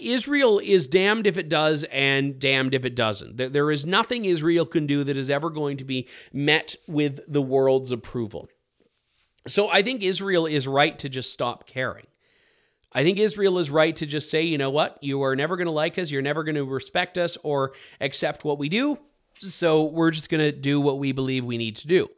Israel 0.00 0.58
is 0.58 0.88
damned 0.88 1.26
if 1.26 1.36
it 1.36 1.50
does 1.50 1.84
and 1.92 2.38
damned 2.38 2.72
if 2.72 2.86
it 2.86 2.96
doesn't. 2.96 3.36
There 3.36 3.70
is 3.70 3.84
nothing 3.84 4.24
Israel 4.24 4.64
can 4.64 4.86
do 4.86 5.04
that 5.04 5.18
is 5.18 5.28
ever 5.28 5.50
going 5.50 5.76
to 5.76 5.84
be 5.84 6.08
met 6.32 6.76
with 6.88 7.20
the 7.30 7.42
world's 7.42 7.92
approval. 7.92 8.48
So 9.46 9.68
I 9.68 9.82
think 9.82 10.02
Israel 10.02 10.46
is 10.46 10.66
right 10.66 10.98
to 11.00 11.08
just 11.08 11.32
stop 11.32 11.66
caring. 11.66 12.06
I 12.92 13.02
think 13.02 13.18
Israel 13.18 13.58
is 13.58 13.70
right 13.70 13.96
to 13.96 14.06
just 14.06 14.30
say, 14.30 14.42
you 14.42 14.58
know 14.58 14.70
what, 14.70 14.98
you 15.02 15.22
are 15.22 15.34
never 15.34 15.56
going 15.56 15.66
to 15.66 15.72
like 15.72 15.98
us, 15.98 16.10
you're 16.10 16.22
never 16.22 16.44
going 16.44 16.56
to 16.56 16.64
respect 16.64 17.16
us 17.16 17.38
or 17.42 17.72
accept 18.00 18.44
what 18.44 18.58
we 18.58 18.68
do. 18.68 18.98
So 19.38 19.84
we're 19.84 20.10
just 20.10 20.28
going 20.28 20.42
to 20.42 20.52
do 20.52 20.80
what 20.80 20.98
we 20.98 21.12
believe 21.12 21.44
we 21.44 21.56
need 21.56 21.76
to 21.76 21.86
do 21.86 22.10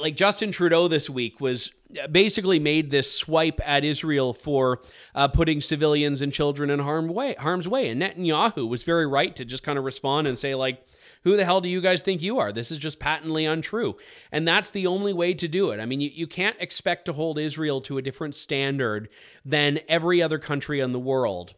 like 0.00 0.16
Justin 0.16 0.50
Trudeau 0.50 0.88
this 0.88 1.08
week 1.08 1.40
was 1.40 1.70
uh, 2.02 2.08
basically 2.08 2.58
made 2.58 2.90
this 2.90 3.10
swipe 3.12 3.60
at 3.64 3.84
Israel 3.84 4.32
for 4.32 4.80
uh, 5.14 5.28
putting 5.28 5.60
civilians 5.60 6.22
and 6.22 6.32
children 6.32 6.70
in 6.70 6.80
harm 6.80 7.08
way, 7.08 7.34
harm's 7.34 7.68
way. 7.68 7.88
And 7.88 8.02
Netanyahu 8.02 8.68
was 8.68 8.82
very 8.82 9.06
right 9.06 9.34
to 9.36 9.44
just 9.44 9.62
kind 9.62 9.78
of 9.78 9.84
respond 9.84 10.26
and 10.26 10.36
say, 10.36 10.54
like, 10.54 10.84
who 11.26 11.36
the 11.36 11.44
hell 11.44 11.60
do 11.60 11.68
you 11.68 11.80
guys 11.80 12.02
think 12.02 12.22
you 12.22 12.38
are? 12.38 12.52
This 12.52 12.70
is 12.70 12.78
just 12.78 13.00
patently 13.00 13.46
untrue. 13.46 13.96
And 14.30 14.46
that's 14.46 14.70
the 14.70 14.86
only 14.86 15.12
way 15.12 15.34
to 15.34 15.48
do 15.48 15.70
it. 15.72 15.80
I 15.80 15.84
mean, 15.84 16.00
you, 16.00 16.08
you 16.14 16.28
can't 16.28 16.54
expect 16.60 17.04
to 17.06 17.12
hold 17.12 17.36
Israel 17.36 17.80
to 17.80 17.98
a 17.98 18.02
different 18.02 18.36
standard 18.36 19.08
than 19.44 19.80
every 19.88 20.22
other 20.22 20.38
country 20.38 20.78
in 20.78 20.92
the 20.92 21.00
world 21.00 21.54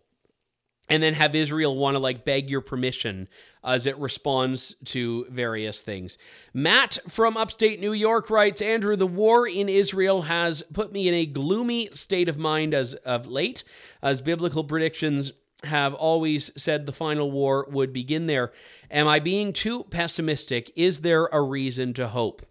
and 0.88 1.02
then 1.02 1.12
have 1.12 1.34
Israel 1.34 1.76
want 1.76 1.96
to 1.96 1.98
like 1.98 2.24
beg 2.24 2.48
your 2.48 2.62
permission 2.62 3.28
as 3.62 3.86
it 3.86 3.98
responds 3.98 4.74
to 4.86 5.26
various 5.28 5.82
things. 5.82 6.16
Matt 6.54 6.96
from 7.06 7.36
upstate 7.36 7.78
New 7.78 7.92
York 7.92 8.30
writes 8.30 8.62
Andrew, 8.62 8.96
the 8.96 9.06
war 9.06 9.46
in 9.46 9.68
Israel 9.68 10.22
has 10.22 10.62
put 10.72 10.92
me 10.92 11.08
in 11.08 11.14
a 11.14 11.26
gloomy 11.26 11.90
state 11.92 12.30
of 12.30 12.38
mind 12.38 12.72
as 12.72 12.94
of 12.94 13.26
late, 13.26 13.64
as 14.02 14.22
biblical 14.22 14.64
predictions 14.64 15.34
have 15.64 15.94
always 15.94 16.52
said 16.56 16.86
the 16.86 16.92
final 16.92 17.30
war 17.30 17.66
would 17.70 17.92
begin 17.92 18.26
there. 18.26 18.52
Am 18.90 19.08
I 19.08 19.18
being 19.18 19.52
too 19.52 19.84
pessimistic? 19.84 20.72
Is 20.76 21.00
there 21.00 21.26
a 21.26 21.42
reason 21.42 21.92
to 21.94 22.08
hope? 22.08 22.46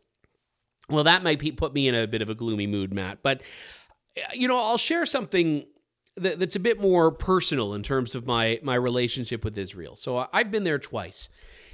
Well, 0.89 1.03
that 1.03 1.23
might 1.23 1.57
put 1.57 1.73
me 1.73 1.87
in 1.87 1.95
a 1.95 2.07
bit 2.07 2.21
of 2.21 2.29
a 2.29 2.35
gloomy 2.35 2.67
mood, 2.67 2.93
Matt, 2.93 3.19
but 3.21 3.41
eh, 4.15 4.21
you 4.33 4.47
know, 4.47 4.57
I'll 4.57 4.77
share 4.77 5.05
something 5.05 5.65
that, 6.15 6.39
that's 6.39 6.55
a 6.55 6.59
bit 6.61 6.79
more 6.79 7.11
personal 7.11 7.73
in 7.73 7.83
terms 7.83 8.15
of 8.15 8.25
my 8.25 8.59
my 8.63 8.75
relationship 8.75 9.43
with 9.43 9.57
Israel. 9.57 9.95
So 9.95 10.27
I've 10.31 10.51
been 10.51 10.63
there 10.63 10.79
twice, 10.79 11.29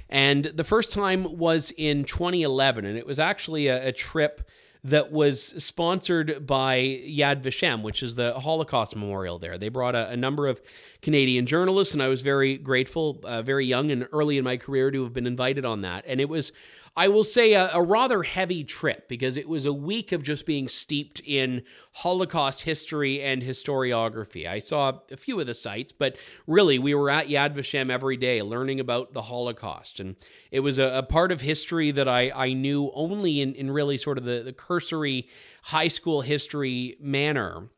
and 0.08 0.46
the 0.46 0.64
first 0.64 0.92
time 0.92 1.38
was 1.38 1.72
in 1.76 2.04
2011, 2.04 2.84
and 2.84 2.98
it 2.98 3.06
was 3.06 3.20
actually 3.20 3.68
a, 3.68 3.88
a 3.88 3.92
trip 3.92 4.48
that 4.84 5.10
was 5.10 5.42
sponsored 5.62 6.46
by 6.46 6.76
Yad 6.78 7.42
Vashem, 7.42 7.82
which 7.82 8.02
is 8.02 8.16
the 8.16 8.38
Holocaust 8.38 8.94
memorial 8.94 9.38
there. 9.38 9.56
They 9.56 9.70
brought 9.70 9.94
a, 9.94 10.10
a 10.10 10.16
number 10.16 10.46
of 10.46 10.60
Canadian 11.00 11.46
journalists, 11.46 11.94
and 11.94 12.02
I 12.02 12.08
was 12.08 12.20
very 12.20 12.58
grateful, 12.58 13.18
uh, 13.24 13.40
very 13.40 13.64
young 13.64 13.90
and 13.90 14.06
early 14.12 14.36
in 14.36 14.44
my 14.44 14.58
career 14.58 14.90
to 14.90 15.02
have 15.02 15.14
been 15.14 15.26
invited 15.26 15.64
on 15.64 15.80
that. 15.80 16.04
And 16.06 16.20
it 16.20 16.28
was 16.28 16.52
I 16.96 17.08
will 17.08 17.24
say, 17.24 17.54
a, 17.54 17.70
a, 17.72 17.82
rather 17.82 18.22
heavy 18.22 18.62
trip 18.62 19.08
because 19.08 19.36
it 19.36 19.48
was 19.48 19.66
a 19.66 19.72
week 19.72 20.12
of 20.12 20.22
just 20.22 20.46
being 20.46 20.68
steeped 20.68 21.20
in 21.24 21.64
Holocaust 21.92 22.62
history 22.62 23.20
and 23.20 23.42
historiography. 23.42 24.46
I 24.46 24.60
saw 24.60 25.00
a 25.10 25.16
few 25.16 25.40
of 25.40 25.48
the 25.48 25.54
sites, 25.54 25.90
but 25.90 26.16
really, 26.46 26.78
we 26.78 26.94
were 26.94 27.10
at 27.10 27.26
Yad 27.26 27.56
Vashem 27.56 27.90
every 27.90 28.16
day 28.16 28.42
learning 28.42 28.78
about 28.78 29.12
the 29.12 29.22
Holocaust. 29.22 29.98
And 29.98 30.14
it 30.52 30.60
was 30.60 30.78
a, 30.78 30.98
a 30.98 31.02
part 31.02 31.32
of 31.32 31.40
history 31.40 31.90
that 31.90 32.06
I, 32.06 32.30
I 32.30 32.52
knew 32.52 32.92
only 32.94 33.40
in, 33.40 33.54
in 33.54 33.72
really 33.72 33.96
sort 33.96 34.16
of 34.16 34.22
the, 34.22 34.42
the 34.44 34.52
cursory 34.52 35.28
high 35.62 35.88
school 35.88 36.20
history 36.20 36.96
manner. 37.00 37.70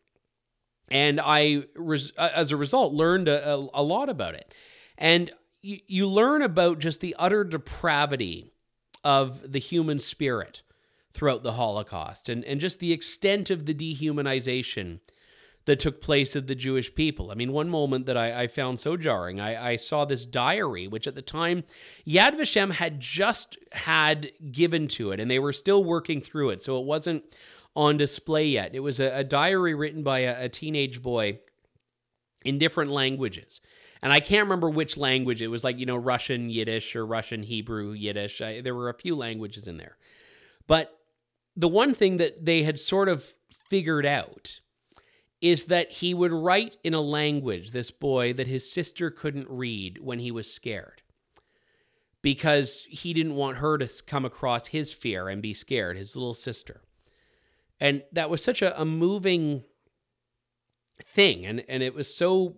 And 0.90 1.22
I, 1.22 1.64
as 2.18 2.52
a 2.52 2.56
result, 2.56 2.92
learned 2.92 3.28
a, 3.28 3.54
a, 3.54 3.68
a 3.74 3.82
lot 3.82 4.10
about 4.10 4.34
it. 4.34 4.52
And 4.98 5.30
you, 5.62 5.78
you 5.86 6.06
learn 6.06 6.42
about 6.42 6.80
just 6.80 7.00
the 7.00 7.16
utter 7.18 7.44
depravity 7.44 8.52
of 9.06 9.52
the 9.52 9.60
human 9.60 10.00
spirit 10.00 10.62
throughout 11.14 11.44
the 11.44 11.52
Holocaust 11.52 12.28
and, 12.28 12.44
and 12.44 12.58
just 12.58 12.80
the 12.80 12.92
extent 12.92 13.50
of 13.50 13.64
the 13.64 13.72
dehumanization 13.72 14.98
that 15.64 15.78
took 15.78 16.00
place 16.00 16.34
of 16.34 16.48
the 16.48 16.56
Jewish 16.56 16.92
people. 16.92 17.30
I 17.30 17.34
mean, 17.34 17.52
one 17.52 17.68
moment 17.68 18.06
that 18.06 18.16
I, 18.16 18.42
I 18.42 18.46
found 18.48 18.80
so 18.80 18.96
jarring, 18.96 19.38
I, 19.38 19.74
I, 19.74 19.76
saw 19.76 20.04
this 20.04 20.26
diary, 20.26 20.88
which 20.88 21.06
at 21.06 21.14
the 21.14 21.22
time 21.22 21.62
Yad 22.04 22.36
Vashem 22.36 22.72
had 22.72 22.98
just 22.98 23.56
had 23.70 24.32
given 24.50 24.88
to 24.88 25.12
it, 25.12 25.20
and 25.20 25.30
they 25.30 25.38
were 25.38 25.52
still 25.52 25.84
working 25.84 26.20
through 26.20 26.50
it, 26.50 26.60
so 26.60 26.76
it 26.80 26.84
wasn't 26.84 27.22
on 27.76 27.96
display 27.96 28.48
yet. 28.48 28.74
It 28.74 28.80
was 28.80 28.98
a, 28.98 29.18
a 29.18 29.24
diary 29.24 29.74
written 29.74 30.02
by 30.02 30.20
a, 30.20 30.46
a 30.46 30.48
teenage 30.48 31.00
boy 31.00 31.38
in 32.44 32.58
different 32.58 32.90
languages 32.90 33.60
and 34.02 34.12
I 34.12 34.20
can't 34.20 34.44
remember 34.44 34.70
which 34.70 34.96
language. 34.96 35.42
It 35.42 35.48
was 35.48 35.64
like 35.64 35.78
you 35.78 35.86
know 35.86 35.96
Russian 35.96 36.50
Yiddish 36.50 36.94
or 36.96 37.06
Russian 37.06 37.42
Hebrew 37.42 37.92
Yiddish. 37.92 38.40
I, 38.40 38.60
there 38.60 38.74
were 38.74 38.88
a 38.88 38.94
few 38.94 39.16
languages 39.16 39.66
in 39.66 39.76
there, 39.76 39.96
but 40.66 40.98
the 41.56 41.68
one 41.68 41.94
thing 41.94 42.18
that 42.18 42.44
they 42.44 42.62
had 42.62 42.78
sort 42.78 43.08
of 43.08 43.32
figured 43.70 44.06
out 44.06 44.60
is 45.40 45.66
that 45.66 45.90
he 45.90 46.14
would 46.14 46.32
write 46.32 46.76
in 46.82 46.94
a 46.94 47.00
language 47.00 47.70
this 47.70 47.90
boy 47.90 48.32
that 48.32 48.46
his 48.46 48.70
sister 48.70 49.10
couldn't 49.10 49.48
read 49.48 49.98
when 50.00 50.18
he 50.18 50.30
was 50.30 50.52
scared. 50.52 51.02
Because 52.22 52.86
he 52.90 53.12
didn't 53.12 53.36
want 53.36 53.58
her 53.58 53.78
to 53.78 53.88
come 54.04 54.24
across 54.24 54.68
his 54.68 54.92
fear 54.92 55.28
and 55.28 55.40
be 55.40 55.54
scared 55.54 55.96
his 55.96 56.16
little 56.16 56.34
sister. 56.34 56.80
And 57.78 58.02
that 58.12 58.30
was 58.30 58.42
such 58.42 58.62
a, 58.62 58.80
a 58.80 58.84
moving 58.84 59.62
thing. 61.04 61.46
And 61.46 61.62
and 61.68 61.82
it 61.82 61.94
was 61.94 62.12
so 62.12 62.56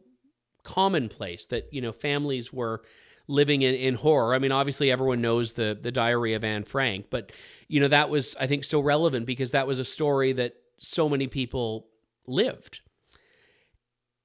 commonplace 0.69 1.47
that 1.47 1.73
you 1.73 1.81
know 1.81 1.93
families 1.93 2.53
were 2.53 2.83
living 3.27 3.63
in, 3.63 3.75
in 3.75 3.95
horror. 3.95 4.35
I 4.35 4.39
mean, 4.39 4.53
obviously 4.53 4.91
everyone 4.91 5.23
knows 5.23 5.55
the 5.55 5.77
the 5.81 5.91
Diary 5.91 6.35
of 6.35 6.45
Anne 6.45 6.65
Frank, 6.65 7.07
but 7.09 7.33
you 7.69 7.81
know 7.81 7.89
that 7.89 8.11
was 8.11 8.37
I 8.39 8.47
think 8.47 8.65
so 8.65 8.81
relevant 8.81 9.25
because 9.25 9.53
that 9.53 9.67
was 9.67 9.79
a 9.79 9.85
story 9.85 10.33
that 10.35 10.55
so 10.79 11.09
many 11.09 11.27
people 11.27 11.89
lived. 12.27 12.81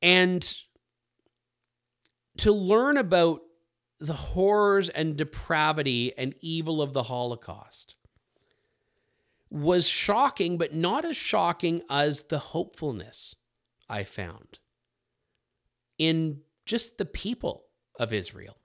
And 0.02 0.54
to 2.38 2.52
learn 2.52 2.98
about 2.98 3.39
the 4.00 4.14
horrors 4.14 4.89
and 4.89 5.16
depravity 5.16 6.12
and 6.18 6.36
evil 6.41 6.82
of 6.82 6.91
the 6.91 7.04
Holocaust 7.04 7.96
was 9.50 9.88
shocking, 9.88 10.58
but 10.58 10.74
not 10.74 11.06
as 11.06 11.16
shocking 11.16 11.84
as 11.89 12.24
the 12.24 12.39
hopefulness 12.39 13.36
I 13.88 14.04
found 14.04 14.60
in 16.04 16.41
just 16.66 16.97
the 16.97 17.06
people 17.06 17.64
of 17.99 18.12
Israel. 18.12 18.58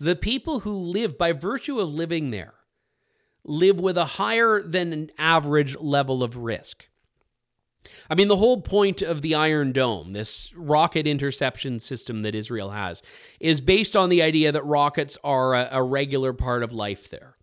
The 0.00 0.16
people 0.16 0.60
who 0.60 0.72
live, 0.72 1.18
by 1.18 1.32
virtue 1.32 1.78
of 1.78 1.90
living 1.90 2.30
there, 2.30 2.54
live 3.44 3.78
with 3.78 3.96
a 3.96 4.04
higher 4.04 4.62
than 4.62 4.92
an 4.92 5.10
average 5.18 5.76
level 5.78 6.22
of 6.22 6.36
risk. 6.36 6.88
I 8.08 8.14
mean, 8.14 8.28
the 8.28 8.36
whole 8.36 8.62
point 8.62 9.02
of 9.02 9.22
the 9.22 9.34
Iron 9.34 9.72
Dome, 9.72 10.12
this 10.12 10.52
rocket 10.56 11.06
interception 11.06 11.80
system 11.80 12.20
that 12.20 12.34
Israel 12.34 12.70
has, 12.70 13.02
is 13.40 13.60
based 13.60 13.96
on 13.96 14.08
the 14.08 14.22
idea 14.22 14.52
that 14.52 14.64
rockets 14.64 15.18
are 15.22 15.54
a, 15.54 15.68
a 15.72 15.82
regular 15.82 16.32
part 16.32 16.62
of 16.62 16.72
life 16.72 17.10
there. 17.10 17.36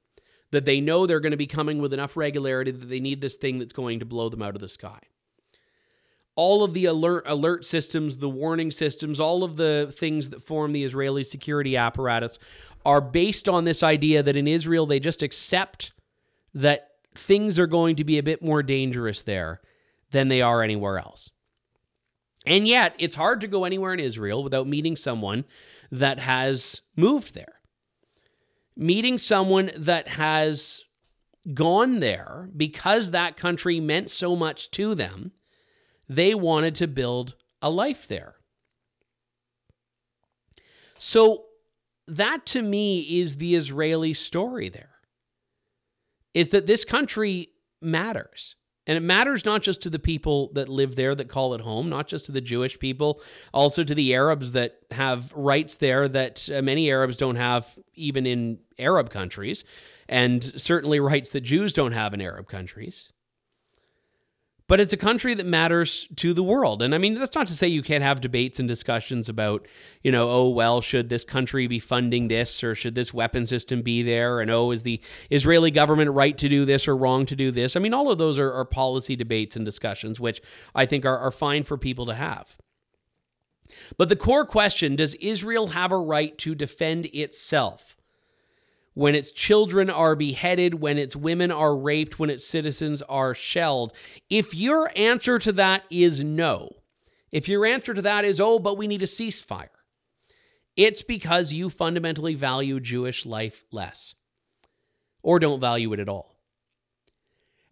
That 0.51 0.65
they 0.65 0.81
know 0.81 1.05
they're 1.05 1.19
going 1.19 1.31
to 1.31 1.37
be 1.37 1.47
coming 1.47 1.79
with 1.79 1.93
enough 1.93 2.17
regularity 2.17 2.71
that 2.71 2.87
they 2.87 2.99
need 2.99 3.21
this 3.21 3.35
thing 3.35 3.59
that's 3.59 3.73
going 3.73 3.99
to 3.99 4.05
blow 4.05 4.29
them 4.29 4.41
out 4.41 4.55
of 4.55 4.61
the 4.61 4.69
sky 4.69 5.01
all 6.39 6.63
of 6.63 6.73
the 6.73 6.85
alert 6.85 7.25
alert 7.27 7.65
systems, 7.65 8.19
the 8.19 8.29
warning 8.29 8.71
systems, 8.71 9.19
all 9.19 9.43
of 9.43 9.57
the 9.57 9.93
things 9.97 10.29
that 10.29 10.41
form 10.41 10.71
the 10.71 10.85
Israeli 10.85 11.21
security 11.21 11.75
apparatus 11.75 12.39
are 12.85 13.01
based 13.01 13.49
on 13.49 13.65
this 13.65 13.83
idea 13.83 14.23
that 14.23 14.37
in 14.37 14.47
Israel 14.47 14.85
they 14.85 15.01
just 15.01 15.21
accept 15.21 15.91
that 16.53 16.91
things 17.13 17.59
are 17.59 17.67
going 17.67 17.97
to 17.97 18.05
be 18.05 18.17
a 18.17 18.23
bit 18.23 18.41
more 18.41 18.63
dangerous 18.63 19.21
there 19.23 19.59
than 20.11 20.29
they 20.29 20.41
are 20.41 20.63
anywhere 20.63 20.97
else. 20.97 21.29
And 22.45 22.65
yet, 22.65 22.95
it's 22.97 23.17
hard 23.17 23.41
to 23.41 23.47
go 23.47 23.65
anywhere 23.65 23.93
in 23.93 23.99
Israel 23.99 24.41
without 24.41 24.65
meeting 24.65 24.95
someone 24.95 25.43
that 25.91 26.19
has 26.19 26.81
moved 26.95 27.33
there. 27.33 27.59
Meeting 28.77 29.17
someone 29.17 29.71
that 29.75 30.07
has 30.07 30.85
gone 31.53 31.99
there 31.99 32.49
because 32.55 33.11
that 33.11 33.35
country 33.35 33.81
meant 33.81 34.09
so 34.09 34.37
much 34.37 34.71
to 34.71 34.95
them, 34.95 35.33
they 36.09 36.33
wanted 36.33 36.75
to 36.75 36.87
build 36.87 37.35
a 37.61 37.69
life 37.69 38.07
there. 38.07 38.35
So, 40.97 41.45
that 42.07 42.47
to 42.47 42.61
me 42.63 43.19
is 43.21 43.37
the 43.37 43.55
Israeli 43.55 44.13
story 44.13 44.67
there. 44.67 44.95
Is 46.33 46.49
that 46.49 46.65
this 46.65 46.83
country 46.83 47.49
matters. 47.81 48.55
And 48.87 48.97
it 48.97 49.01
matters 49.01 49.45
not 49.45 49.61
just 49.61 49.83
to 49.83 49.89
the 49.91 49.99
people 49.99 50.51
that 50.53 50.67
live 50.67 50.95
there 50.95 51.13
that 51.13 51.29
call 51.29 51.53
it 51.53 51.61
home, 51.61 51.89
not 51.89 52.07
just 52.07 52.25
to 52.25 52.31
the 52.31 52.41
Jewish 52.41 52.79
people, 52.79 53.21
also 53.53 53.83
to 53.83 53.93
the 53.93 54.15
Arabs 54.15 54.53
that 54.53 54.79
have 54.89 55.31
rights 55.33 55.75
there 55.75 56.07
that 56.07 56.49
uh, 56.51 56.63
many 56.63 56.89
Arabs 56.89 57.15
don't 57.15 57.35
have 57.35 57.77
even 57.93 58.25
in 58.25 58.57
Arab 58.79 59.11
countries, 59.11 59.63
and 60.07 60.43
certainly 60.59 60.99
rights 60.99 61.29
that 61.31 61.41
Jews 61.41 61.73
don't 61.73 61.91
have 61.91 62.15
in 62.15 62.21
Arab 62.21 62.47
countries 62.47 63.11
but 64.69 64.79
it's 64.79 64.93
a 64.93 64.97
country 64.97 65.33
that 65.33 65.47
matters 65.47 66.07
to 66.15 66.31
the 66.31 66.43
world. 66.43 66.83
And 66.83 66.93
I 66.93 66.99
mean, 66.99 67.15
that's 67.15 67.33
not 67.33 67.47
to 67.47 67.55
say 67.55 67.67
you 67.67 67.81
can't 67.81 68.03
have 68.03 68.21
debates 68.21 68.59
and 68.59 68.67
discussions 68.67 69.27
about, 69.27 69.67
you 70.03 70.11
know, 70.11 70.29
oh, 70.29 70.49
well, 70.49 70.79
should 70.79 71.09
this 71.09 71.23
country 71.23 71.65
be 71.65 71.79
funding 71.79 72.27
this 72.27 72.63
or 72.63 72.75
should 72.75 72.93
this 72.93 73.11
weapon 73.11 73.47
system 73.47 73.81
be 73.81 74.03
there? 74.03 74.39
And 74.39 74.51
oh, 74.51 74.69
is 74.69 74.83
the 74.83 75.01
Israeli 75.31 75.71
government 75.71 76.11
right 76.11 76.37
to 76.37 76.47
do 76.47 76.65
this 76.65 76.87
or 76.87 76.95
wrong 76.95 77.25
to 77.25 77.35
do 77.35 77.49
this? 77.49 77.75
I 77.75 77.79
mean, 77.79 77.95
all 77.95 78.11
of 78.11 78.19
those 78.19 78.37
are, 78.37 78.53
are 78.53 78.63
policy 78.63 79.15
debates 79.15 79.55
and 79.55 79.65
discussions, 79.65 80.19
which 80.19 80.39
I 80.75 80.85
think 80.85 81.03
are, 81.03 81.17
are 81.17 81.31
fine 81.31 81.63
for 81.63 81.75
people 81.75 82.05
to 82.05 82.13
have. 82.13 82.55
But 83.97 84.07
the 84.07 84.15
core 84.15 84.45
question 84.45 84.95
does 84.95 85.15
Israel 85.15 85.69
have 85.69 85.91
a 85.91 85.97
right 85.97 86.37
to 86.37 86.53
defend 86.53 87.07
itself? 87.07 87.97
When 88.99 89.15
its 89.15 89.31
children 89.31 89.89
are 89.89 90.13
beheaded, 90.13 90.73
when 90.73 90.97
its 90.97 91.15
women 91.15 91.53
are 91.53 91.73
raped, 91.73 92.19
when 92.19 92.29
its 92.29 92.45
citizens 92.45 93.01
are 93.03 93.33
shelled. 93.33 93.93
If 94.29 94.53
your 94.53 94.91
answer 94.93 95.39
to 95.39 95.53
that 95.53 95.83
is 95.89 96.21
no, 96.21 96.75
if 97.31 97.47
your 97.47 97.65
answer 97.65 97.93
to 97.93 98.01
that 98.01 98.25
is, 98.25 98.41
oh, 98.41 98.59
but 98.59 98.77
we 98.77 98.87
need 98.87 99.01
a 99.01 99.05
ceasefire, 99.05 99.69
it's 100.75 101.01
because 101.01 101.53
you 101.53 101.69
fundamentally 101.69 102.35
value 102.35 102.81
Jewish 102.81 103.25
life 103.25 103.63
less 103.71 104.15
or 105.23 105.39
don't 105.39 105.61
value 105.61 105.93
it 105.93 106.01
at 106.01 106.09
all. 106.09 106.35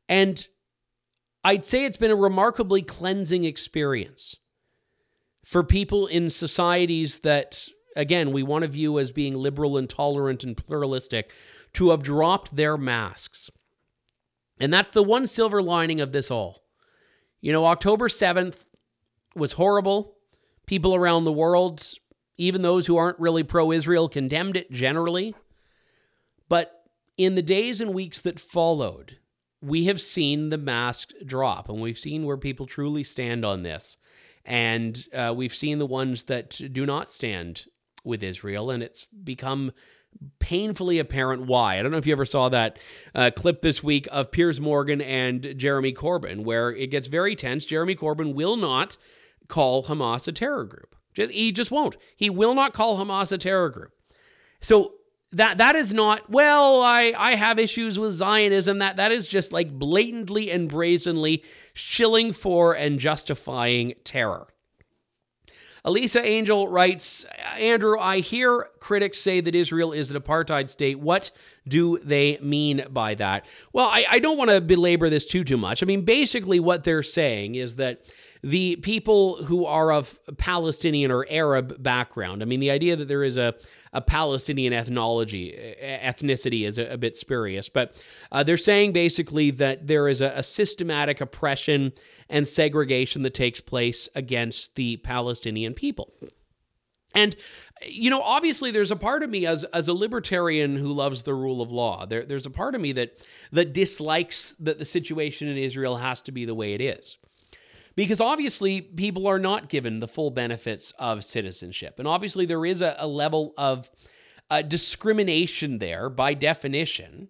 And 0.07 0.47
I'd 1.43 1.65
say 1.65 1.83
it's 1.83 1.97
been 1.97 2.09
a 2.09 2.15
remarkably 2.15 2.83
cleansing 2.83 3.43
experience 3.43 4.37
for 5.43 5.61
people 5.61 6.07
in 6.07 6.29
societies 6.29 7.19
that 7.19 7.67
again, 7.97 8.31
we 8.31 8.43
want 8.43 8.61
to 8.61 8.69
view 8.69 8.99
as 8.99 9.11
being 9.11 9.33
liberal 9.33 9.75
and 9.75 9.89
tolerant 9.89 10.43
and 10.43 10.55
pluralistic, 10.55 11.31
to 11.73 11.89
have 11.89 12.03
dropped 12.03 12.55
their 12.55 12.77
masks. 12.77 13.49
And 14.59 14.71
that's 14.71 14.91
the 14.91 15.03
one 15.03 15.27
silver 15.27 15.61
lining 15.61 15.99
of 15.99 16.11
this 16.13 16.31
all. 16.31 16.63
You 17.41 17.51
know, 17.51 17.65
October 17.65 18.07
7th 18.07 18.63
was 19.35 19.53
horrible. 19.53 20.15
People 20.65 20.95
around 20.95 21.23
the 21.23 21.31
world, 21.31 21.85
even 22.37 22.61
those 22.61 22.87
who 22.87 22.97
aren't 22.97 23.19
really 23.19 23.43
pro 23.43 23.71
Israel, 23.71 24.09
condemned 24.09 24.57
it 24.57 24.71
generally. 24.71 25.35
But 26.49 26.83
in 27.17 27.35
the 27.35 27.41
days 27.41 27.81
and 27.81 27.93
weeks 27.93 28.21
that 28.21 28.39
followed, 28.39 29.17
we 29.61 29.85
have 29.85 30.01
seen 30.01 30.49
the 30.49 30.57
mask 30.57 31.11
drop 31.25 31.69
and 31.69 31.81
we've 31.81 31.97
seen 31.97 32.25
where 32.25 32.37
people 32.37 32.65
truly 32.65 33.03
stand 33.03 33.43
on 33.43 33.63
this. 33.63 33.97
And 34.45 35.05
uh, 35.13 35.33
we've 35.35 35.53
seen 35.53 35.77
the 35.77 35.85
ones 35.85 36.23
that 36.23 36.59
do 36.71 36.85
not 36.85 37.11
stand 37.11 37.65
with 38.07 38.23
Israel, 38.23 38.71
and 38.71 38.81
it's 38.81 39.05
become 39.05 39.71
painfully 40.39 40.99
apparent 40.99 41.45
why. 41.45 41.77
I 41.77 41.83
don't 41.83 41.91
know 41.91 41.97
if 41.97 42.07
you 42.07 42.13
ever 42.13 42.25
saw 42.25 42.49
that 42.49 42.79
uh, 43.13 43.31
clip 43.35 43.61
this 43.61 43.83
week 43.83 44.07
of 44.11 44.31
Piers 44.31 44.59
Morgan 44.59 45.01
and 45.01 45.53
Jeremy 45.57 45.93
Corbyn, 45.93 46.43
where 46.43 46.71
it 46.71 46.87
gets 46.87 47.07
very 47.07 47.35
tense. 47.35 47.65
Jeremy 47.65 47.95
Corbyn 47.95 48.33
will 48.33 48.57
not 48.57 48.97
call 49.47 49.83
Hamas 49.83 50.27
a 50.27 50.31
terror 50.31 50.63
group. 50.63 50.95
Just, 51.13 51.31
he 51.31 51.51
just 51.51 51.71
won't. 51.71 51.97
He 52.15 52.29
will 52.29 52.55
not 52.55 52.73
call 52.73 52.97
Hamas 52.97 53.31
a 53.31 53.37
terror 53.37 53.69
group. 53.69 53.91
So 54.59 54.93
that 55.31 55.57
that 55.57 55.75
is 55.75 55.93
not 55.93 56.29
well. 56.29 56.81
I 56.81 57.13
I 57.17 57.35
have 57.35 57.59
issues 57.59 57.99
with 57.99 58.13
Zionism. 58.13 58.79
That 58.79 58.97
that 58.97 59.11
is 59.11 59.27
just 59.27 59.51
like 59.51 59.77
blatantly 59.77 60.49
and 60.49 60.69
brazenly 60.69 61.43
shilling 61.73 62.31
for 62.31 62.73
and 62.73 62.99
justifying 62.99 63.93
terror. 64.03 64.47
Elisa 65.87 66.21
Angel 66.21 66.67
writes 66.67 67.25
Andrew, 67.57 67.97
I 67.97 68.19
hear 68.19 68.67
critics 68.81 69.19
say 69.19 69.39
that 69.39 69.55
Israel 69.55 69.93
is 69.93 70.11
an 70.11 70.21
apartheid 70.21 70.67
state. 70.67 70.99
What 70.99 71.31
do 71.65 71.97
they 71.99 72.37
mean 72.41 72.85
by 72.89 73.15
that? 73.15 73.45
Well, 73.71 73.85
I, 73.85 74.05
I 74.09 74.19
don't 74.19 74.37
want 74.37 74.49
to 74.49 74.59
belabor 74.59 75.09
this 75.09 75.25
too, 75.25 75.45
too 75.45 75.55
much. 75.55 75.81
I 75.81 75.85
mean, 75.85 76.03
basically, 76.03 76.59
what 76.59 76.83
they're 76.83 77.03
saying 77.03 77.55
is 77.55 77.77
that 77.77 78.01
the 78.43 78.75
people 78.77 79.45
who 79.45 79.65
are 79.65 79.93
of 79.93 80.19
Palestinian 80.37 81.09
or 81.09 81.25
Arab 81.29 81.81
background, 81.81 82.41
I 82.41 82.45
mean, 82.45 82.59
the 82.59 82.69
idea 82.69 82.97
that 82.97 83.07
there 83.07 83.23
is 83.23 83.37
a, 83.37 83.55
a 83.93 84.01
Palestinian 84.01 84.73
ethnology, 84.73 85.75
ethnicity 85.81 86.67
is 86.67 86.77
a, 86.77 86.85
a 86.87 86.97
bit 86.97 87.17
spurious, 87.17 87.69
but 87.69 87.95
uh, 88.33 88.43
they're 88.43 88.57
saying 88.57 88.91
basically 88.91 89.51
that 89.51 89.87
there 89.87 90.09
is 90.09 90.19
a, 90.19 90.33
a 90.35 90.43
systematic 90.43 91.21
oppression 91.21 91.93
and 92.29 92.47
segregation 92.47 93.23
that 93.23 93.33
takes 93.33 93.61
place 93.61 94.09
against 94.15 94.75
the 94.75 94.97
Palestinian 94.97 95.73
people. 95.73 96.13
And 97.15 97.35
you 97.85 98.09
know, 98.09 98.21
obviously, 98.21 98.71
there's 98.71 98.91
a 98.91 98.95
part 98.95 99.23
of 99.23 99.29
me 99.29 99.45
as 99.45 99.63
as 99.65 99.87
a 99.87 99.93
libertarian 99.93 100.75
who 100.75 100.91
loves 100.93 101.23
the 101.23 101.33
rule 101.33 101.61
of 101.61 101.71
law. 101.71 102.05
There, 102.05 102.23
there's 102.23 102.45
a 102.45 102.51
part 102.51 102.75
of 102.75 102.81
me 102.81 102.91
that 102.93 103.23
that 103.51 103.73
dislikes 103.73 104.55
that 104.59 104.77
the 104.77 104.85
situation 104.85 105.47
in 105.47 105.57
Israel 105.57 105.97
has 105.97 106.21
to 106.23 106.31
be 106.31 106.45
the 106.45 106.55
way 106.55 106.73
it 106.73 106.81
is, 106.81 107.17
because 107.95 108.19
obviously 108.19 108.81
people 108.81 109.27
are 109.27 109.39
not 109.39 109.69
given 109.69 109.99
the 109.99 110.07
full 110.07 110.31
benefits 110.31 110.91
of 110.99 111.23
citizenship, 111.23 111.99
and 111.99 112.07
obviously 112.07 112.45
there 112.45 112.65
is 112.65 112.81
a, 112.81 112.95
a 112.99 113.07
level 113.07 113.53
of 113.57 113.89
uh, 114.49 114.61
discrimination 114.61 115.79
there 115.79 116.09
by 116.09 116.33
definition 116.33 117.29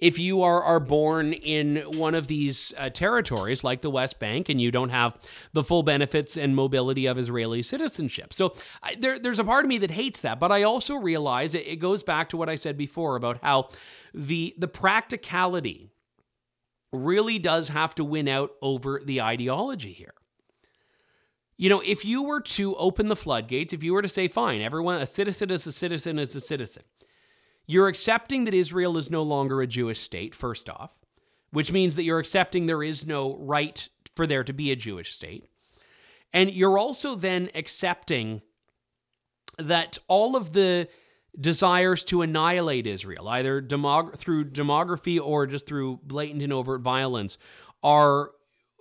if 0.00 0.18
you 0.18 0.42
are, 0.42 0.62
are 0.62 0.80
born 0.80 1.32
in 1.32 1.76
one 1.98 2.14
of 2.14 2.26
these 2.26 2.72
uh, 2.78 2.88
territories 2.88 3.62
like 3.62 3.82
the 3.82 3.90
West 3.90 4.18
Bank 4.18 4.48
and 4.48 4.60
you 4.60 4.70
don't 4.70 4.88
have 4.88 5.16
the 5.52 5.62
full 5.62 5.82
benefits 5.82 6.36
and 6.36 6.56
mobility 6.56 7.06
of 7.06 7.18
Israeli 7.18 7.62
citizenship. 7.62 8.32
So 8.32 8.54
I, 8.82 8.94
there, 8.94 9.18
there's 9.18 9.38
a 9.38 9.44
part 9.44 9.64
of 9.64 9.68
me 9.68 9.78
that 9.78 9.90
hates 9.90 10.20
that, 10.20 10.40
but 10.40 10.50
I 10.50 10.62
also 10.62 10.94
realize 10.96 11.54
it, 11.54 11.66
it 11.66 11.76
goes 11.76 12.02
back 12.02 12.30
to 12.30 12.36
what 12.36 12.48
I 12.48 12.54
said 12.54 12.76
before 12.76 13.16
about 13.16 13.38
how 13.42 13.68
the 14.14 14.54
the 14.58 14.68
practicality 14.68 15.90
really 16.92 17.38
does 17.38 17.68
have 17.68 17.94
to 17.94 18.04
win 18.04 18.26
out 18.26 18.50
over 18.60 19.00
the 19.04 19.22
ideology 19.22 19.92
here. 19.92 20.14
You 21.56 21.68
know, 21.68 21.82
if 21.84 22.04
you 22.04 22.22
were 22.22 22.40
to 22.40 22.74
open 22.76 23.08
the 23.08 23.16
floodgates, 23.16 23.72
if 23.72 23.84
you 23.84 23.92
were 23.92 24.02
to 24.02 24.08
say, 24.08 24.28
fine, 24.28 24.62
everyone, 24.62 24.96
a 24.96 25.06
citizen 25.06 25.50
is 25.50 25.66
a 25.66 25.72
citizen 25.72 26.18
is 26.18 26.34
a 26.34 26.40
citizen, 26.40 26.82
you're 27.66 27.88
accepting 27.88 28.44
that 28.44 28.54
Israel 28.54 28.98
is 28.98 29.10
no 29.10 29.22
longer 29.22 29.60
a 29.60 29.66
Jewish 29.66 30.00
state, 30.00 30.34
first 30.34 30.68
off, 30.68 30.90
which 31.50 31.72
means 31.72 31.96
that 31.96 32.04
you're 32.04 32.18
accepting 32.18 32.66
there 32.66 32.82
is 32.82 33.06
no 33.06 33.36
right 33.36 33.88
for 34.16 34.26
there 34.26 34.44
to 34.44 34.52
be 34.52 34.70
a 34.70 34.76
Jewish 34.76 35.14
state. 35.14 35.44
And 36.32 36.50
you're 36.50 36.78
also 36.78 37.14
then 37.14 37.50
accepting 37.54 38.42
that 39.58 39.98
all 40.08 40.36
of 40.36 40.52
the 40.52 40.88
desires 41.38 42.02
to 42.04 42.22
annihilate 42.22 42.86
Israel, 42.86 43.28
either 43.28 43.62
demog- 43.62 44.16
through 44.16 44.46
demography 44.46 45.20
or 45.20 45.46
just 45.46 45.66
through 45.66 46.00
blatant 46.02 46.42
and 46.42 46.52
overt 46.52 46.80
violence, 46.80 47.38
are 47.82 48.32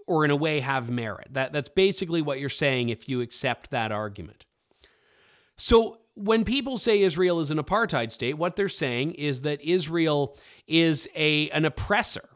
or 0.08 0.26
in 0.26 0.32
a 0.32 0.36
way 0.36 0.60
have 0.60 0.90
merit. 0.90 1.28
That 1.32 1.54
that's 1.54 1.70
basically 1.70 2.22
what 2.22 2.40
you're 2.40 2.50
saying 2.50 2.90
if 2.90 3.08
you 3.08 3.22
accept 3.22 3.70
that 3.72 3.92
argument. 3.92 4.46
So 5.56 5.99
when 6.20 6.44
people 6.44 6.78
say 6.78 7.02
Israel 7.02 7.40
is 7.40 7.50
an 7.50 7.58
apartheid 7.58 8.12
state, 8.12 8.38
what 8.38 8.58
they're 8.58 8.68
saying 8.68 9.14
is 9.14 9.44
that 9.44 9.62
Israel 9.62 10.38
is 10.68 11.08
a 11.16 11.50
an 11.52 11.64
oppressor. 11.66 12.28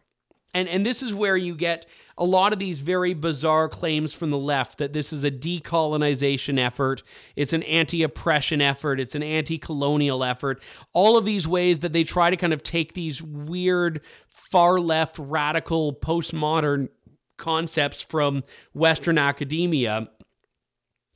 And 0.54 0.70
and 0.70 0.86
this 0.86 1.04
is 1.04 1.14
where 1.14 1.36
you 1.36 1.54
get 1.56 1.86
a 2.18 2.24
lot 2.24 2.54
of 2.54 2.60
these 2.60 2.80
very 2.80 3.14
bizarre 3.14 3.68
claims 3.68 4.14
from 4.14 4.30
the 4.30 4.38
left 4.38 4.78
that 4.78 4.94
this 4.94 5.12
is 5.12 5.26
a 5.26 5.32
decolonization 5.32 6.60
effort, 6.60 7.04
it's 7.36 7.54
an 7.54 7.64
anti-oppression 7.64 8.62
effort, 8.62 9.00
it's 9.00 9.16
an 9.16 9.24
anti-colonial 9.24 10.24
effort. 10.24 10.62
All 10.94 11.18
of 11.18 11.26
these 11.26 11.48
ways 11.48 11.80
that 11.80 11.92
they 11.92 12.04
try 12.04 12.30
to 12.30 12.38
kind 12.38 12.54
of 12.54 12.64
take 12.64 12.94
these 12.94 13.22
weird 13.22 14.02
far 14.30 14.80
left 14.80 15.18
radical 15.20 15.94
postmodern 15.94 16.88
concepts 17.38 18.00
from 18.00 18.44
western 18.74 19.18
academia 19.18 20.08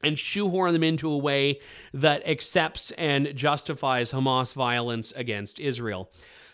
and 0.04 0.18
shoehorn 0.18 0.74
them 0.74 0.84
into 0.84 1.10
a 1.10 1.18
way 1.18 1.60
that 1.94 2.28
accepts 2.28 2.92
and 2.92 3.36
justifies 3.36 4.12
Hamas 4.12 4.54
violence 4.54 5.12
against 5.16 5.60
Israel. 5.60 6.12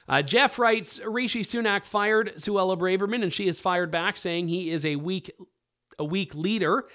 Uh, 0.08 0.22
Jeff 0.22 0.60
writes 0.60 1.00
Rishi 1.06 1.44
Sunak 1.44 1.86
fired 1.86 2.34
Suella 2.36 2.78
Braverman, 2.78 3.24
and 3.24 3.32
she 3.32 3.48
has 3.48 3.60
fired 3.60 3.92
back, 3.92 4.18
saying 4.18 4.48
he 4.48 4.70
is 4.70 4.86
a 4.86 4.96
weak, 4.96 5.32
a 5.98 6.04
weak 6.04 6.36
leader. 6.36 6.86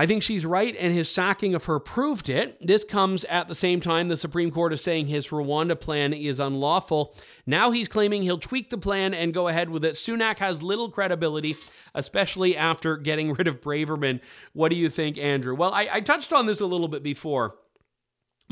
I 0.00 0.06
think 0.06 0.22
she's 0.22 0.46
right, 0.46 0.74
and 0.78 0.94
his 0.94 1.10
sacking 1.10 1.54
of 1.54 1.64
her 1.64 1.78
proved 1.78 2.30
it. 2.30 2.56
This 2.66 2.84
comes 2.84 3.26
at 3.26 3.48
the 3.48 3.54
same 3.54 3.80
time 3.80 4.08
the 4.08 4.16
Supreme 4.16 4.50
Court 4.50 4.72
is 4.72 4.82
saying 4.82 5.08
his 5.08 5.28
Rwanda 5.28 5.78
plan 5.78 6.14
is 6.14 6.40
unlawful. 6.40 7.14
Now 7.44 7.70
he's 7.70 7.86
claiming 7.86 8.22
he'll 8.22 8.38
tweak 8.38 8.70
the 8.70 8.78
plan 8.78 9.12
and 9.12 9.34
go 9.34 9.48
ahead 9.48 9.68
with 9.68 9.84
it. 9.84 9.96
Sunak 9.96 10.38
has 10.38 10.62
little 10.62 10.90
credibility, 10.90 11.54
especially 11.94 12.56
after 12.56 12.96
getting 12.96 13.32
rid 13.34 13.46
of 13.46 13.60
Braverman. 13.60 14.20
What 14.54 14.70
do 14.70 14.76
you 14.76 14.88
think, 14.88 15.18
Andrew? 15.18 15.54
Well, 15.54 15.74
I, 15.74 15.86
I 15.92 16.00
touched 16.00 16.32
on 16.32 16.46
this 16.46 16.62
a 16.62 16.66
little 16.66 16.88
bit 16.88 17.02
before. 17.02 17.56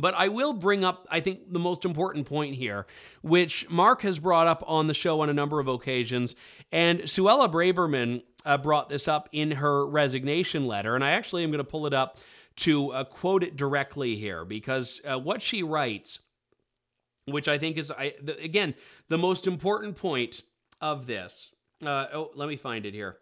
But 0.01 0.14
I 0.14 0.28
will 0.28 0.53
bring 0.53 0.84
up, 0.84 1.07
I 1.11 1.20
think, 1.20 1.53
the 1.53 1.59
most 1.59 1.84
important 1.84 2.26
point 2.26 2.55
here, 2.55 2.86
which 3.22 3.68
Mark 3.68 4.03
has 4.03 4.18
brought 4.18 4.46
up 4.46 4.62
on 4.66 4.86
the 4.86 4.94
show 4.94 5.20
on 5.22 5.28
a 5.28 5.34
number 5.34 5.59
of 5.59 5.66
occasions. 5.66 6.36
And 6.70 7.01
Suella 7.01 7.51
Braverman 7.51 8.22
uh, 8.44 8.59
brought 8.59 8.88
this 8.88 9.09
up 9.09 9.28
in 9.32 9.51
her 9.51 9.86
resignation 9.86 10.66
letter. 10.66 10.94
And 10.94 11.03
I 11.03 11.11
actually 11.11 11.42
am 11.42 11.51
going 11.51 11.59
to 11.59 11.64
pull 11.64 11.86
it 11.86 11.94
up 11.94 12.18
to 12.59 12.90
uh, 12.92 13.05
quote 13.05 13.42
it 13.42 13.57
directly 13.57 14.16
here 14.16 14.44
because 14.44 15.01
uh, 15.05 15.18
what 15.18 15.42
she 15.42 15.62
writes, 15.62 16.20
which 17.26 17.49
I 17.49 17.59
think 17.59 17.76
is, 17.76 17.90
I, 17.90 18.14
the, 18.22 18.38
again, 18.38 18.74
the 19.09 19.18
most 19.18 19.46
important 19.46 19.96
point 19.96 20.42
of 20.80 21.07
this. 21.07 21.51
Uh, 21.84 22.07
oh, 22.12 22.30
let 22.34 22.49
me 22.49 22.57
find 22.57 22.86
it 22.86 22.94
here. 22.94 23.18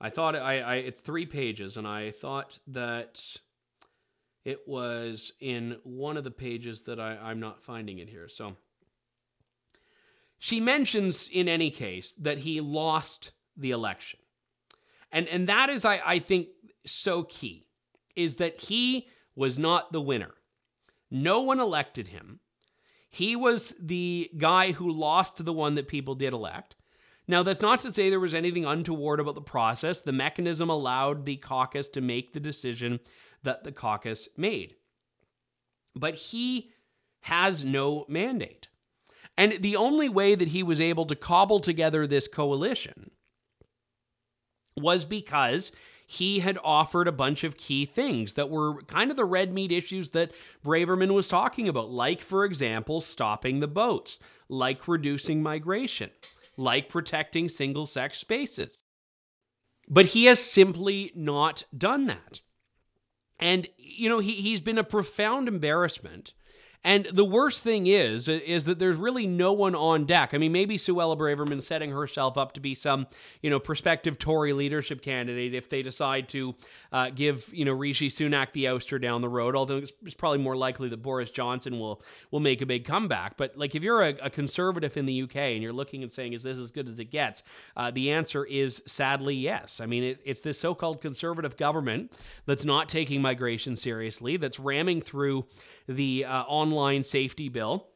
I 0.00 0.10
thought 0.10 0.34
I, 0.34 0.60
I 0.60 0.74
it's 0.76 1.00
three 1.00 1.24
pages, 1.24 1.76
and 1.76 1.86
I 1.86 2.10
thought 2.10 2.58
that 2.68 3.24
it 4.44 4.60
was 4.66 5.32
in 5.40 5.76
one 5.84 6.16
of 6.16 6.24
the 6.24 6.30
pages 6.30 6.82
that 6.82 7.00
I, 7.00 7.16
I'm 7.16 7.40
not 7.40 7.62
finding 7.62 7.98
it 7.98 8.08
here. 8.08 8.28
So 8.28 8.56
she 10.38 10.60
mentions, 10.60 11.28
in 11.32 11.48
any 11.48 11.70
case, 11.70 12.14
that 12.20 12.38
he 12.38 12.60
lost 12.60 13.32
the 13.56 13.70
election. 13.70 14.20
And, 15.10 15.28
and 15.28 15.48
that 15.48 15.70
is, 15.70 15.84
I, 15.84 16.00
I 16.04 16.18
think, 16.18 16.48
so 16.84 17.22
key, 17.22 17.66
is 18.14 18.36
that 18.36 18.60
he 18.60 19.08
was 19.34 19.58
not 19.58 19.92
the 19.92 20.00
winner. 20.00 20.34
No 21.10 21.40
one 21.40 21.60
elected 21.60 22.08
him. 22.08 22.40
He 23.08 23.36
was 23.36 23.74
the 23.80 24.30
guy 24.36 24.72
who 24.72 24.90
lost 24.90 25.36
to 25.36 25.42
the 25.42 25.52
one 25.52 25.76
that 25.76 25.88
people 25.88 26.14
did 26.14 26.32
elect. 26.32 26.76
Now, 27.26 27.42
that's 27.42 27.62
not 27.62 27.80
to 27.80 27.92
say 27.92 28.10
there 28.10 28.20
was 28.20 28.34
anything 28.34 28.66
untoward 28.66 29.20
about 29.20 29.36
the 29.36 29.40
process. 29.40 30.00
The 30.00 30.12
mechanism 30.12 30.68
allowed 30.68 31.24
the 31.24 31.36
caucus 31.36 31.88
to 31.90 32.00
make 32.00 32.32
the 32.32 32.40
decision 32.40 33.00
that 33.44 33.64
the 33.64 33.72
caucus 33.72 34.28
made. 34.36 34.74
But 35.94 36.14
he 36.16 36.70
has 37.20 37.64
no 37.64 38.04
mandate. 38.08 38.68
And 39.36 39.58
the 39.60 39.76
only 39.76 40.08
way 40.08 40.34
that 40.34 40.48
he 40.48 40.62
was 40.62 40.80
able 40.80 41.06
to 41.06 41.16
cobble 41.16 41.60
together 41.60 42.06
this 42.06 42.28
coalition 42.28 43.10
was 44.76 45.04
because 45.04 45.72
he 46.06 46.40
had 46.40 46.58
offered 46.62 47.08
a 47.08 47.12
bunch 47.12 47.44
of 47.44 47.56
key 47.56 47.86
things 47.86 48.34
that 48.34 48.50
were 48.50 48.82
kind 48.82 49.10
of 49.10 49.16
the 49.16 49.24
red 49.24 49.52
meat 49.52 49.72
issues 49.72 50.10
that 50.10 50.32
Braverman 50.64 51.14
was 51.14 51.28
talking 51.28 51.68
about, 51.68 51.90
like, 51.90 52.22
for 52.22 52.44
example, 52.44 53.00
stopping 53.00 53.60
the 53.60 53.68
boats, 53.68 54.18
like 54.48 54.86
reducing 54.86 55.42
migration, 55.42 56.10
like 56.56 56.88
protecting 56.88 57.48
single 57.48 57.86
sex 57.86 58.18
spaces. 58.18 58.82
But 59.88 60.06
he 60.06 60.26
has 60.26 60.40
simply 60.40 61.12
not 61.14 61.64
done 61.76 62.06
that. 62.06 62.40
And, 63.38 63.68
you 63.76 64.08
know, 64.08 64.18
he, 64.18 64.34
he's 64.34 64.60
been 64.60 64.78
a 64.78 64.84
profound 64.84 65.48
embarrassment 65.48 66.32
and 66.84 67.06
the 67.06 67.24
worst 67.24 67.62
thing 67.62 67.86
is, 67.86 68.28
is 68.28 68.66
that 68.66 68.78
there's 68.78 68.98
really 68.98 69.26
no 69.26 69.54
one 69.54 69.74
on 69.74 70.04
deck. 70.04 70.34
I 70.34 70.38
mean, 70.38 70.52
maybe 70.52 70.76
Suella 70.76 71.16
Braverman 71.16 71.62
setting 71.62 71.90
herself 71.90 72.36
up 72.36 72.52
to 72.52 72.60
be 72.60 72.74
some, 72.74 73.06
you 73.40 73.48
know, 73.48 73.58
prospective 73.58 74.18
Tory 74.18 74.52
leadership 74.52 75.00
candidate 75.00 75.54
if 75.54 75.70
they 75.70 75.80
decide 75.80 76.28
to 76.28 76.54
uh, 76.92 77.08
give, 77.08 77.48
you 77.54 77.64
know, 77.64 77.72
Rishi 77.72 78.10
Sunak 78.10 78.52
the 78.52 78.66
ouster 78.66 79.00
down 79.00 79.22
the 79.22 79.30
road. 79.30 79.56
Although 79.56 79.78
it's, 79.78 80.14
probably 80.14 80.38
more 80.38 80.56
likely 80.56 80.90
that 80.90 80.98
Boris 80.98 81.30
Johnson 81.30 81.78
will 81.78 82.02
will 82.30 82.40
make 82.40 82.60
a 82.60 82.66
big 82.66 82.84
comeback. 82.84 83.38
But 83.38 83.56
like, 83.56 83.74
if 83.74 83.82
you're 83.82 84.02
a, 84.02 84.14
a 84.22 84.30
conservative 84.30 84.96
in 84.98 85.06
the 85.06 85.22
UK 85.22 85.36
and 85.36 85.62
you're 85.62 85.72
looking 85.72 86.02
and 86.02 86.12
saying, 86.12 86.34
"Is 86.34 86.42
this 86.42 86.58
as 86.58 86.70
good 86.70 86.88
as 86.88 87.00
it 87.00 87.06
gets?" 87.06 87.42
Uh, 87.76 87.90
the 87.90 88.10
answer 88.10 88.44
is 88.44 88.82
sadly 88.86 89.34
yes. 89.34 89.80
I 89.80 89.86
mean, 89.86 90.04
it, 90.04 90.20
it's 90.24 90.42
this 90.42 90.58
so-called 90.58 91.00
conservative 91.00 91.56
government 91.56 92.18
that's 92.44 92.64
not 92.64 92.90
taking 92.90 93.22
migration 93.22 93.74
seriously, 93.74 94.36
that's 94.36 94.60
ramming 94.60 95.00
through 95.00 95.46
the 95.86 96.24
uh, 96.24 96.42
online 96.42 97.02
safety 97.02 97.48
bill 97.48 97.88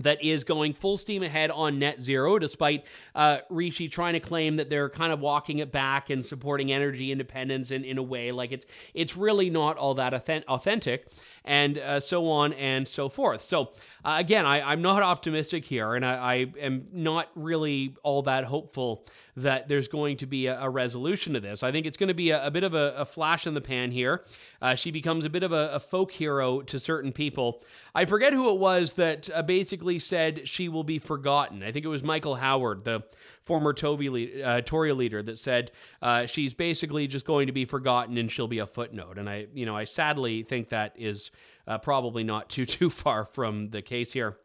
that 0.00 0.22
is 0.22 0.44
going 0.44 0.72
full 0.72 0.96
steam 0.96 1.22
ahead 1.22 1.50
on 1.50 1.78
net 1.78 2.00
zero, 2.00 2.38
despite 2.38 2.86
uh, 3.14 3.38
Rishi 3.50 3.88
trying 3.88 4.14
to 4.14 4.20
claim 4.20 4.56
that 4.56 4.70
they're 4.70 4.90
kind 4.90 5.12
of 5.12 5.20
walking 5.20 5.58
it 5.58 5.72
back 5.72 6.10
and 6.10 6.24
supporting 6.24 6.72
energy 6.72 7.12
independence 7.12 7.70
in, 7.70 7.84
in 7.84 7.98
a 7.98 8.02
way 8.02 8.32
like 8.32 8.52
it's 8.52 8.66
it's 8.94 9.16
really 9.16 9.50
not 9.50 9.76
all 9.76 9.94
that 9.94 10.14
authentic, 10.48 11.08
and 11.44 11.78
uh, 11.78 12.00
so 12.00 12.28
on 12.28 12.52
and 12.54 12.86
so 12.86 13.08
forth. 13.08 13.42
So 13.42 13.72
uh, 14.04 14.16
again, 14.18 14.46
I, 14.46 14.72
am 14.72 14.82
not 14.82 15.02
optimistic 15.02 15.64
here, 15.64 15.94
and 15.94 16.04
I, 16.04 16.14
I, 16.14 16.34
am 16.60 16.86
not 16.92 17.30
really 17.34 17.96
all 18.02 18.22
that 18.22 18.44
hopeful 18.44 19.04
that 19.36 19.68
there's 19.68 19.88
going 19.88 20.16
to 20.18 20.26
be 20.26 20.46
a, 20.46 20.60
a 20.60 20.70
resolution 20.70 21.34
to 21.34 21.40
this. 21.40 21.62
I 21.62 21.72
think 21.72 21.86
it's 21.86 21.96
going 21.96 22.08
to 22.08 22.14
be 22.14 22.30
a, 22.30 22.46
a 22.46 22.50
bit 22.50 22.64
of 22.64 22.74
a, 22.74 22.94
a, 22.96 23.04
flash 23.04 23.46
in 23.46 23.54
the 23.54 23.60
pan 23.60 23.90
here. 23.90 24.24
Uh, 24.60 24.74
she 24.74 24.90
becomes 24.90 25.24
a 25.24 25.30
bit 25.30 25.42
of 25.42 25.52
a, 25.52 25.80
folk 25.80 26.12
hero 26.12 26.60
to 26.62 26.78
certain 26.78 27.12
people. 27.12 27.62
I 27.94 28.04
forget 28.04 28.32
who 28.32 28.50
it 28.50 28.58
was 28.58 28.94
that 28.94 29.30
uh, 29.30 29.42
basically 29.88 29.98
said 29.98 30.48
she 30.48 30.68
will 30.68 30.84
be 30.84 30.98
forgotten. 30.98 31.62
I 31.62 31.72
think 31.72 31.84
it 31.84 31.88
was 31.88 32.02
Michael 32.02 32.34
Howard, 32.34 32.84
the 32.84 33.02
former 33.44 33.72
Toby, 33.72 34.42
uh, 34.42 34.60
Tory 34.60 34.92
leader, 34.92 35.22
that 35.22 35.38
said 35.38 35.70
uh, 36.02 36.26
she's 36.26 36.52
basically 36.52 37.06
just 37.06 37.24
going 37.24 37.46
to 37.46 37.52
be 37.52 37.64
forgotten 37.64 38.18
and 38.18 38.30
she'll 38.30 38.48
be 38.48 38.58
a 38.58 38.66
footnote. 38.66 39.16
And 39.16 39.30
I, 39.30 39.46
you 39.54 39.64
know, 39.64 39.74
I 39.74 39.84
sadly 39.84 40.42
think 40.42 40.68
that 40.68 40.92
is 40.96 41.30
uh, 41.66 41.78
probably 41.78 42.22
not 42.22 42.50
too 42.50 42.66
too 42.78 42.90
far 42.90 43.24
from 43.24 43.70
the 43.70 43.80
case 43.80 44.12
here. 44.12 44.36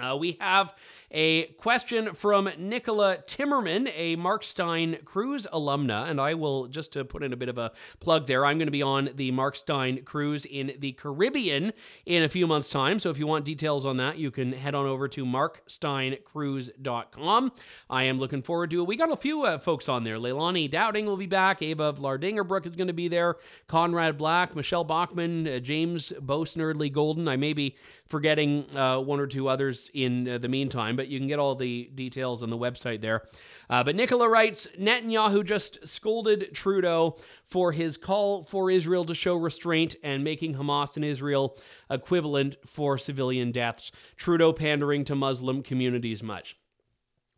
Uh, 0.00 0.16
we 0.16 0.38
have 0.40 0.74
a 1.10 1.46
question 1.58 2.14
from 2.14 2.48
Nicola 2.56 3.18
Timmerman, 3.26 3.92
a 3.94 4.16
Mark 4.16 4.42
Steyn 4.44 4.96
cruise 5.04 5.46
alumna, 5.52 6.08
and 6.08 6.18
I 6.20 6.34
will 6.34 6.68
just 6.68 6.92
to 6.92 7.04
put 7.04 7.24
in 7.24 7.32
a 7.32 7.36
bit 7.36 7.48
of 7.48 7.58
a 7.58 7.72
plug 7.98 8.26
there. 8.26 8.46
I'm 8.46 8.58
going 8.58 8.68
to 8.68 8.72
be 8.72 8.82
on 8.82 9.10
the 9.14 9.32
Mark 9.32 9.56
Steyn 9.56 10.04
cruise 10.04 10.44
in 10.46 10.74
the 10.78 10.92
Caribbean 10.92 11.72
in 12.06 12.22
a 12.22 12.28
few 12.28 12.46
months' 12.46 12.70
time. 12.70 13.00
So 13.00 13.10
if 13.10 13.18
you 13.18 13.26
want 13.26 13.44
details 13.44 13.84
on 13.84 13.98
that, 13.98 14.16
you 14.18 14.30
can 14.30 14.52
head 14.52 14.74
on 14.74 14.86
over 14.86 15.06
to 15.08 15.24
marksteyncruise.com. 15.24 17.52
I 17.90 18.04
am 18.04 18.18
looking 18.18 18.42
forward 18.42 18.70
to 18.70 18.82
it. 18.82 18.86
We 18.86 18.96
got 18.96 19.10
a 19.10 19.16
few 19.16 19.42
uh, 19.42 19.58
folks 19.58 19.88
on 19.88 20.04
there. 20.04 20.16
Leilani 20.16 20.70
Dowding 20.70 21.06
will 21.06 21.16
be 21.16 21.26
back. 21.26 21.60
Eva 21.60 21.92
Vlaardingerbroek 21.92 22.66
is 22.66 22.72
going 22.72 22.86
to 22.86 22.92
be 22.92 23.08
there. 23.08 23.34
Conrad 23.66 24.16
Black, 24.16 24.54
Michele 24.54 24.84
Bachmann, 24.84 25.48
uh, 25.48 25.58
James 25.58 26.12
Boasnerdly 26.20 26.92
Golden. 26.92 27.26
I 27.26 27.34
may 27.36 27.52
be 27.52 27.74
forgetting 28.10 28.66
uh, 28.76 28.98
one 28.98 29.20
or 29.20 29.26
two 29.26 29.48
others 29.48 29.90
in 29.94 30.28
uh, 30.28 30.36
the 30.36 30.48
meantime 30.48 30.96
but 30.96 31.08
you 31.08 31.18
can 31.18 31.28
get 31.28 31.38
all 31.38 31.54
the 31.54 31.90
details 31.94 32.42
on 32.42 32.50
the 32.50 32.58
website 32.58 33.00
there. 33.00 33.22
Uh, 33.70 33.82
but 33.82 33.94
Nicola 33.94 34.28
writes 34.28 34.68
Netanyahu 34.78 35.44
just 35.44 35.78
scolded 35.86 36.52
Trudeau 36.52 37.16
for 37.46 37.72
his 37.72 37.96
call 37.96 38.44
for 38.44 38.70
Israel 38.70 39.04
to 39.04 39.14
show 39.14 39.36
restraint 39.36 39.94
and 40.02 40.22
making 40.22 40.54
Hamas 40.54 40.96
and 40.96 41.04
Israel 41.04 41.56
equivalent 41.88 42.56
for 42.66 42.98
civilian 42.98 43.52
deaths. 43.52 43.92
Trudeau 44.16 44.52
pandering 44.52 45.04
to 45.04 45.14
Muslim 45.14 45.62
communities 45.62 46.22
much. 46.22 46.56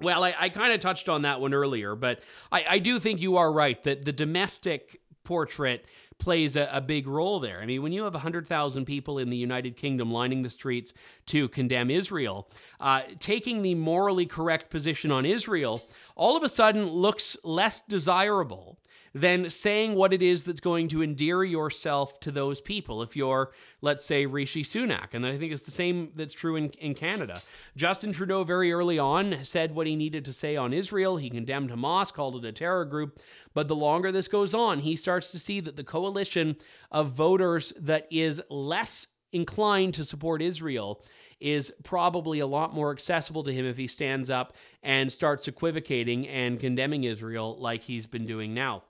Well, 0.00 0.24
I, 0.24 0.34
I 0.36 0.48
kind 0.48 0.72
of 0.72 0.80
touched 0.80 1.08
on 1.08 1.22
that 1.22 1.40
one 1.40 1.54
earlier, 1.54 1.94
but 1.94 2.20
I, 2.50 2.64
I 2.70 2.78
do 2.78 2.98
think 2.98 3.20
you 3.20 3.36
are 3.36 3.52
right 3.52 3.82
that 3.84 4.04
the 4.04 4.12
domestic 4.12 5.00
portrait 5.24 5.84
plays 6.22 6.56
a, 6.56 6.68
a, 6.72 6.80
big 6.80 7.06
role 7.06 7.40
there. 7.40 7.60
I 7.60 7.66
mean, 7.66 7.82
when 7.82 7.92
you 7.92 8.04
have 8.04 8.14
100,000 8.14 8.84
people 8.84 9.18
in 9.18 9.28
the 9.28 9.36
United 9.36 9.76
Kingdom 9.76 10.10
lining 10.10 10.40
the 10.40 10.50
streets 10.50 10.94
to 11.26 11.48
condemn 11.48 11.90
Israel, 11.90 12.48
uh, 12.80 13.02
taking 13.18 13.62
the 13.62 13.74
morally 13.74 14.24
correct 14.24 14.70
position 14.70 15.10
on 15.10 15.26
Israel 15.26 15.82
all 16.14 16.36
of 16.36 16.42
a 16.42 16.48
sudden 16.48 16.86
looks 16.86 17.36
less 17.42 17.80
desirable 17.80 18.78
than 19.14 19.50
saying 19.50 19.94
what 19.94 20.12
it 20.12 20.22
is 20.22 20.44
that's 20.44 20.60
going 20.60 20.88
to 20.88 21.02
endear 21.02 21.44
yourself 21.44 22.18
to 22.20 22.30
those 22.30 22.60
people. 22.60 23.02
If 23.02 23.16
you're, 23.16 23.52
let's 23.80 24.04
say, 24.04 24.26
Rishi 24.26 24.62
Sunak, 24.62 25.14
and 25.14 25.26
I 25.26 25.36
think 25.36 25.52
it's 25.52 25.62
the 25.62 25.70
same 25.70 26.10
that's 26.14 26.32
true 26.32 26.56
in, 26.56 26.70
in 26.70 26.94
Canada. 26.94 27.40
Justin 27.76 28.12
Trudeau 28.12 28.44
very 28.44 28.72
early 28.72 28.98
on 28.98 29.38
said 29.42 29.74
what 29.74 29.86
he 29.86 29.96
needed 29.96 30.24
to 30.24 30.32
say 30.32 30.56
on 30.56 30.72
Israel. 30.72 31.16
He 31.16 31.30
condemned 31.30 31.70
Hamas, 31.70 32.12
called 32.12 32.36
it 32.36 32.48
a 32.48 32.52
terror 32.52 32.84
group. 32.84 33.20
But 33.54 33.68
the 33.68 33.76
longer 33.76 34.12
this 34.12 34.28
goes 34.28 34.54
on, 34.54 34.80
he 34.80 34.96
starts 34.96 35.30
to 35.30 35.38
see 35.38 35.60
that 35.60 35.76
the 35.76 35.84
coalition 35.84 36.56
of 36.90 37.12
voters 37.12 37.72
that 37.78 38.06
is 38.10 38.40
less 38.48 39.06
inclined 39.32 39.94
to 39.94 40.04
support 40.04 40.42
Israel 40.42 41.02
is 41.40 41.72
probably 41.82 42.38
a 42.38 42.46
lot 42.46 42.72
more 42.72 42.92
accessible 42.92 43.42
to 43.42 43.52
him 43.52 43.66
if 43.66 43.76
he 43.76 43.86
stands 43.86 44.30
up 44.30 44.54
and 44.82 45.12
starts 45.12 45.48
equivocating 45.48 46.28
and 46.28 46.60
condemning 46.60 47.04
Israel 47.04 47.58
like 47.58 47.82
he's 47.82 48.06
been 48.06 48.26
doing 48.26 48.54
now. 48.54 48.82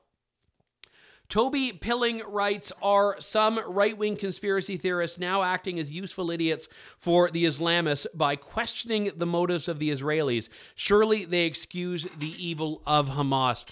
Toby 1.32 1.72
Pilling 1.72 2.20
writes 2.28 2.72
Are 2.82 3.16
some 3.18 3.58
right 3.66 3.96
wing 3.96 4.18
conspiracy 4.18 4.76
theorists 4.76 5.18
now 5.18 5.42
acting 5.42 5.80
as 5.80 5.90
useful 5.90 6.30
idiots 6.30 6.68
for 6.98 7.30
the 7.30 7.46
Islamists 7.46 8.04
by 8.12 8.36
questioning 8.36 9.12
the 9.16 9.24
motives 9.24 9.66
of 9.66 9.78
the 9.78 9.88
Israelis? 9.88 10.50
Surely 10.74 11.24
they 11.24 11.46
excuse 11.46 12.06
the 12.18 12.34
evil 12.36 12.82
of 12.84 13.08
Hamas. 13.08 13.64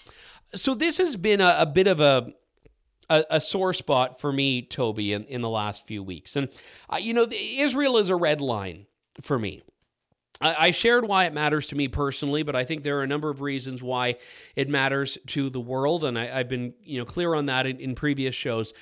So, 0.55 0.75
this 0.75 0.97
has 0.97 1.19
been 1.19 1.43
a, 1.43 1.57
a 1.59 1.67
bit 1.67 1.87
of 1.87 2.01
a, 2.01 2.33
a, 3.11 3.25
a, 3.29 3.41
sore 3.43 3.75
spot 3.75 4.23
for 4.23 4.33
me, 4.33 4.63
Toby, 4.63 5.13
in, 5.13 5.25
in 5.25 5.43
the 5.43 5.51
last 5.51 5.87
few 5.87 6.03
weeks. 6.03 6.37
And, 6.37 6.49
uh, 6.89 6.97
you 6.97 7.13
know, 7.13 7.29
Israel 7.31 7.99
is 7.99 8.09
a 8.09 8.17
red 8.17 8.41
line 8.41 8.87
for 9.21 9.39
me. 9.39 9.61
I 10.41 10.71
shared 10.71 11.07
why 11.07 11.27
it 11.27 11.35
matters 11.35 11.67
to 11.67 11.77
me 11.77 11.89
personally, 11.89 12.43
but 12.43 12.57
I 12.57 12.65
think 12.65 12.83
there 12.83 12.99
are 12.99 13.03
a 13.03 13.07
number 13.07 13.29
of 13.29 13.43
reasons 13.43 13.83
why 13.83 14.17
it 14.57 14.71
matters 14.71 15.19
to 15.29 15.51
the 15.51 15.61
world, 15.61 16.03
and 16.03 16.19
I, 16.19 16.39
have 16.39 16.49
been 16.49 16.73
you 16.83 16.99
know 16.99 17.05
clear 17.05 17.35
on 17.35 17.47
that 17.47 17.67
in, 17.67 17.79
in 17.79 17.95
previous 17.95 18.35
shows. 18.35 18.73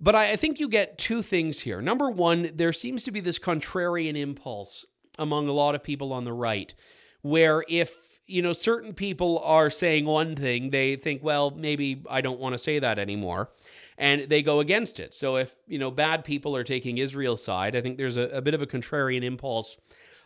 But 0.00 0.16
I, 0.16 0.32
I 0.32 0.36
think 0.36 0.58
you 0.58 0.68
get 0.68 0.98
two 0.98 1.22
things 1.22 1.60
here. 1.60 1.80
Number 1.80 2.10
one, 2.10 2.50
there 2.54 2.72
seems 2.72 3.04
to 3.04 3.12
be 3.12 3.20
this 3.20 3.38
contrarian 3.38 4.16
impulse 4.18 4.84
among 5.16 5.46
a 5.48 5.52
lot 5.52 5.76
of 5.76 5.84
people 5.84 6.12
on 6.12 6.24
the 6.24 6.32
right, 6.32 6.74
where 7.22 7.64
if 7.68 8.18
you 8.26 8.42
know 8.42 8.52
certain 8.52 8.92
people 8.92 9.38
are 9.44 9.70
saying 9.70 10.06
one 10.06 10.34
thing, 10.34 10.70
they 10.70 10.96
think, 10.96 11.22
well, 11.22 11.52
maybe 11.52 12.02
I 12.10 12.22
don't 12.22 12.40
want 12.40 12.54
to 12.54 12.58
say 12.58 12.80
that 12.80 12.98
anymore 12.98 13.50
and 13.96 14.22
they 14.22 14.42
go 14.42 14.58
against 14.58 14.98
it. 14.98 15.14
So 15.14 15.36
if 15.36 15.54
you 15.68 15.78
know 15.78 15.92
bad 15.92 16.24
people 16.24 16.56
are 16.56 16.64
taking 16.64 16.98
Israel's 16.98 17.44
side, 17.44 17.76
I 17.76 17.80
think 17.80 17.96
there's 17.96 18.16
a, 18.16 18.22
a, 18.22 18.42
bit 18.42 18.52
of 18.54 18.60
a 18.60 18.66
contrarian 18.66 19.22
impulse 19.22 19.76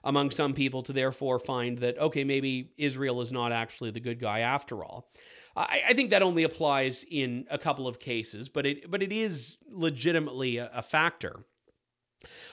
among 0.08 0.30
some 0.30 0.54
people 0.54 0.82
to 0.82 0.92
therefore 0.94 1.38
find 1.38 1.76
that, 1.78 1.98
okay, 1.98 2.24
maybe 2.24 2.72
Israel 2.78 3.20
is 3.20 3.30
not 3.30 3.52
actually 3.52 3.90
the 3.90 4.00
good 4.00 4.18
guy 4.18 4.40
after 4.40 4.82
all. 4.82 5.10
I, 5.54 5.82
I 5.88 5.92
think 5.92 6.08
that 6.10 6.22
only 6.22 6.44
applies 6.44 7.04
in 7.10 7.44
a 7.50 7.58
couple 7.58 7.86
of 7.86 8.00
cases, 8.00 8.48
but 8.48 8.64
it, 8.64 8.90
but 8.90 9.02
it 9.02 9.12
is 9.12 9.58
legitimately 9.70 10.56
a, 10.56 10.70
a 10.74 10.82
factor. 10.82 11.44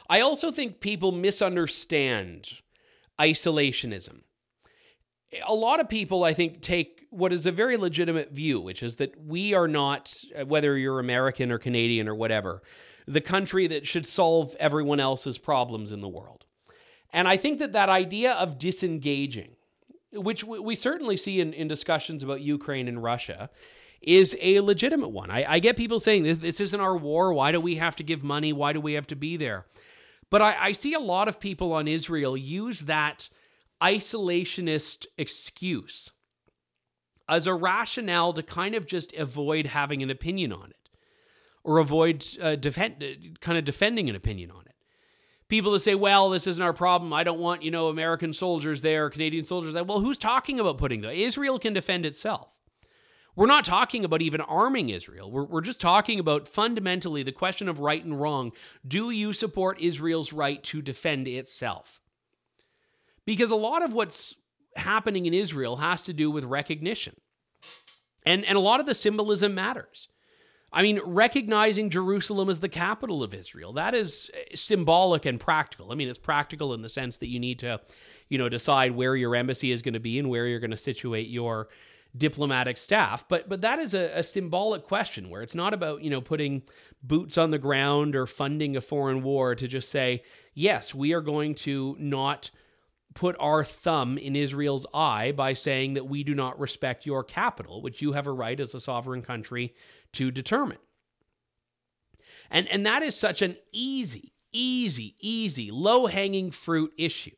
I 0.10 0.20
also 0.20 0.52
think 0.52 0.82
people 0.82 1.14
misunderstand 1.14 2.60
isolationism. 3.20 4.20
A 5.48 5.54
lot 5.54 5.80
of 5.80 5.88
people, 5.88 6.26
I 6.26 6.34
think, 6.34 6.62
take 6.62 7.08
what 7.10 7.32
is 7.32 7.46
a 7.46 7.52
very 7.54 7.78
legitimate 7.78 8.32
view, 8.32 8.60
which 8.60 8.84
is 8.84 8.98
that 8.98 9.14
we 9.18 9.54
are 9.54 9.70
not, 9.70 10.14
uh, 10.38 10.46
whether 10.46 10.78
you're 10.78 11.00
American 11.00 11.54
or 11.54 11.58
Canadian 11.58 12.10
or 12.10 12.16
whatever, 12.16 12.64
the 13.08 13.22
country 13.22 13.68
that 13.68 13.88
should 13.88 14.06
solve 14.06 14.56
everyone 14.60 15.00
else's 15.00 15.38
problems 15.38 15.94
in 15.94 16.02
the 16.02 16.10
world. 16.10 16.45
And 17.14 17.28
I 17.28 17.38
think 17.38 17.60
that 17.60 17.72
that 17.74 17.90
idea 17.90 18.34
of 18.34 18.58
disengaging, 18.58 19.56
which 20.14 20.44
we 20.44 20.76
certainly 20.76 21.18
see 21.18 21.40
in, 21.40 21.54
in 21.54 21.68
discussions 21.68 22.24
about 22.24 22.42
Ukraine 22.42 22.88
and 22.88 23.02
Russia, 23.02 23.50
is 24.02 24.38
a 24.42 24.60
legitimate 24.60 25.10
one. 25.10 25.32
I, 25.32 25.54
I, 25.54 25.60
get 25.60 25.78
people 25.78 26.00
saying 26.00 26.24
this 26.24 26.38
this 26.38 26.60
isn't 26.60 26.80
our 26.80 26.96
war. 26.96 27.34
Why 27.34 27.52
do 27.52 27.60
we 27.60 27.76
have 27.76 27.96
to 27.98 28.04
give 28.04 28.24
money? 28.24 28.54
Why 28.54 28.74
do 28.74 28.80
we 28.80 28.94
have 28.94 29.08
to 29.08 29.16
be 29.16 29.36
there? 29.38 29.66
But 30.30 30.42
I, 30.42 30.58
I 30.60 30.72
see 30.74 30.94
a 30.94 31.00
lot 31.00 31.28
of 31.28 31.40
people 31.40 31.74
on 31.74 31.88
Israel 31.88 32.38
use 32.38 32.82
that 32.82 33.30
isolationist 33.82 35.06
excuse 35.18 36.12
as 37.28 37.48
a 37.48 37.54
rationale 37.54 38.34
to 38.34 38.44
kind 38.44 38.76
of 38.76 38.86
just 38.86 39.14
avoid 39.14 39.68
having 39.68 40.04
an 40.04 40.10
opinion 40.10 40.54
on 40.54 40.70
it 40.70 40.90
or 41.64 41.80
avoid 41.80 42.26
uh, 42.42 42.56
defend, 42.56 43.04
kind 43.42 43.58
of 43.58 43.66
defending 43.66 44.10
an 44.10 44.16
opinion 44.16 44.52
on 44.52 44.64
it 44.66 44.75
people 45.48 45.74
to 45.74 45.80
say, 45.80 45.96
well, 45.96 46.30
this 46.30 46.48
isn't 46.48 46.64
our 46.64 46.74
problem. 46.74 47.14
I 47.14 47.24
don't 47.24 47.40
want, 47.40 47.64
you 47.64 47.72
know, 47.72 47.90
American 47.90 48.34
soldiers 48.34 48.82
there, 48.82 49.10
Canadian 49.10 49.44
soldiers 49.44 49.74
there. 49.74 49.84
Well, 49.84 50.00
who's 50.00 50.18
talking 50.18 50.60
about 50.60 50.78
putting 50.78 51.02
them? 51.02 51.12
Israel 51.12 51.60
can 51.60 51.74
defend 51.74 52.06
itself. 52.06 52.50
We're 53.36 53.48
not 53.48 53.66
talking 53.66 54.06
about 54.06 54.22
even 54.22 54.40
arming 54.40 54.90
Israel. 54.90 55.30
We're, 55.30 55.44
we're 55.44 55.62
just 55.62 55.82
talking 55.82 56.20
about 56.20 56.48
fundamentally 56.48 57.22
the 57.22 57.34
question 57.34 57.68
of 57.68 57.80
right 57.80 58.04
and 58.04 58.20
wrong. 58.20 58.54
Do 58.88 59.10
you 59.10 59.34
support 59.34 59.82
Israel's 59.82 60.32
right 60.32 60.64
to 60.64 60.82
defend 60.82 61.28
itself? 61.28 62.02
Because 63.26 63.52
a 63.52 63.56
lot 63.56 63.84
of 63.84 63.94
what's 63.94 64.36
happening 64.78 65.26
in 65.26 65.34
Israel 65.34 65.76
has 65.76 66.02
to 66.04 66.14
do 66.14 66.32
with 66.32 66.46
recognition. 66.46 67.16
And, 68.26 68.46
and 68.46 68.58
a 68.58 68.62
lot 68.62 68.80
of 68.80 68.86
the 68.86 68.94
symbolism 68.94 69.54
matters. 69.54 70.08
I 70.74 70.82
mean, 70.82 71.00
recognizing 71.06 71.90
Jerusalem 71.90 72.50
as 72.50 72.60
the 72.60 72.70
capital 72.70 73.24
of 73.24 73.34
Israel, 73.34 73.74
that 73.74 73.94
is 73.94 74.30
eh, 74.34 74.56
symbolic 74.56 75.26
and 75.26 75.40
practical. 75.40 75.92
I 75.92 75.96
mean, 75.96 76.10
it's 76.10 76.18
practical 76.18 76.74
in 76.74 76.82
the 76.82 76.90
sense 76.90 77.18
that 77.18 77.30
you 77.30 77.40
need 77.40 77.60
to, 77.60 77.80
you 78.30 78.38
know, 78.38 78.50
decide 78.50 78.92
where 78.92 79.16
your 79.16 79.36
embassy 79.36 79.72
is 79.72 79.82
going 79.82 79.94
to 79.94 80.00
be 80.00 80.20
and 80.20 80.30
where 80.30 80.48
you're 80.48 80.60
going 80.60 80.72
to 80.72 80.78
situate 80.78 81.30
your 81.30 81.70
diplomatic 82.18 82.78
staff. 82.78 83.28
But 83.28 83.50
but 83.50 83.62
that 83.62 83.80
is 83.80 83.94
a, 83.94 84.20
a, 84.20 84.24
symbolic 84.24 84.84
question 84.84 85.30
where 85.30 85.42
it's 85.42 85.56
not 85.56 85.74
about, 85.74 86.02
you 86.02 86.10
know, 86.10 86.22
putting 86.22 86.64
boots 87.04 87.38
on 87.38 87.52
the 87.52 87.60
ground 87.60 88.16
or 88.16 88.26
funding 88.26 88.76
a 88.76 88.82
foreign 88.82 89.22
war 89.22 89.56
to 89.56 89.68
just 89.68 89.90
say, 89.90 90.24
yes, 90.54 90.94
we 90.94 91.14
are 91.14 91.22
going 91.22 91.56
to 91.56 91.96
not 92.00 92.52
put 93.14 93.36
our 93.40 93.64
thumb 93.64 94.18
in 94.18 94.36
Israel's 94.36 94.86
eye 94.94 95.32
by 95.32 95.54
saying 95.54 95.94
that 95.94 96.08
we 96.08 96.24
do 96.24 96.36
not 96.36 96.60
respect 96.60 97.06
your 97.06 97.24
capital, 97.24 97.82
which 97.82 98.02
you 98.02 98.12
have 98.12 98.28
a 98.28 98.32
right 98.32 98.60
as 98.60 98.76
a 98.76 98.80
sovereign 98.80 99.22
country 99.22 99.74
to 100.16 100.32
determine. 100.32 100.78
And, 102.50 102.68
and 102.70 102.86
that 102.86 103.04
is 103.04 103.16
such 103.16 103.42
an 103.42 103.58
easy, 103.72 104.34
easy, 104.52 105.16
easy, 105.20 105.72
low 105.72 106.08
hanging 106.08 106.52
fruit 106.52 106.92
issue. 106.98 107.36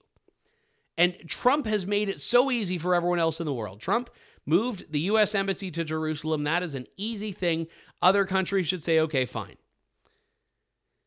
And 0.98 1.16
Trump 1.28 1.68
has 1.68 1.86
made 1.86 2.10
it 2.10 2.20
so 2.20 2.50
easy 2.50 2.78
for 2.78 2.96
everyone 2.96 3.20
else 3.20 3.40
in 3.40 3.46
the 3.46 3.54
world. 3.54 3.80
Trump 3.80 4.10
moved 4.46 4.92
the 4.92 5.02
U.S. 5.02 5.36
Embassy 5.36 5.70
to 5.72 5.84
Jerusalem. 5.84 6.44
That 6.44 6.64
is 6.64 6.74
an 6.74 6.88
easy 6.98 7.32
thing. 7.32 7.68
Other 8.02 8.26
countries 8.26 8.68
should 8.68 8.82
say, 8.82 9.00
okay, 9.02 9.26
fine. 9.26 9.58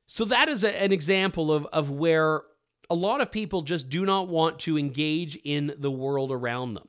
So 0.07 0.25
that 0.27 0.49
is 0.49 0.65
a, 0.65 0.83
an 0.83 0.93
example 0.93 1.53
of, 1.53 1.67
of 1.67 1.91
where 1.91 2.43
a 2.89 2.95
lot 2.95 3.21
of 3.21 3.31
people 3.31 3.63
just 3.63 3.89
do 3.89 4.05
not 4.05 4.29
want 4.29 4.59
to 4.61 4.79
engage 4.79 5.37
in 5.45 5.75
the 5.79 5.91
world 5.91 6.33
around 6.33 6.75
them. 6.75 6.89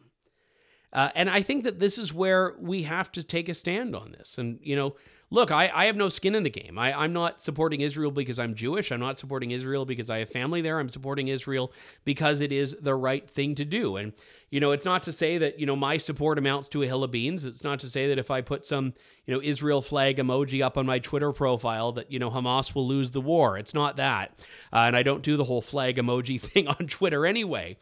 Uh, 0.94 1.10
and 1.16 1.30
I 1.30 1.42
think 1.42 1.64
that 1.64 1.80
this 1.80 1.98
is 1.98 2.14
where 2.14 2.56
we 2.60 2.84
have 2.84 3.12
to 3.14 3.24
take 3.24 3.50
a 3.50 3.54
stand 3.54 3.96
on 3.96 4.12
this. 4.12 4.38
And, 4.38 4.60
you 4.62 4.76
know, 4.76 4.96
look, 5.30 5.50
I, 5.50 5.72
I 5.74 5.86
have 5.86 5.96
no 5.96 6.10
skin 6.10 6.36
in 6.36 6.44
the 6.44 6.50
game. 6.50 6.78
I, 6.78 6.94
I'm 6.94 7.14
not 7.14 7.40
supporting 7.40 7.80
Israel 7.80 8.12
because 8.12 8.38
I'm 8.38 8.54
Jewish. 8.54 8.92
I'm 8.92 9.00
not 9.00 9.18
supporting 9.18 9.52
Israel 9.52 9.86
because 9.86 10.10
I 10.10 10.20
have 10.20 10.30
family 10.30 10.62
there. 10.62 10.80
I'm 10.80 10.90
supporting 10.90 11.30
Israel 11.30 11.72
because 12.04 12.42
it 12.42 12.52
is 12.52 12.76
the 12.82 12.94
right 12.94 13.28
thing 13.30 13.56
to 13.56 13.66
do. 13.66 13.96
And, 13.96 14.12
you 14.50 14.60
know, 14.60 14.72
it's 14.72 14.84
not 14.84 15.04
to 15.04 15.14
say 15.14 15.38
that, 15.38 15.58
you 15.58 15.66
know, 15.66 15.78
my 15.78 15.96
support 15.96 16.38
amounts 16.38 16.68
to 16.70 16.84
a 16.84 16.88
hill 16.88 17.06
of 17.06 17.12
beans. 17.12 17.46
It's 17.46 17.64
not 17.64 17.80
to 17.80 17.90
say 17.90 18.10
that 18.10 18.20
if 18.20 18.30
I 18.30 18.42
put 18.42 18.66
some, 18.66 18.94
you 19.26 19.34
know, 19.34 19.42
Israel 19.42 19.82
flag 19.82 20.18
emoji 20.18 20.62
up 20.62 20.78
on 20.78 20.86
my 20.86 21.00
Twitter 21.00 21.32
profile 21.32 21.94
that, 21.94 22.12
you 22.12 22.20
know, 22.20 22.30
Hamas 22.30 22.76
will 22.76 22.88
lose 22.88 23.12
the 23.12 23.22
war. 23.22 23.58
It's 23.58 23.74
not 23.74 23.96
that. 23.96 24.38
Uh, 24.74 24.80
and 24.80 24.98
I 24.98 25.04
don't 25.04 25.24
do 25.24 25.38
the 25.38 25.46
whole 25.46 25.62
flag 25.62 25.96
emoji 25.96 26.40
thing 26.42 26.68
on 26.68 26.88
Twitter 26.88 27.26
anyway. 27.26 27.78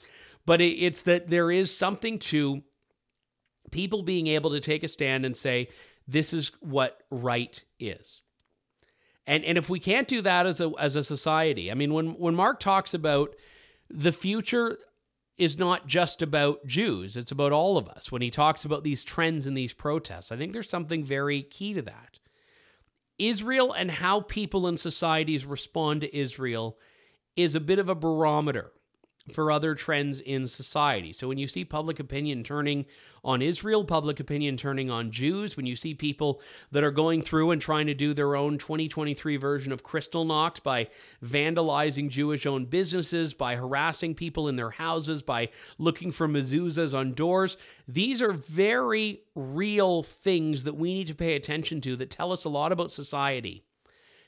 But 0.45 0.61
it, 0.61 0.77
it's 0.77 1.01
that 1.03 1.29
there 1.29 1.51
is 1.51 1.75
something 1.75 2.19
to 2.19 2.63
people 3.71 4.03
being 4.03 4.27
able 4.27 4.51
to 4.51 4.59
take 4.59 4.83
a 4.83 4.87
stand 4.87 5.25
and 5.25 5.35
say, 5.35 5.69
this 6.07 6.33
is 6.33 6.51
what 6.59 7.03
right 7.11 7.63
is. 7.79 8.21
And, 9.27 9.45
and 9.45 9.57
if 9.57 9.69
we 9.69 9.79
can't 9.79 10.07
do 10.07 10.21
that 10.21 10.47
as 10.47 10.59
a, 10.59 10.71
as 10.79 10.95
a 10.95 11.03
society, 11.03 11.71
I 11.71 11.75
mean, 11.75 11.93
when, 11.93 12.17
when 12.17 12.35
Mark 12.35 12.59
talks 12.59 12.93
about 12.93 13.35
the 13.89 14.11
future 14.11 14.77
is 15.37 15.57
not 15.57 15.87
just 15.87 16.21
about 16.21 16.65
Jews, 16.65 17.15
it's 17.15 17.31
about 17.31 17.51
all 17.51 17.77
of 17.77 17.87
us. 17.87 18.11
When 18.11 18.21
he 18.21 18.31
talks 18.31 18.65
about 18.65 18.83
these 18.83 19.03
trends 19.03 19.45
and 19.45 19.55
these 19.55 19.73
protests, 19.73 20.31
I 20.31 20.37
think 20.37 20.51
there's 20.51 20.69
something 20.69 21.03
very 21.03 21.43
key 21.43 21.73
to 21.75 21.81
that. 21.83 22.19
Israel 23.19 23.71
and 23.73 23.91
how 23.91 24.21
people 24.21 24.67
in 24.67 24.77
societies 24.77 25.45
respond 25.45 26.01
to 26.01 26.17
Israel 26.17 26.77
is 27.35 27.53
a 27.53 27.59
bit 27.59 27.79
of 27.79 27.89
a 27.89 27.95
barometer 27.95 28.71
for 29.29 29.51
other 29.51 29.75
trends 29.75 30.19
in 30.19 30.47
society. 30.47 31.13
So 31.13 31.27
when 31.27 31.37
you 31.37 31.47
see 31.47 31.63
public 31.63 31.99
opinion 31.99 32.43
turning 32.43 32.85
on 33.23 33.41
Israel, 33.41 33.83
public 33.83 34.19
opinion 34.19 34.57
turning 34.57 34.89
on 34.89 35.11
Jews, 35.11 35.57
when 35.57 35.65
you 35.65 35.75
see 35.75 35.93
people 35.93 36.41
that 36.71 36.83
are 36.83 36.91
going 36.91 37.21
through 37.21 37.51
and 37.51 37.61
trying 37.61 37.87
to 37.87 37.93
do 37.93 38.13
their 38.13 38.35
own 38.35 38.57
2023 38.57 39.37
version 39.37 39.71
of 39.71 39.83
Kristallnacht 39.83 40.63
by 40.63 40.87
vandalizing 41.23 42.09
Jewish 42.09 42.45
owned 42.45 42.69
businesses, 42.69 43.33
by 43.33 43.55
harassing 43.55 44.15
people 44.15 44.47
in 44.47 44.55
their 44.55 44.69
houses, 44.69 45.21
by 45.21 45.49
looking 45.77 46.11
for 46.11 46.27
mezuzahs 46.27 46.97
on 46.97 47.13
doors, 47.13 47.57
these 47.87 48.21
are 48.21 48.33
very 48.33 49.21
real 49.35 50.03
things 50.03 50.63
that 50.63 50.75
we 50.75 50.93
need 50.93 51.07
to 51.07 51.15
pay 51.15 51.35
attention 51.35 51.81
to 51.81 51.95
that 51.97 52.09
tell 52.09 52.31
us 52.31 52.45
a 52.45 52.49
lot 52.49 52.71
about 52.71 52.91
society 52.91 53.63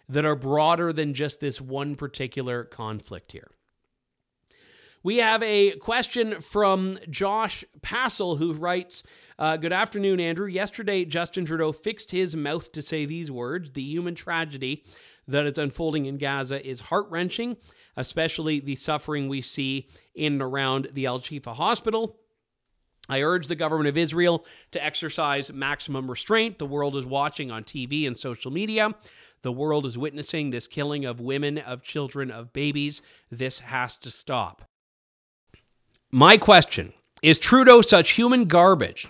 that 0.10 0.26
are 0.26 0.36
broader 0.36 0.92
than 0.92 1.14
just 1.14 1.40
this 1.40 1.62
one 1.62 1.96
particular 1.96 2.66
conflict 2.66 3.32
here. 3.32 3.52
We 5.04 5.18
have 5.18 5.42
a 5.42 5.72
question 5.78 6.42
from 6.42 7.00
Josh 7.10 7.66
Passel 7.82 8.36
who 8.36 8.54
writes 8.54 9.02
uh, 9.40 9.58
Good 9.58 9.74
afternoon, 9.74 10.20
Andrew. 10.20 10.46
Yesterday, 10.46 11.06
Justin 11.06 11.44
Trudeau 11.44 11.72
fixed 11.72 12.12
his 12.12 12.36
mouth 12.36 12.72
to 12.74 12.84
say 12.84 13.08
these 13.08 13.32
words 13.32 13.72
The 13.72 13.82
human 13.82 14.14
tragedy 14.14 14.84
that 15.28 15.48
is 15.48 15.58
unfolding 15.58 16.06
in 16.06 16.20
Gaza 16.20 16.64
is 16.64 16.82
heart 16.82 17.08
wrenching, 17.10 17.58
especially 17.98 18.60
the 18.60 18.76
suffering 18.76 19.28
we 19.28 19.42
see 19.42 19.88
in 20.14 20.34
and 20.34 20.42
around 20.44 20.90
the 20.94 21.08
Al 21.08 21.20
Shifa 21.20 21.56
hospital. 21.56 22.18
I 23.10 23.24
urge 23.24 23.48
the 23.48 23.56
government 23.56 23.90
of 23.90 23.98
Israel 23.98 24.46
to 24.70 24.86
exercise 24.86 25.52
maximum 25.52 26.12
restraint. 26.12 26.60
The 26.60 26.68
world 26.68 26.96
is 26.96 27.06
watching 27.08 27.50
on 27.50 27.64
TV 27.64 28.06
and 28.06 28.16
social 28.16 28.52
media. 28.52 28.94
The 29.42 29.52
world 29.52 29.88
is 29.88 29.98
witnessing 29.98 30.52
this 30.52 30.68
killing 30.68 31.06
of 31.06 31.20
women, 31.20 31.58
of 31.58 31.82
children, 31.82 32.30
of 32.30 32.54
babies. 32.54 33.02
This 33.32 33.62
has 33.62 33.98
to 33.98 34.12
stop. 34.12 34.68
My 36.12 36.38
question 36.38 36.92
is 37.22 37.40
Trudeau 37.40 37.82
such 37.82 38.12
human 38.12 38.46
garbage? 38.46 39.08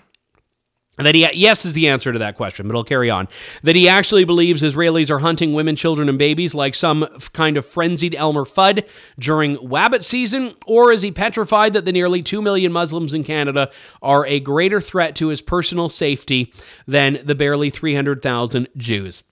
That 0.98 1.14
he 1.14 1.26
yes 1.32 1.64
is 1.64 1.72
the 1.72 1.88
answer 1.88 2.12
to 2.12 2.18
that 2.18 2.36
question 2.36 2.68
but 2.68 2.76
i'll 2.76 2.84
carry 2.84 3.10
on. 3.10 3.26
That 3.64 3.74
he 3.74 3.88
actually 3.88 4.24
believes 4.24 4.62
israelis 4.62 5.10
are 5.10 5.18
hunting 5.18 5.54
women 5.54 5.74
children 5.74 6.08
and 6.08 6.18
babies 6.18 6.54
like 6.54 6.74
some 6.74 7.08
kind 7.32 7.56
of 7.56 7.66
frenzied 7.66 8.14
elmer 8.14 8.44
fudd 8.44 8.86
during 9.18 9.56
wabbit 9.56 10.04
season? 10.04 10.54
Or 10.66 10.92
is 10.92 11.02
he 11.02 11.10
petrified 11.10 11.72
that 11.72 11.86
the 11.86 11.92
nearly 11.92 12.22
2 12.22 12.40
million 12.42 12.70
muslims 12.70 13.14
in 13.14 13.24
canada 13.24 13.70
are 14.00 14.26
a 14.26 14.38
greater 14.38 14.80
threat 14.80 15.16
to 15.16 15.28
his 15.28 15.40
personal 15.40 15.88
safety 15.88 16.52
than 16.86 17.18
the 17.24 17.34
barely 17.34 17.70
300000 17.70 18.68
jews 18.76 19.22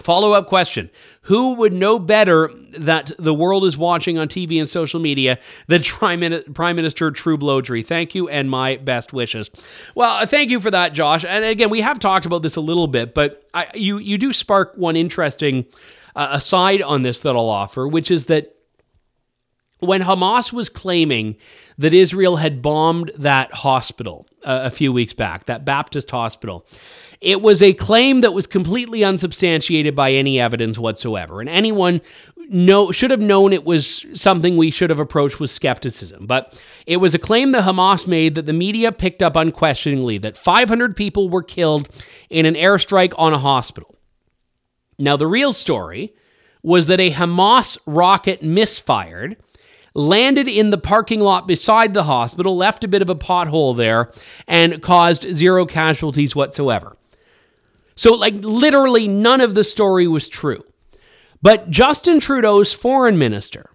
Follow 0.00 0.32
up 0.32 0.48
question 0.48 0.90
Who 1.22 1.52
would 1.54 1.72
know 1.72 1.98
better 1.98 2.50
that 2.70 3.12
the 3.18 3.34
world 3.34 3.64
is 3.64 3.76
watching 3.76 4.16
on 4.16 4.28
TV 4.28 4.58
and 4.58 4.68
social 4.68 5.00
media 5.00 5.38
than 5.66 5.82
Prime 5.82 6.76
Minister 6.76 7.10
True 7.10 7.36
Blowdry? 7.36 7.84
Thank 7.84 8.14
you 8.14 8.28
and 8.28 8.48
my 8.48 8.76
best 8.76 9.12
wishes. 9.12 9.50
Well, 9.94 10.24
thank 10.26 10.50
you 10.50 10.60
for 10.60 10.70
that, 10.70 10.94
Josh. 10.94 11.26
And 11.26 11.44
again, 11.44 11.68
we 11.68 11.82
have 11.82 11.98
talked 11.98 12.24
about 12.24 12.42
this 12.42 12.56
a 12.56 12.62
little 12.62 12.86
bit, 12.86 13.12
but 13.12 13.46
I, 13.52 13.68
you, 13.74 13.98
you 13.98 14.16
do 14.16 14.32
spark 14.32 14.72
one 14.76 14.96
interesting 14.96 15.66
uh, 16.16 16.28
aside 16.32 16.80
on 16.80 17.02
this 17.02 17.20
that 17.20 17.36
I'll 17.36 17.50
offer, 17.50 17.86
which 17.86 18.10
is 18.10 18.26
that 18.26 18.56
when 19.80 20.02
Hamas 20.02 20.52
was 20.52 20.68
claiming 20.68 21.36
that 21.76 21.92
Israel 21.92 22.36
had 22.36 22.62
bombed 22.62 23.10
that 23.18 23.52
hospital 23.52 24.26
uh, 24.44 24.60
a 24.64 24.70
few 24.70 24.92
weeks 24.92 25.12
back, 25.12 25.46
that 25.46 25.64
Baptist 25.64 26.10
hospital, 26.10 26.64
it 27.22 27.40
was 27.40 27.62
a 27.62 27.72
claim 27.72 28.20
that 28.20 28.34
was 28.34 28.46
completely 28.46 29.04
unsubstantiated 29.04 29.94
by 29.94 30.12
any 30.12 30.40
evidence 30.40 30.78
whatsoever. 30.78 31.40
And 31.40 31.48
anyone 31.48 32.00
know, 32.48 32.92
should 32.92 33.10
have 33.10 33.20
known 33.20 33.52
it 33.52 33.64
was 33.64 34.04
something 34.14 34.56
we 34.56 34.70
should 34.70 34.90
have 34.90 34.98
approached 34.98 35.40
with 35.40 35.50
skepticism. 35.50 36.26
But 36.26 36.60
it 36.86 36.98
was 36.98 37.14
a 37.14 37.18
claim 37.18 37.52
that 37.52 37.64
Hamas 37.64 38.06
made 38.06 38.34
that 38.34 38.46
the 38.46 38.52
media 38.52 38.92
picked 38.92 39.22
up 39.22 39.36
unquestioningly 39.36 40.18
that 40.18 40.36
500 40.36 40.96
people 40.96 41.28
were 41.28 41.42
killed 41.42 41.88
in 42.28 42.44
an 42.44 42.54
airstrike 42.54 43.14
on 43.16 43.32
a 43.32 43.38
hospital. 43.38 43.96
Now, 44.98 45.16
the 45.16 45.26
real 45.26 45.52
story 45.52 46.14
was 46.62 46.86
that 46.86 47.00
a 47.00 47.10
Hamas 47.10 47.78
rocket 47.86 48.42
misfired 48.42 49.36
landed 49.94 50.48
in 50.48 50.70
the 50.70 50.78
parking 50.78 51.20
lot 51.20 51.46
beside 51.46 51.92
the 51.92 52.04
hospital, 52.04 52.56
left 52.56 52.84
a 52.84 52.88
bit 52.88 53.02
of 53.02 53.10
a 53.10 53.14
pothole 53.14 53.76
there, 53.76 54.10
and 54.46 54.82
caused 54.82 55.34
zero 55.34 55.66
casualties 55.66 56.34
whatsoever. 56.34 56.96
So, 57.94 58.14
like, 58.14 58.34
literally 58.36 59.08
none 59.08 59.40
of 59.40 59.54
the 59.54 59.64
story 59.64 60.06
was 60.06 60.28
true. 60.28 60.64
But 61.42 61.70
Justin 61.70 62.20
Trudeau's 62.20 62.72
foreign 62.72 63.18
minister 63.18 63.70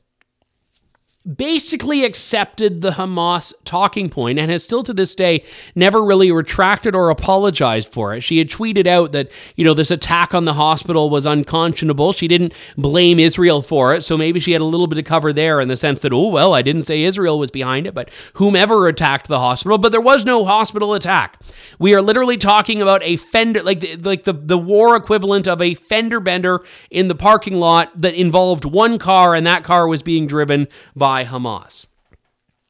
basically 1.36 2.06
accepted 2.06 2.82
the 2.82 2.92
Hamas 2.92 3.54
talking 3.66 4.10
point 4.10 4.40
and 4.40 4.50
has 4.50 4.64
still 4.64 4.84
to 4.84 4.94
this 4.94 5.14
day 5.14 5.44
never 5.76 6.04
really 6.04 6.32
retracted 6.32 6.96
or 6.96 7.10
apologized 7.10 7.92
for 7.92 8.14
it. 8.14 8.22
She 8.22 8.38
had 8.38 8.50
tweeted 8.50 8.88
out 8.88 9.12
that, 9.12 9.30
you 9.56 9.66
know, 9.66 9.74
this 9.74 9.92
attack 9.92 10.34
on 10.34 10.46
the 10.46 10.54
hospital 10.54 11.10
was 11.10 11.26
unconscionable. 11.26 12.14
She 12.14 12.28
didn't 12.28 12.54
blame 12.78 13.20
Israel 13.20 13.62
for 13.62 13.94
it. 13.94 14.04
So 14.04 14.18
maybe 14.18 14.40
she 14.40 14.54
had 14.54 14.62
a 14.62 14.66
little 14.66 14.88
bit 14.88 14.98
of 14.98 15.06
cover 15.06 15.34
there 15.34 15.60
in 15.60 15.68
the 15.68 15.76
sense 15.76 16.00
that, 16.02 16.14
oh, 16.14 16.28
well, 16.30 16.54
I 16.54 16.62
didn't 16.62 16.84
say 16.84 17.04
Israel 17.04 17.38
was 17.38 17.52
behind 17.52 17.88
it, 17.88 17.94
but 17.94 18.10
whomever 18.34 18.88
attacked 18.88 19.28
the 19.28 19.40
hospital. 19.40 19.78
But 19.78 19.92
there 19.92 20.02
was 20.02 20.24
no 20.24 20.46
hospital 20.46 20.94
attack. 20.94 21.40
We 21.80 21.94
are 21.94 22.02
literally 22.02 22.38
talking 22.38 22.82
about 22.82 23.04
a 23.04 23.18
fender, 23.18 23.64
like, 23.64 23.84
like 24.02 24.24
the, 24.24 24.34
the 24.34 24.58
war 24.58 24.96
equivalent 24.96 25.48
of 25.48 25.62
a 25.62 25.74
fender 25.74 26.20
bender 26.20 26.64
in 26.90 27.08
the 27.08 27.16
parking 27.16 27.56
lot 27.56 27.92
that 28.00 28.14
involved 28.14 28.64
one 28.64 28.98
car, 28.98 29.36
and 29.36 29.46
that 29.46 29.64
car 29.64 29.88
was 29.88 30.02
being 30.02 30.28
driven 30.28 30.68
by 30.96 31.17
by 31.18 31.26
Hamas. 31.26 31.88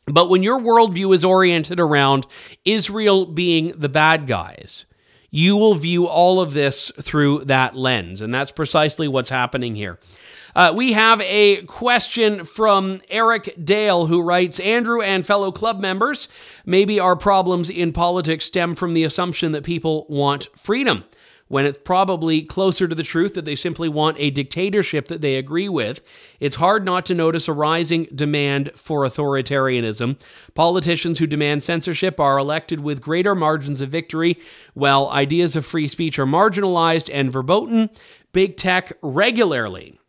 But 0.06 0.30
when 0.30 0.41
your 0.41 0.58
worldview 0.58 1.14
is 1.14 1.26
oriented 1.26 1.82
around 1.82 2.26
Israel 2.64 3.26
being 3.26 3.74
the 3.76 3.89
bad 3.89 4.26
guys, 4.26 4.86
you 5.32 5.58
will 5.58 5.76
view 5.76 6.08
all 6.08 6.39
of 6.39 6.54
this 6.54 6.89
through 7.02 7.43
that 7.45 7.76
lens. 7.76 8.22
And 8.22 8.34
that's 8.34 8.54
precisely 8.54 9.10
what's 9.10 9.30
happening 9.30 9.76
here. 9.76 10.00
Uh, 10.56 10.72
we 10.74 10.93
have 10.93 11.20
a 11.22 11.64
question 11.64 12.45
from 12.45 13.02
Eric 13.10 13.54
Dale 13.62 14.06
who 14.06 14.22
writes 14.22 14.62
Andrew 14.62 15.02
and 15.02 15.26
fellow 15.26 15.52
club 15.52 15.82
members, 15.82 16.30
maybe 16.66 17.02
our 17.02 17.18
problems 17.18 17.70
in 17.70 17.91
politics 17.91 18.45
stem 18.45 18.76
from 18.76 18.93
the 18.93 19.04
assumption 19.04 19.52
that 19.52 19.66
people 19.66 20.06
want 20.08 20.48
freedom 20.56 21.04
when 21.48 21.66
it's 21.66 21.80
probably 21.80 22.41
closer 22.41 22.88
to 22.88 22.95
the 22.95 23.04
truth 23.04 23.34
that 23.34 23.45
they 23.45 23.56
simply 23.56 23.89
want 23.89 24.18
a 24.20 24.30
dictatorship 24.30 25.08
that 25.08 25.22
they 25.22 25.36
agree 25.36 25.70
with. 25.70 26.02
It's 26.39 26.58
hard 26.58 26.86
not 26.86 27.06
to 27.08 27.16
notice 27.16 27.48
a 27.48 27.54
rising 27.54 28.08
demand 28.14 28.72
for 28.76 29.04
authoritarianism. 29.04 30.20
Politicians 30.54 31.20
who 31.20 31.28
demand 31.28 31.64
censorship 31.64 32.20
are 32.20 32.38
elected 32.38 32.82
with 32.82 33.02
greater 33.02 33.36
margins 33.36 33.82
of 33.82 33.89
victory, 33.89 34.38
while 34.74 35.10
ideas 35.10 35.56
of 35.56 35.66
free 35.66 35.88
speech 35.88 36.20
are 36.20 36.26
marginalized 36.26 37.10
and 37.14 37.32
verboten. 37.32 37.89
Big 38.34 38.58
tech 38.58 38.93
regularly 39.02 40.00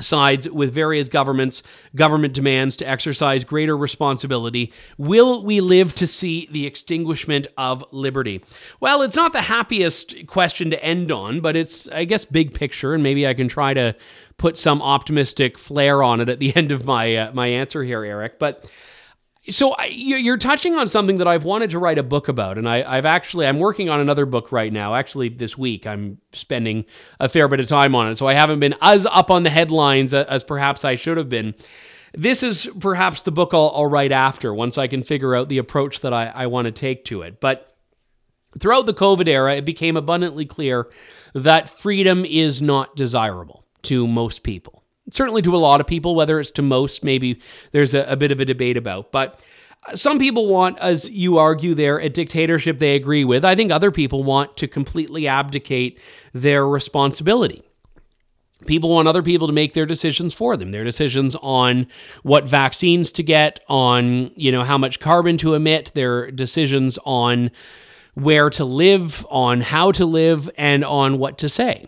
sides 0.00 0.48
with 0.48 0.72
various 0.72 1.08
governments, 1.08 1.62
government 1.94 2.32
demands 2.34 2.76
to 2.76 2.88
exercise 2.88 3.44
greater 3.44 3.76
responsibility. 3.76 4.72
Will 4.98 5.44
we 5.44 5.60
live 5.60 5.94
to 5.96 6.06
see 6.06 6.48
the 6.50 6.66
extinguishment 6.66 7.46
of 7.58 7.84
liberty? 7.92 8.42
Well, 8.80 9.02
it's 9.02 9.16
not 9.16 9.32
the 9.32 9.42
happiest 9.42 10.26
question 10.26 10.70
to 10.70 10.82
end 10.82 11.12
on, 11.12 11.40
but 11.40 11.56
it's, 11.56 11.88
I 11.88 12.04
guess, 12.04 12.24
big 12.24 12.54
picture, 12.54 12.94
and 12.94 13.02
maybe 13.02 13.26
I 13.26 13.34
can 13.34 13.48
try 13.48 13.74
to 13.74 13.94
put 14.38 14.56
some 14.56 14.80
optimistic 14.80 15.58
flair 15.58 16.02
on 16.02 16.20
it 16.20 16.28
at 16.28 16.38
the 16.38 16.56
end 16.56 16.72
of 16.72 16.86
my 16.86 17.14
uh, 17.16 17.32
my 17.32 17.46
answer 17.46 17.84
here, 17.84 18.04
Eric. 18.04 18.38
But 18.38 18.70
so 19.50 19.74
you're 19.82 20.36
touching 20.36 20.76
on 20.76 20.86
something 20.86 21.18
that 21.18 21.26
I've 21.26 21.44
wanted 21.44 21.70
to 21.70 21.80
write 21.80 21.98
a 21.98 22.02
book 22.04 22.28
about, 22.28 22.58
and 22.58 22.68
I, 22.68 22.94
have 22.94 23.04
actually 23.04 23.46
I'm 23.46 23.58
working 23.58 23.90
on 23.90 23.98
another 23.98 24.24
book 24.24 24.52
right 24.52 24.72
now. 24.72 24.94
Actually, 24.94 25.30
this 25.30 25.58
week 25.58 25.84
I'm 25.84 26.18
spending 26.32 26.84
a 27.18 27.28
fair 27.28 27.48
bit 27.48 27.58
of 27.58 27.66
time 27.66 27.94
on 27.96 28.08
it, 28.08 28.18
so 28.18 28.28
I 28.28 28.34
haven't 28.34 28.60
been 28.60 28.76
as 28.80 29.04
up 29.06 29.32
on 29.32 29.42
the 29.42 29.50
headlines 29.50 30.14
as 30.14 30.44
perhaps 30.44 30.84
I 30.84 30.94
should 30.94 31.16
have 31.16 31.28
been. 31.28 31.56
This 32.14 32.44
is 32.44 32.70
perhaps 32.78 33.22
the 33.22 33.32
book 33.32 33.52
I'll, 33.52 33.72
I'll 33.74 33.86
write 33.86 34.12
after 34.12 34.54
once 34.54 34.78
I 34.78 34.86
can 34.86 35.02
figure 35.02 35.34
out 35.34 35.48
the 35.48 35.58
approach 35.58 36.00
that 36.02 36.12
I, 36.12 36.26
I 36.26 36.46
want 36.46 36.66
to 36.66 36.72
take 36.72 37.04
to 37.06 37.22
it. 37.22 37.40
But 37.40 37.74
throughout 38.60 38.86
the 38.86 38.94
COVID 38.94 39.26
era, 39.26 39.56
it 39.56 39.64
became 39.64 39.96
abundantly 39.96 40.46
clear 40.46 40.88
that 41.34 41.68
freedom 41.68 42.24
is 42.24 42.62
not 42.62 42.94
desirable 42.94 43.64
to 43.82 44.06
most 44.06 44.44
people 44.44 44.81
certainly 45.10 45.42
to 45.42 45.54
a 45.54 45.58
lot 45.58 45.80
of 45.80 45.86
people, 45.86 46.14
whether 46.14 46.38
it's 46.40 46.50
to 46.52 46.62
most, 46.62 47.04
maybe 47.04 47.40
there's 47.72 47.94
a, 47.94 48.02
a 48.04 48.16
bit 48.16 48.32
of 48.32 48.40
a 48.40 48.44
debate 48.44 48.76
about. 48.76 49.12
But 49.12 49.42
uh, 49.86 49.96
some 49.96 50.18
people 50.18 50.48
want, 50.48 50.78
as 50.78 51.10
you 51.10 51.38
argue 51.38 51.74
there, 51.74 51.98
a 51.98 52.08
dictatorship 52.08 52.78
they 52.78 52.94
agree 52.94 53.24
with. 53.24 53.44
I 53.44 53.54
think 53.54 53.70
other 53.70 53.90
people 53.90 54.22
want 54.22 54.56
to 54.58 54.68
completely 54.68 55.26
abdicate 55.26 56.00
their 56.32 56.66
responsibility. 56.66 57.62
People 58.66 58.90
want 58.90 59.08
other 59.08 59.22
people 59.22 59.48
to 59.48 59.52
make 59.52 59.74
their 59.74 59.86
decisions 59.86 60.32
for 60.32 60.56
them. 60.56 60.70
Their 60.70 60.84
decisions 60.84 61.34
on 61.42 61.88
what 62.22 62.44
vaccines 62.44 63.10
to 63.12 63.22
get, 63.24 63.58
on 63.68 64.30
you 64.36 64.52
know 64.52 64.62
how 64.62 64.78
much 64.78 65.00
carbon 65.00 65.36
to 65.38 65.54
emit, 65.54 65.90
their 65.94 66.30
decisions 66.30 66.96
on 67.04 67.50
where 68.14 68.50
to 68.50 68.64
live, 68.64 69.26
on 69.30 69.62
how 69.62 69.90
to 69.92 70.04
live, 70.04 70.48
and 70.56 70.84
on 70.84 71.18
what 71.18 71.38
to 71.38 71.48
say. 71.48 71.86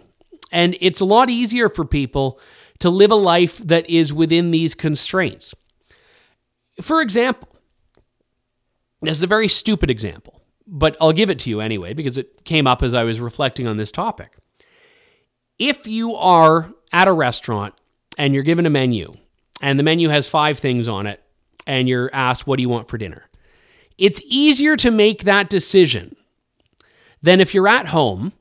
And 0.50 0.76
it's 0.80 1.00
a 1.00 1.04
lot 1.04 1.30
easier 1.30 1.68
for 1.68 1.84
people 1.84 2.40
to 2.80 2.90
live 2.90 3.10
a 3.10 3.16
life 3.16 3.58
that 3.58 3.88
is 3.88 4.12
within 4.12 4.50
these 4.50 4.74
constraints. 4.74 5.54
For 6.82 7.00
example, 7.00 7.48
this 9.02 9.18
is 9.18 9.22
a 9.22 9.28
very 9.28 9.48
stupid 9.48 9.90
example, 9.90 10.42
but 10.66 10.96
I'll 11.00 11.12
give 11.12 11.30
it 11.30 11.38
to 11.40 11.50
you 11.50 11.60
anyway 11.60 11.94
because 11.94 12.18
it 12.18 12.44
came 12.44 12.66
up 12.66 12.82
as 12.82 12.94
I 12.94 13.04
was 13.04 13.20
reflecting 13.20 13.66
on 13.66 13.76
this 13.76 13.90
topic. 13.90 14.36
If 15.58 15.86
you 15.86 16.14
are 16.16 16.72
at 16.92 17.08
a 17.08 17.12
restaurant 17.12 17.74
and 18.18 18.34
you're 18.34 18.42
given 18.42 18.66
a 18.66 18.70
menu, 18.70 19.12
and 19.60 19.78
the 19.78 19.82
menu 19.82 20.08
has 20.08 20.26
five 20.26 20.58
things 20.58 20.88
on 20.88 21.06
it, 21.06 21.22
and 21.66 21.88
you're 21.88 22.10
asked, 22.12 22.46
What 22.46 22.56
do 22.56 22.62
you 22.62 22.68
want 22.68 22.88
for 22.88 22.98
dinner? 22.98 23.28
It's 23.96 24.20
easier 24.24 24.76
to 24.76 24.90
make 24.90 25.24
that 25.24 25.48
decision 25.48 26.16
than 27.22 27.40
if 27.40 27.54
you're 27.54 27.68
at 27.68 27.88
home 27.88 28.32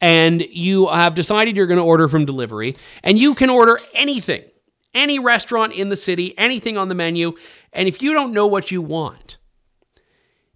and 0.00 0.42
you 0.42 0.88
have 0.88 1.14
decided 1.14 1.56
you're 1.56 1.66
going 1.66 1.78
to 1.78 1.84
order 1.84 2.08
from 2.08 2.24
delivery, 2.24 2.76
and 3.02 3.18
you 3.18 3.34
can 3.34 3.50
order 3.50 3.78
anything, 3.94 4.44
any 4.92 5.18
restaurant 5.18 5.72
in 5.72 5.88
the 5.88 5.96
city, 5.96 6.36
anything 6.38 6.76
on 6.76 6.88
the 6.88 6.94
menu. 6.94 7.34
And 7.72 7.88
if 7.88 8.02
you 8.02 8.12
don't 8.12 8.32
know 8.32 8.46
what 8.46 8.70
you 8.70 8.82
want, 8.82 9.38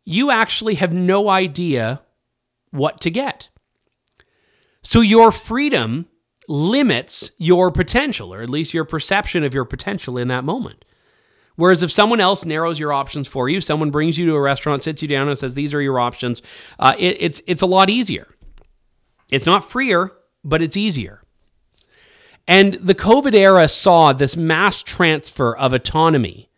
you 0.04 0.30
actually 0.30 0.76
have 0.76 0.92
no 0.92 1.28
idea 1.28 2.02
what 2.70 3.00
to 3.02 3.10
get. 3.10 3.48
So 4.82 5.00
your 5.00 5.32
freedom 5.32 6.06
limits 6.48 7.30
your 7.38 7.70
potential, 7.70 8.32
or 8.32 8.42
at 8.42 8.48
least 8.48 8.72
your 8.72 8.84
perception 8.84 9.44
of 9.44 9.52
your 9.52 9.64
potential 9.64 10.16
in 10.16 10.28
that 10.28 10.44
moment. 10.44 10.84
Whereas 11.56 11.82
if 11.82 11.90
someone 11.90 12.20
else 12.20 12.44
narrows 12.44 12.78
your 12.78 12.92
options 12.92 13.26
for 13.26 13.48
you, 13.48 13.60
someone 13.60 13.90
brings 13.90 14.16
you 14.16 14.26
to 14.26 14.34
a 14.34 14.40
restaurant, 14.40 14.80
sits 14.80 15.02
you 15.02 15.08
down, 15.08 15.28
and 15.28 15.36
says 15.36 15.54
these 15.54 15.74
are 15.74 15.82
your 15.82 15.98
options, 15.98 16.40
uh, 16.78 16.94
it, 16.98 17.16
it's 17.20 17.42
it's 17.46 17.62
a 17.62 17.66
lot 17.66 17.90
easier. 17.90 18.28
It's 19.30 19.46
not 19.46 19.70
freer, 19.70 20.12
but 20.44 20.62
it's 20.62 20.76
easier. 20.76 21.22
And 22.46 22.74
the 22.74 22.94
COVID 22.94 23.34
era 23.34 23.68
saw 23.68 24.12
this 24.12 24.36
mass 24.36 24.82
transfer 24.82 25.54
of 25.56 25.72
autonomy 25.72 26.48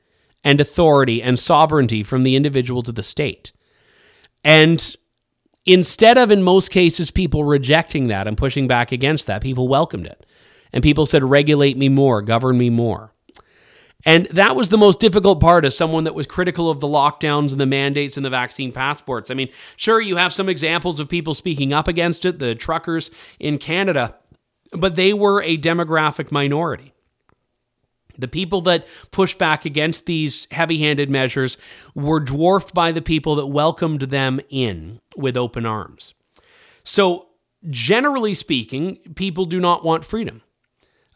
and 0.45 0.61
authority 0.61 1.23
and 1.23 1.39
sovereignty 1.39 2.03
from 2.03 2.23
the 2.23 2.37
individual 2.37 2.83
to 2.85 2.93
the 2.93 3.03
state. 3.03 3.53
And 4.45 4.97
instead 5.67 6.17
of, 6.17 6.31
in 6.31 6.43
most 6.43 6.71
cases, 6.71 7.11
people 7.11 7.45
rejecting 7.45 8.07
that 8.09 8.27
and 8.27 8.39
pushing 8.39 8.69
back 8.69 8.93
against 8.93 9.27
that, 9.27 9.43
people 9.43 9.69
welcomed 9.69 10.07
it. 10.07 10.25
And 10.73 10.83
people 10.83 11.07
said, 11.07 11.25
regulate 11.25 11.77
me 11.77 11.89
more, 11.89 12.23
govern 12.23 12.57
me 12.57 12.71
more. 12.71 13.13
And 14.07 14.27
that 14.27 14.57
was 14.57 14.71
the 14.71 14.79
most 14.79 14.99
difficult 14.99 15.41
part 15.41 15.65
as 15.65 15.77
someone 15.77 16.05
that 16.05 16.15
was 16.15 16.27
critical 16.27 16.71
of 16.71 16.81
the 16.81 16.87
lockdowns 16.87 17.53
and 17.53 17.61
the 17.61 17.67
mandates 17.67 18.17
and 18.17 18.25
the 18.25 18.31
vaccine 18.31 18.73
passports. 18.73 19.31
I 19.31 19.35
mean, 19.35 19.51
sure, 19.77 20.01
you 20.01 20.17
have 20.17 20.33
some 20.33 20.49
examples 20.49 21.01
of 21.01 21.09
people 21.09 21.35
speaking 21.35 21.73
up 21.73 21.87
against 21.87 22.25
it, 22.25 22.39
the 22.39 22.55
truckers 22.55 23.11
in 23.39 23.59
Canada, 23.59 24.17
but 24.73 24.97
they 24.97 25.13
were 25.13 25.43
a 25.43 25.59
demographic 25.59 26.33
minority. 26.33 26.95
The 28.19 28.29
people 28.29 28.61
that 28.63 28.87
pushed 29.11 29.39
back 29.39 29.65
against 29.65 30.07
these 30.07 30.47
heavy 30.51 30.79
handed 30.79 31.11
measures 31.11 31.57
were 31.95 32.21
dwarfed 32.21 32.75
by 32.75 32.93
the 32.93 33.03
people 33.03 33.37
that 33.37 33.47
welcomed 33.47 34.03
them 34.03 34.41
in 34.51 35.01
with 35.17 35.37
open 35.37 35.65
arms. 35.65 36.15
So, 36.85 37.29
generally 37.69 38.35
speaking, 38.35 38.97
people 39.15 39.47
do 39.47 39.61
not 39.61 39.85
want 39.85 40.05
freedom. 40.05 40.43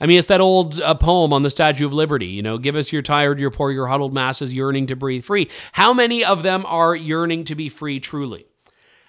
I 0.05 0.07
mean, 0.07 0.19
it's 0.19 0.29
that 0.29 0.43
old 0.43 0.83
uh, 0.83 0.93
poem 0.93 1.33
on 1.33 1.41
the 1.41 1.49
Statue 1.49 1.87
of 1.87 1.95
Liberty, 1.95 2.27
you 2.27 2.43
know, 2.43 2.59
give 2.59 2.77
us 2.77 2.93
your 2.93 3.01
tired, 3.01 3.41
your 3.41 3.51
poor, 3.51 3.71
your 3.71 3.87
huddled 3.87 4.13
masses 4.13 4.53
yearning 4.53 4.89
to 4.89 4.97
breathe 4.97 5.25
free. 5.25 5.49
How 5.73 5.95
many 5.95 6.23
of 6.23 6.43
them 6.43 6.67
are 6.67 6.95
yearning 6.95 7.45
to 7.45 7.55
be 7.55 7.71
free 7.71 8.01
truly? 8.01 8.45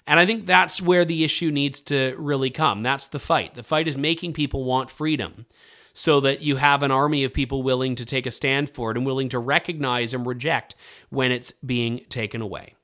And 0.06 0.18
I 0.18 0.24
think 0.24 0.46
that's 0.46 0.80
where 0.80 1.04
the 1.04 1.22
issue 1.22 1.50
needs 1.50 1.82
to 1.82 2.14
really 2.16 2.48
come. 2.48 2.82
That's 2.82 3.08
the 3.08 3.18
fight. 3.18 3.56
The 3.56 3.62
fight 3.62 3.88
is 3.88 3.98
making 3.98 4.32
people 4.32 4.64
want 4.64 4.88
freedom 4.88 5.44
so 5.92 6.18
that 6.20 6.40
you 6.40 6.56
have 6.56 6.82
an 6.82 6.90
army 6.90 7.24
of 7.24 7.34
people 7.34 7.62
willing 7.62 7.94
to 7.96 8.06
take 8.06 8.24
a 8.24 8.30
stand 8.30 8.70
for 8.70 8.90
it 8.90 8.96
and 8.96 9.04
willing 9.04 9.28
to 9.28 9.38
recognize 9.38 10.14
and 10.14 10.26
reject 10.26 10.76
when 11.10 11.30
it's 11.30 11.52
being 11.66 12.06
taken 12.08 12.40
away. 12.40 12.74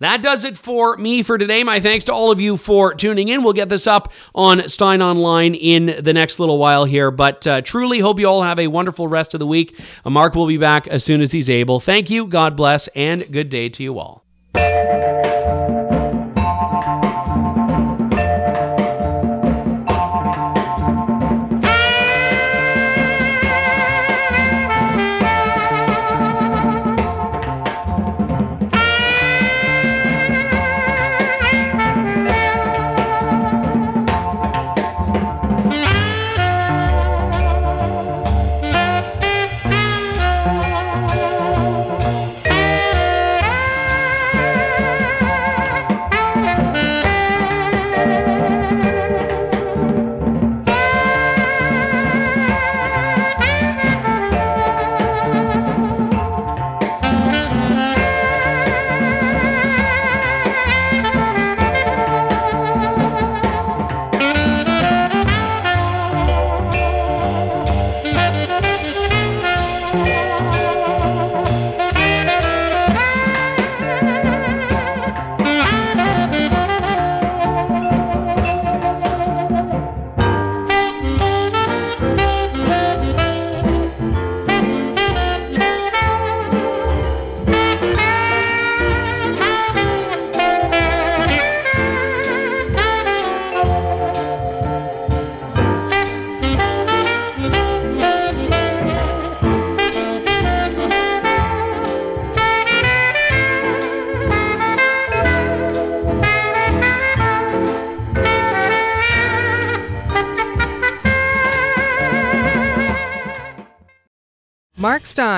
That 0.00 0.22
does 0.22 0.44
it 0.44 0.56
for 0.56 0.96
me 0.96 1.22
for 1.22 1.38
today. 1.38 1.64
My 1.64 1.80
thanks 1.80 2.04
to 2.06 2.12
all 2.12 2.30
of 2.30 2.40
you 2.40 2.56
for 2.56 2.94
tuning 2.94 3.28
in. 3.28 3.42
We'll 3.42 3.52
get 3.52 3.68
this 3.68 3.86
up 3.86 4.12
on 4.34 4.68
Steyn 4.68 5.02
Online 5.02 5.54
in 5.54 5.96
the 6.02 6.12
next 6.12 6.38
little 6.38 6.58
while 6.58 6.84
here, 6.84 7.10
but 7.10 7.46
uh, 7.46 7.62
truly 7.62 7.98
hope 7.98 8.20
you 8.20 8.26
all 8.26 8.42
have 8.42 8.58
a 8.58 8.68
wonderful 8.68 9.08
rest 9.08 9.34
of 9.34 9.40
the 9.40 9.46
week. 9.46 9.78
Uh, 10.04 10.10
Mark 10.10 10.34
will 10.34 10.46
be 10.46 10.58
back 10.58 10.86
as 10.86 11.02
soon 11.02 11.20
as 11.20 11.32
he's 11.32 11.50
able. 11.50 11.80
Thank 11.80 12.10
you, 12.10 12.26
God 12.26 12.56
bless, 12.56 12.88
and 12.88 13.30
good 13.32 13.48
day 13.48 13.68
to 13.70 13.82
you 13.82 13.98
all. 13.98 14.27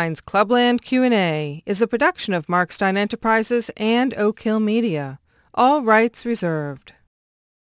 Clubland 0.01 0.81
Q&A 0.81 1.63
is 1.67 1.83
a 1.83 1.87
production 1.87 2.33
of 2.33 2.49
Mark 2.49 2.73
Steyn 2.73 2.97
Enterprises 2.97 3.71
and 3.77 4.15
Oak 4.15 4.41
Hill 4.41 4.59
Media. 4.59 5.19
All 5.53 5.83
rights 5.83 6.25
reserved. 6.25 6.95